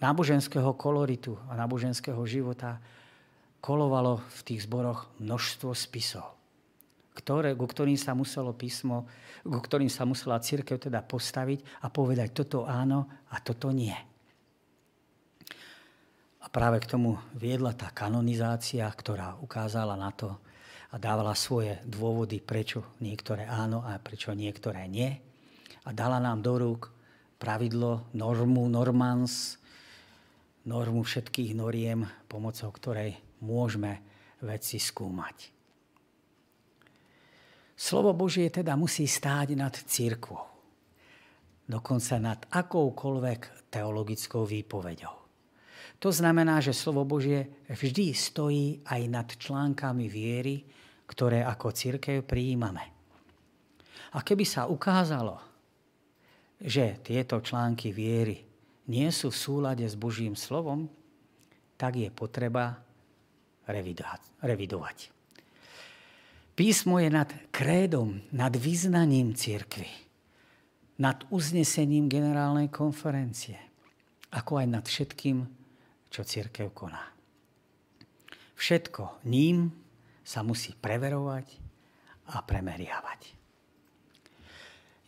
náboženského 0.00 0.72
koloritu 0.72 1.36
a 1.52 1.60
náboženského 1.60 2.18
života 2.24 2.80
kolovalo 3.60 4.22
v 4.22 4.40
tých 4.48 4.64
zboroch 4.64 5.12
množstvo 5.20 5.76
spisov, 5.76 6.24
ktoré, 7.12 7.52
ku 7.52 7.66
ktorým 7.66 7.98
sa 7.98 8.14
muselo 8.14 8.54
písmo, 8.54 9.04
ku 9.42 9.58
ktorým 9.58 9.90
sa 9.90 10.06
musela 10.06 10.40
církev 10.40 10.78
teda 10.78 11.02
postaviť 11.02 11.84
a 11.84 11.92
povedať 11.92 12.32
toto 12.32 12.64
áno 12.64 13.28
a 13.28 13.36
toto 13.42 13.74
nie. 13.74 13.94
A 16.38 16.46
práve 16.48 16.80
k 16.80 16.96
tomu 16.96 17.18
viedla 17.36 17.76
tá 17.76 17.92
kanonizácia, 17.92 18.88
ktorá 18.88 19.36
ukázala 19.42 19.98
na 19.98 20.14
to 20.14 20.38
a 20.88 20.96
dávala 20.96 21.36
svoje 21.36 21.76
dôvody, 21.84 22.40
prečo 22.40 22.96
niektoré 23.04 23.44
áno 23.44 23.84
a 23.84 24.00
prečo 24.00 24.32
niektoré 24.32 24.88
nie. 24.88 25.12
A 25.84 25.92
dala 25.92 26.16
nám 26.16 26.40
do 26.40 26.56
rúk 26.56 26.88
pravidlo, 27.36 28.08
normu, 28.16 28.64
normans, 28.72 29.60
normu 30.64 31.04
všetkých 31.04 31.52
noriem, 31.52 32.08
pomocou 32.28 32.72
ktorej 32.72 33.16
môžeme 33.44 34.00
veci 34.40 34.80
skúmať. 34.80 35.54
Slovo 37.78 38.10
Božie 38.10 38.50
teda 38.50 38.74
musí 38.74 39.06
stáť 39.06 39.54
nad 39.54 39.70
církvou. 39.70 40.42
Dokonca 41.68 42.16
nad 42.18 42.40
akoukoľvek 42.48 43.70
teologickou 43.70 44.48
výpovedou. 44.48 45.14
To 45.98 46.10
znamená, 46.10 46.62
že 46.62 46.74
slovo 46.74 47.02
Božie 47.06 47.66
vždy 47.70 48.14
stojí 48.14 48.66
aj 48.86 49.02
nad 49.10 49.28
článkami 49.30 50.06
viery, 50.06 50.62
ktoré 51.08 51.40
ako 51.42 51.72
církev 51.72 52.20
prijímame. 52.22 52.84
A 54.12 54.20
keby 54.20 54.44
sa 54.44 54.68
ukázalo, 54.68 55.40
že 56.60 57.00
tieto 57.00 57.40
články 57.40 57.90
viery 57.90 58.44
nie 58.88 59.08
sú 59.12 59.32
v 59.32 59.40
súlade 59.40 59.84
s 59.88 59.96
Božím 59.96 60.36
slovom, 60.36 60.88
tak 61.80 61.96
je 61.96 62.08
potreba 62.12 62.76
revidovať. 64.42 65.12
Písmo 66.58 66.98
je 66.98 67.06
nad 67.06 67.30
krédom, 67.54 68.18
nad 68.34 68.50
význaním 68.50 69.36
církvy, 69.38 69.86
nad 70.98 71.22
uznesením 71.30 72.10
generálnej 72.10 72.66
konferencie, 72.66 73.54
ako 74.34 74.58
aj 74.58 74.66
nad 74.66 74.84
všetkým, 74.84 75.46
čo 76.10 76.26
církev 76.26 76.74
koná. 76.74 77.14
Všetko 78.58 79.22
ním 79.30 79.70
sa 80.28 80.44
musí 80.44 80.76
preverovať 80.76 81.56
a 82.36 82.44
premeriavať. 82.44 83.20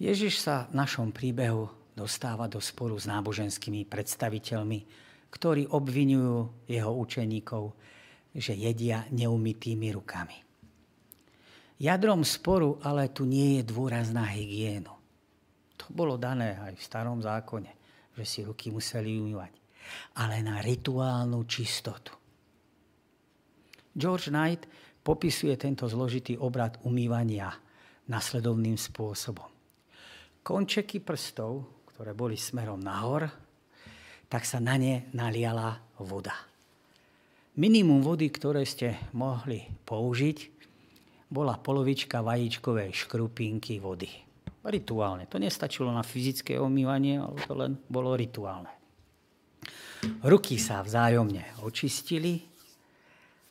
Ježiš 0.00 0.40
sa 0.40 0.64
v 0.72 0.80
našom 0.80 1.12
príbehu 1.12 1.68
dostáva 1.92 2.48
do 2.48 2.56
sporu 2.56 2.96
s 2.96 3.04
náboženskými 3.04 3.84
predstaviteľmi, 3.84 4.80
ktorí 5.28 5.68
obvinujú 5.68 6.64
jeho 6.64 6.92
učeníkov, 6.96 7.76
že 8.32 8.56
jedia 8.56 9.04
neumytými 9.12 9.92
rukami. 9.92 10.40
Jadrom 11.76 12.24
sporu 12.24 12.80
ale 12.80 13.12
tu 13.12 13.28
nie 13.28 13.60
je 13.60 13.68
dôraz 13.68 14.08
na 14.16 14.24
hygienu. 14.24 14.96
To 15.76 15.84
bolo 15.92 16.16
dané 16.16 16.56
aj 16.56 16.80
v 16.80 16.86
starom 16.86 17.20
zákone, 17.20 17.72
že 18.16 18.24
si 18.24 18.40
ruky 18.40 18.72
museli 18.72 19.20
umývať. 19.20 19.52
Ale 20.16 20.40
na 20.40 20.64
rituálnu 20.64 21.44
čistotu. 21.44 22.16
George 23.92 24.32
Knight 24.32 24.64
popisuje 25.00 25.56
tento 25.56 25.88
zložitý 25.88 26.36
obrad 26.36 26.80
umývania 26.84 27.52
nasledovným 28.10 28.76
spôsobom. 28.76 29.48
Končeky 30.40 31.04
prstov, 31.04 31.84
ktoré 31.92 32.16
boli 32.16 32.36
smerom 32.36 32.80
nahor, 32.80 33.28
tak 34.30 34.46
sa 34.46 34.62
na 34.62 34.78
ne 34.78 35.10
naliala 35.12 35.78
voda. 36.00 36.32
Minimum 37.58 38.00
vody, 38.00 38.30
ktoré 38.30 38.62
ste 38.64 39.10
mohli 39.12 39.66
použiť, 39.84 40.38
bola 41.30 41.58
polovička 41.58 42.22
vajíčkovej 42.22 42.90
škrupinky 42.94 43.78
vody. 43.82 44.08
Rituálne. 44.60 45.24
To 45.30 45.40
nestačilo 45.40 45.88
na 45.90 46.04
fyzické 46.04 46.60
omývanie, 46.60 47.18
ale 47.22 47.36
to 47.46 47.54
len 47.56 47.72
bolo 47.88 48.12
rituálne. 48.12 48.70
Ruky 50.24 50.56
sa 50.56 50.80
vzájomne 50.80 51.60
očistili, 51.60 52.40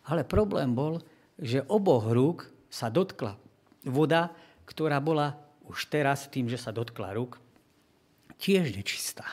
ale 0.10 0.26
problém 0.26 0.74
bol, 0.74 0.98
že 1.40 1.64
oboch 1.72 2.12
rúk 2.12 2.52
sa 2.68 2.92
dotkla 2.92 3.40
voda, 3.88 4.30
ktorá 4.68 5.00
bola 5.00 5.40
už 5.66 5.88
teraz 5.88 6.28
tým, 6.28 6.52
že 6.52 6.60
sa 6.60 6.76
dotkla 6.76 7.16
rúk, 7.16 7.40
tiež 8.40 8.76
nečistá. 8.76 9.26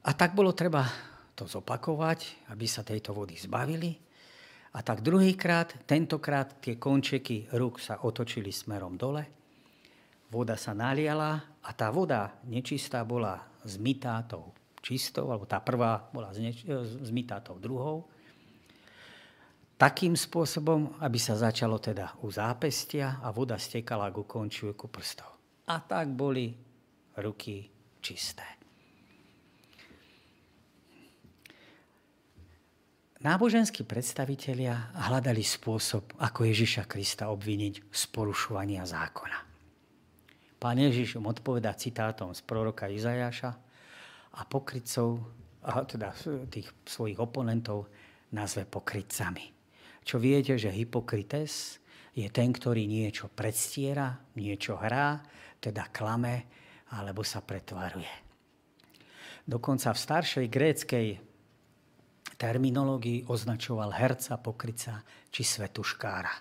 A 0.00 0.10
tak 0.16 0.32
bolo 0.34 0.50
treba 0.56 0.88
to 1.36 1.44
zopakovať, 1.44 2.50
aby 2.52 2.66
sa 2.66 2.84
tejto 2.84 3.12
vody 3.12 3.36
zbavili. 3.36 3.92
A 4.70 4.86
tak 4.86 5.02
druhýkrát, 5.02 5.84
tentokrát 5.84 6.62
tie 6.62 6.78
končeky 6.78 7.50
rúk 7.56 7.82
sa 7.82 8.06
otočili 8.06 8.54
smerom 8.54 8.94
dole, 8.94 9.26
voda 10.30 10.54
sa 10.54 10.72
naliala 10.72 11.58
a 11.60 11.70
tá 11.74 11.90
voda 11.90 12.38
nečistá 12.46 13.02
bola 13.02 13.42
zmytá 13.66 14.22
tou 14.24 14.54
čistou, 14.80 15.28
alebo 15.28 15.44
tá 15.44 15.60
prvá 15.60 16.08
bola 16.14 16.32
zmytá 17.02 17.42
tou 17.42 17.58
druhou. 17.58 18.08
Takým 19.80 20.12
spôsobom, 20.12 21.00
aby 21.00 21.16
sa 21.16 21.40
začalo 21.40 21.80
teda 21.80 22.20
u 22.20 22.28
zápestia 22.28 23.16
a 23.24 23.32
voda 23.32 23.56
stekala 23.56 24.12
ku 24.12 24.28
konču 24.28 24.76
ku 24.76 24.92
prstov. 24.92 25.40
A 25.72 25.80
tak 25.80 26.12
boli 26.12 26.52
ruky 27.16 27.64
čisté. 28.04 28.44
Náboženskí 33.24 33.88
predstavitelia 33.88 34.96
hľadali 35.08 35.40
spôsob, 35.40 36.16
ako 36.20 36.40
Ježiša 36.44 36.84
Krista 36.84 37.32
obviniť 37.32 37.88
z 37.88 38.02
porušovania 38.12 38.84
zákona. 38.84 39.38
Pán 40.60 40.76
Ježiš 40.76 41.16
im 41.16 41.24
odpovedá 41.24 41.72
citátom 41.72 42.36
z 42.36 42.44
proroka 42.44 42.84
Izajaša 42.84 43.50
a 44.36 44.40
pokrytcov, 44.44 45.24
teda 45.64 46.12
tých 46.52 46.68
svojich 46.84 47.16
oponentov, 47.16 47.88
nazve 48.32 48.68
pokrytcami. 48.68 49.59
Čo 50.04 50.16
viete, 50.18 50.56
že 50.56 50.72
hypokrites 50.72 51.80
je 52.16 52.26
ten, 52.28 52.50
ktorý 52.50 52.84
niečo 52.88 53.30
predstiera, 53.30 54.18
niečo 54.34 54.76
hrá, 54.80 55.20
teda 55.60 55.92
klame, 55.92 56.48
alebo 56.90 57.22
sa 57.22 57.44
pretvaruje. 57.44 58.10
Dokonca 59.46 59.94
v 59.94 59.98
staršej 59.98 60.46
gréckej 60.50 61.08
terminológii 62.40 63.28
označoval 63.28 63.92
herca, 63.94 64.40
pokryca 64.40 65.04
či 65.28 65.42
svetuškára. 65.44 66.34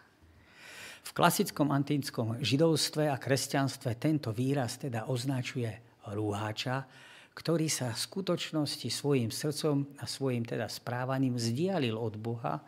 V 0.99 1.11
klasickom 1.15 1.73
antickom 1.73 2.37
židovstve 2.39 3.09
a 3.09 3.17
kresťanstve 3.17 3.97
tento 3.97 4.29
výraz 4.29 4.77
teda 4.77 5.09
označuje 5.09 5.71
rúhača, 6.05 6.85
ktorý 7.33 7.71
sa 7.71 7.95
v 7.95 8.03
skutočnosti 8.03 8.89
svojim 8.91 9.31
srdcom 9.31 9.95
a 9.97 10.05
svojim 10.05 10.43
teda 10.43 10.67
správaním 10.67 11.39
vzdialil 11.39 11.95
od 11.95 12.19
Boha, 12.19 12.59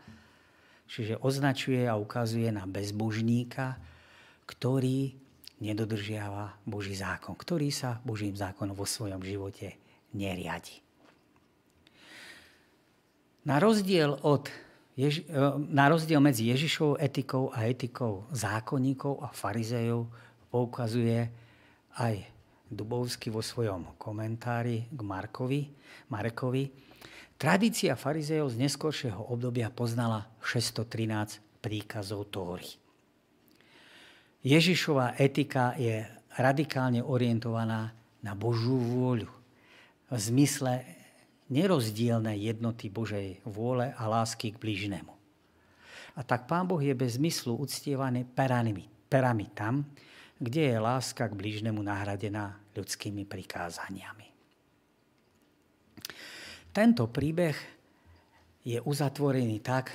čiže 0.92 1.16
označuje 1.24 1.88
a 1.88 1.96
ukazuje 1.96 2.52
na 2.52 2.68
bezbožníka, 2.68 3.80
ktorý 4.44 5.16
nedodržiava 5.64 6.60
Boží 6.68 6.92
zákon, 6.98 7.38
ktorý 7.39 7.72
sa 7.72 8.04
Božím 8.04 8.36
zákonom 8.36 8.76
vo 8.76 8.84
svojom 8.84 9.24
živote 9.24 9.80
neriadi. 10.12 10.84
Na 13.48 13.58
rozdiel, 13.58 14.20
od, 14.22 14.52
na 15.72 15.86
rozdiel 15.89 16.20
medzi 16.22 16.52
Ježišovou 16.52 17.00
etikou 17.00 17.50
a 17.56 17.66
etikou 17.66 18.28
zákonníkov 18.30 19.24
a 19.24 19.34
farizejov 19.34 20.06
poukazuje 20.52 21.26
aj 21.98 22.16
Dubovský 22.72 23.34
vo 23.34 23.44
svojom 23.44 24.00
komentári 24.00 24.88
k 24.88 25.00
Markovi, 25.04 25.68
Marekovi. 26.08 26.64
Tradícia 27.42 27.98
farizejov 27.98 28.54
z 28.54 28.70
neskoršieho 28.70 29.34
obdobia 29.34 29.74
poznala 29.74 30.30
613 30.46 31.42
príkazov 31.58 32.30
Tóry. 32.30 32.70
Ježišová 34.46 35.18
etika 35.18 35.74
je 35.74 36.06
radikálne 36.38 37.02
orientovaná 37.02 37.98
na 38.22 38.38
Božú 38.38 38.78
vôľu. 38.78 39.26
V 40.14 40.18
zmysle 40.22 40.86
nerozdielnej 41.50 42.54
jednoty 42.54 42.94
Božej 42.94 43.42
vôle 43.42 43.89
a 43.98 44.06
lásky 44.06 44.54
k 44.54 44.62
blížnemu. 44.62 45.10
A 46.14 46.22
tak 46.22 46.46
Pán 46.46 46.70
Boh 46.70 46.78
je 46.78 46.94
bez 46.94 47.18
zmyslu 47.18 47.58
uctievaný 47.58 48.22
perami, 48.22 48.86
perami 49.10 49.50
tam, 49.58 49.89
kde 50.38 50.70
je 50.70 50.78
láska 50.78 51.26
k 51.26 51.34
blížnemu 51.34 51.82
nahradená 51.82 52.62
ľudskými 52.78 53.26
prikázaniami. 53.26 54.30
Tento 56.72 57.03
príbeh 57.11 57.59
je 58.63 58.80
uzatvorený 58.80 59.59
tak, 59.59 59.91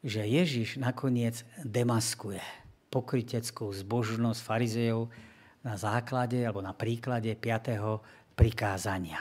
že 0.00 0.24
Ježiš 0.24 0.80
nakoniec 0.80 1.44
demaskuje 1.60 2.40
pokryteckú 2.88 3.68
zbožnosť 3.68 4.40
farizejov 4.40 5.12
na 5.60 5.76
základe 5.76 6.40
alebo 6.48 6.64
na 6.64 6.72
príklade 6.72 7.36
5. 7.36 8.00
prikázania 8.32 9.20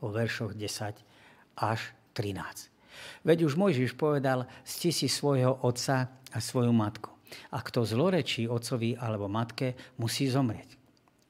o 0.00 0.08
veršoch 0.08 0.56
10 0.56 1.60
až 1.60 1.80
13. 2.16 2.72
Veď 3.20 3.44
už 3.44 3.60
Mojžiš 3.60 3.92
povedal, 3.92 4.48
sti 4.64 4.90
si 4.96 5.04
svojho 5.04 5.60
otca 5.60 6.08
a 6.32 6.38
svoju 6.40 6.72
matku. 6.72 7.12
A 7.52 7.60
kto 7.60 7.84
zlorečí 7.84 8.48
otcovi 8.48 8.96
alebo 8.96 9.28
matke, 9.28 9.76
musí 10.00 10.32
zomrieť. 10.32 10.80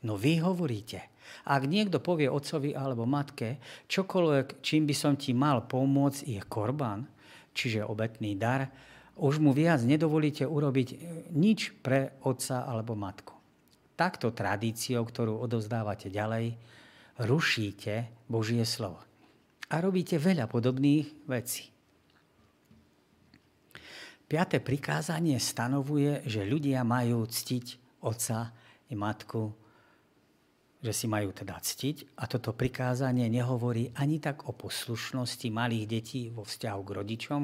No 0.06 0.14
vy 0.14 0.38
hovoríte, 0.40 1.10
ak 1.46 1.62
niekto 1.66 2.02
povie 2.02 2.30
otcovi 2.30 2.74
alebo 2.76 3.08
matke, 3.08 3.60
čokoľvek, 3.86 4.60
čím 4.60 4.86
by 4.88 4.94
som 4.94 5.14
ti 5.16 5.32
mal 5.32 5.64
pomôcť, 5.64 6.26
je 6.26 6.40
korban, 6.46 7.04
čiže 7.54 7.86
obetný 7.86 8.38
dar, 8.38 8.70
už 9.20 9.36
mu 9.36 9.52
viac 9.52 9.84
nedovolíte 9.84 10.48
urobiť 10.48 10.88
e, 10.88 10.96
nič 11.36 11.76
pre 11.84 12.16
otca 12.24 12.64
alebo 12.64 12.96
matku. 12.96 13.36
Takto 13.92 14.32
tradíciou, 14.32 15.04
ktorú 15.04 15.44
odovzdávate 15.44 16.08
ďalej, 16.08 16.56
rušíte 17.20 18.08
Božie 18.24 18.64
slovo. 18.64 19.04
A 19.70 19.76
robíte 19.84 20.16
veľa 20.16 20.48
podobných 20.48 21.28
vecí. 21.28 21.68
Piaté 24.30 24.62
prikázanie 24.62 25.36
stanovuje, 25.42 26.22
že 26.24 26.46
ľudia 26.46 26.86
majú 26.86 27.26
ctiť 27.26 27.98
otca 28.06 28.54
i 28.88 28.94
matku, 28.94 29.52
že 30.80 30.92
si 30.96 31.06
majú 31.06 31.30
teda 31.36 31.60
ctiť. 31.60 32.16
A 32.20 32.24
toto 32.24 32.56
prikázanie 32.56 33.28
nehovorí 33.28 33.92
ani 34.00 34.16
tak 34.16 34.48
o 34.48 34.56
poslušnosti 34.56 35.48
malých 35.52 35.86
detí 35.86 36.22
vo 36.32 36.48
vzťahu 36.48 36.80
k 36.80 36.94
rodičom, 36.96 37.42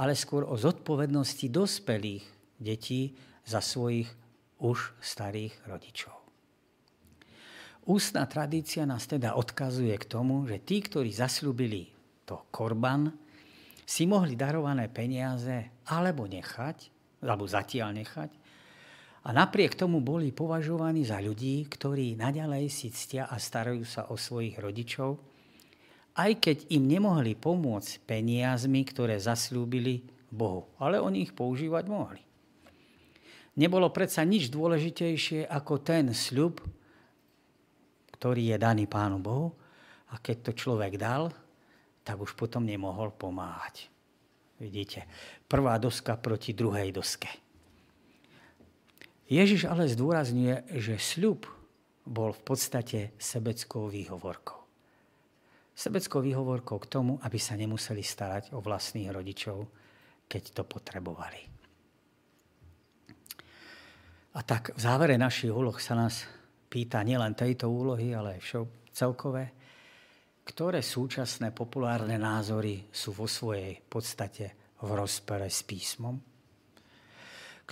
ale 0.00 0.16
skôr 0.16 0.48
o 0.48 0.56
zodpovednosti 0.56 1.52
dospelých 1.52 2.24
detí 2.56 3.12
za 3.44 3.60
svojich 3.60 4.08
už 4.62 4.96
starých 5.04 5.52
rodičov. 5.68 6.14
Ústna 7.82 8.30
tradícia 8.30 8.86
nás 8.86 9.10
teda 9.10 9.34
odkazuje 9.34 9.92
k 9.98 10.06
tomu, 10.06 10.46
že 10.46 10.62
tí, 10.62 10.78
ktorí 10.78 11.10
zasľúbili 11.10 11.90
to 12.22 12.46
korban, 12.54 13.10
si 13.82 14.06
mohli 14.06 14.38
darované 14.38 14.86
peniaze 14.86 15.82
alebo 15.90 16.30
nechať, 16.30 16.88
alebo 17.26 17.44
zatiaľ 17.50 17.90
nechať, 17.98 18.30
a 19.22 19.28
napriek 19.30 19.78
tomu 19.78 20.02
boli 20.02 20.34
považovaní 20.34 21.06
za 21.06 21.22
ľudí, 21.22 21.70
ktorí 21.70 22.18
naďalej 22.18 22.66
si 22.66 22.90
ctia 22.90 23.30
a 23.30 23.38
starajú 23.38 23.86
sa 23.86 24.10
o 24.10 24.18
svojich 24.18 24.58
rodičov, 24.58 25.22
aj 26.18 26.42
keď 26.42 26.56
im 26.74 26.90
nemohli 26.90 27.38
pomôcť 27.38 28.02
peniazmi, 28.04 28.82
ktoré 28.82 29.22
zasľúbili 29.22 30.04
Bohu. 30.28 30.68
Ale 30.82 30.98
oni 30.98 31.30
ich 31.30 31.32
používať 31.32 31.84
mohli. 31.86 32.20
Nebolo 33.52 33.92
predsa 33.92 34.24
nič 34.24 34.48
dôležitejšie 34.48 35.44
ako 35.44 35.74
ten 35.84 36.10
sľub, 36.16 36.60
ktorý 38.16 38.52
je 38.52 38.56
daný 38.56 38.88
Pánu 38.88 39.20
Bohu. 39.20 39.52
A 40.12 40.20
keď 40.20 40.50
to 40.50 40.52
človek 40.52 41.00
dal, 41.00 41.32
tak 42.04 42.20
už 42.20 42.36
potom 42.36 42.64
nemohol 42.64 43.12
pomáhať. 43.16 43.88
Vidíte, 44.60 45.08
prvá 45.48 45.80
doska 45.80 46.20
proti 46.20 46.52
druhej 46.52 46.92
doske. 46.92 47.41
Ježiš 49.32 49.64
ale 49.64 49.88
zdôrazňuje, 49.88 50.76
že 50.76 51.00
sľub 51.00 51.48
bol 52.04 52.36
v 52.36 52.42
podstate 52.44 53.16
sebeckou 53.16 53.88
výhovorkou 53.88 54.62
sebeckou 55.74 56.20
výhovorkou 56.20 56.78
k 56.78 56.90
tomu, 56.90 57.18
aby 57.24 57.38
sa 57.40 57.56
nemuseli 57.56 58.04
starať 58.04 58.52
o 58.52 58.60
vlastných 58.60 59.10
rodičov, 59.10 59.66
keď 60.28 60.42
to 60.54 60.62
potrebovali. 60.68 61.40
A 64.32 64.40
tak 64.46 64.72
v 64.72 64.80
závere 64.80 65.20
našich 65.20 65.52
úloh 65.52 65.76
sa 65.76 65.92
nás 65.92 66.24
pýta 66.72 67.04
nielen 67.04 67.36
tejto 67.36 67.68
úlohy, 67.68 68.16
ale 68.16 68.40
aj 68.40 68.64
celkové, 68.94 69.44
ktoré 70.46 70.80
súčasné 70.80 71.52
populárne 71.52 72.16
názory 72.16 72.88
sú 72.88 73.12
vo 73.12 73.28
svojej 73.28 73.76
podstate 73.84 74.76
v 74.80 74.88
rozpere 74.88 75.52
s 75.52 75.60
písmom, 75.68 76.16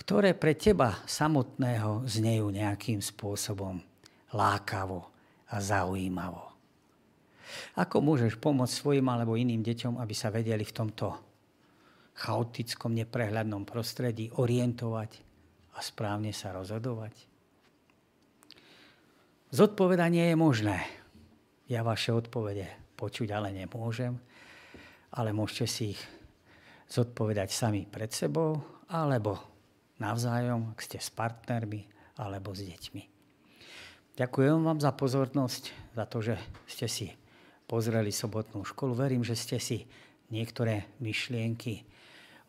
ktoré 0.01 0.33
pre 0.33 0.57
teba 0.57 0.97
samotného 1.05 2.09
znejú 2.09 2.49
nejakým 2.49 3.05
spôsobom 3.05 3.77
lákavo 4.33 5.05
a 5.53 5.61
zaujímavo 5.61 6.49
Ako 7.77 8.01
môžeš 8.01 8.41
pomôcť 8.41 8.73
svojim 8.73 9.05
alebo 9.05 9.37
iným 9.37 9.61
deťom, 9.61 10.01
aby 10.01 10.15
sa 10.17 10.33
vedeli 10.33 10.65
v 10.65 10.73
tomto 10.73 11.13
chaotickom, 12.17 12.97
neprehľadnom 12.97 13.61
prostredí 13.61 14.33
orientovať 14.33 15.11
a 15.77 15.79
správne 15.85 16.33
sa 16.33 16.49
rozhodovať? 16.55 17.13
Zodpovedanie 19.53 20.31
je 20.31 20.35
možné. 20.39 20.79
Ja 21.67 21.85
vaše 21.85 22.09
odpovede 22.15 22.95
počuť 22.97 23.35
ale 23.35 23.53
nemôžem, 23.53 24.17
ale 25.13 25.29
môžete 25.35 25.67
si 25.67 25.83
ich 25.93 26.01
zodpovedať 26.87 27.51
sami 27.51 27.83
pred 27.83 28.09
sebou 28.09 28.63
alebo 28.87 29.50
navzájom, 30.01 30.73
ak 30.73 30.81
ste 30.81 30.97
s 30.97 31.13
partnermi 31.13 31.85
alebo 32.17 32.57
s 32.57 32.65
deťmi. 32.65 33.03
Ďakujem 34.17 34.65
vám 34.65 34.81
za 34.81 34.91
pozornosť, 34.91 35.63
za 35.93 36.05
to, 36.09 36.17
že 36.19 36.35
ste 36.65 36.87
si 36.89 37.07
pozreli 37.69 38.11
sobotnú 38.11 38.65
školu. 38.65 38.97
Verím, 38.97 39.23
že 39.23 39.37
ste 39.37 39.61
si 39.61 39.87
niektoré 40.33 40.91
myšlienky 40.99 41.87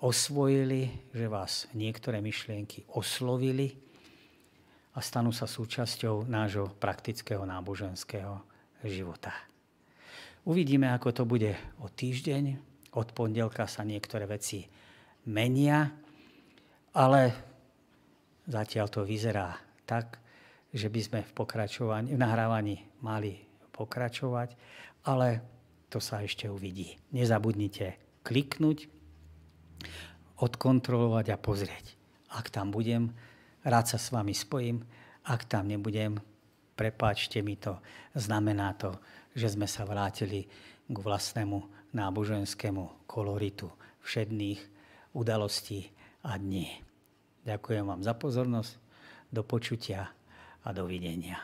osvojili, 0.02 0.90
že 1.14 1.30
vás 1.30 1.70
niektoré 1.78 2.18
myšlienky 2.18 2.82
oslovili 2.90 3.78
a 4.92 4.98
stanú 4.98 5.30
sa 5.30 5.46
súčasťou 5.46 6.26
nášho 6.26 6.74
praktického 6.82 7.46
náboženského 7.46 8.42
života. 8.82 9.30
Uvidíme, 10.42 10.90
ako 10.90 11.14
to 11.14 11.22
bude 11.22 11.54
o 11.78 11.86
týždeň. 11.86 12.58
Od 12.98 13.08
pondelka 13.14 13.70
sa 13.70 13.86
niektoré 13.86 14.26
veci 14.26 14.66
menia, 15.30 16.01
ale 16.92 17.32
zatiaľ 18.48 18.86
to 18.92 19.04
vyzerá 19.04 19.56
tak, 19.88 20.20
že 20.72 20.88
by 20.88 21.00
sme 21.00 21.20
v, 21.24 21.30
pokračovaní, 21.36 22.16
v 22.16 22.20
nahrávaní 22.20 22.84
mali 23.04 23.44
pokračovať, 23.72 24.56
ale 25.04 25.44
to 25.92 26.00
sa 26.00 26.24
ešte 26.24 26.48
uvidí. 26.48 26.96
Nezabudnite 27.12 28.00
kliknúť, 28.24 28.88
odkontrolovať 30.40 31.26
a 31.32 31.36
pozrieť. 31.36 31.96
Ak 32.32 32.48
tam 32.48 32.72
budem, 32.72 33.12
rád 33.62 33.92
sa 33.92 33.98
s 34.00 34.08
vami 34.08 34.32
spojím. 34.32 34.80
Ak 35.28 35.44
tam 35.44 35.68
nebudem, 35.68 36.16
prepáčte 36.74 37.44
mi 37.44 37.60
to. 37.60 37.76
Znamená 38.16 38.72
to, 38.74 38.96
že 39.36 39.52
sme 39.52 39.68
sa 39.68 39.84
vrátili 39.84 40.48
k 40.88 40.96
vlastnému 40.96 41.92
náboženskému 41.92 43.06
koloritu 43.06 43.68
všedných 44.02 44.60
udalostí 45.12 45.92
a 46.22 46.38
dní. 46.38 46.82
Ďakujem 47.42 47.84
vám 47.86 48.02
za 48.06 48.14
pozornosť. 48.14 48.78
Do 49.32 49.42
počutia 49.42 50.12
a 50.62 50.68
dovidenia. 50.70 51.40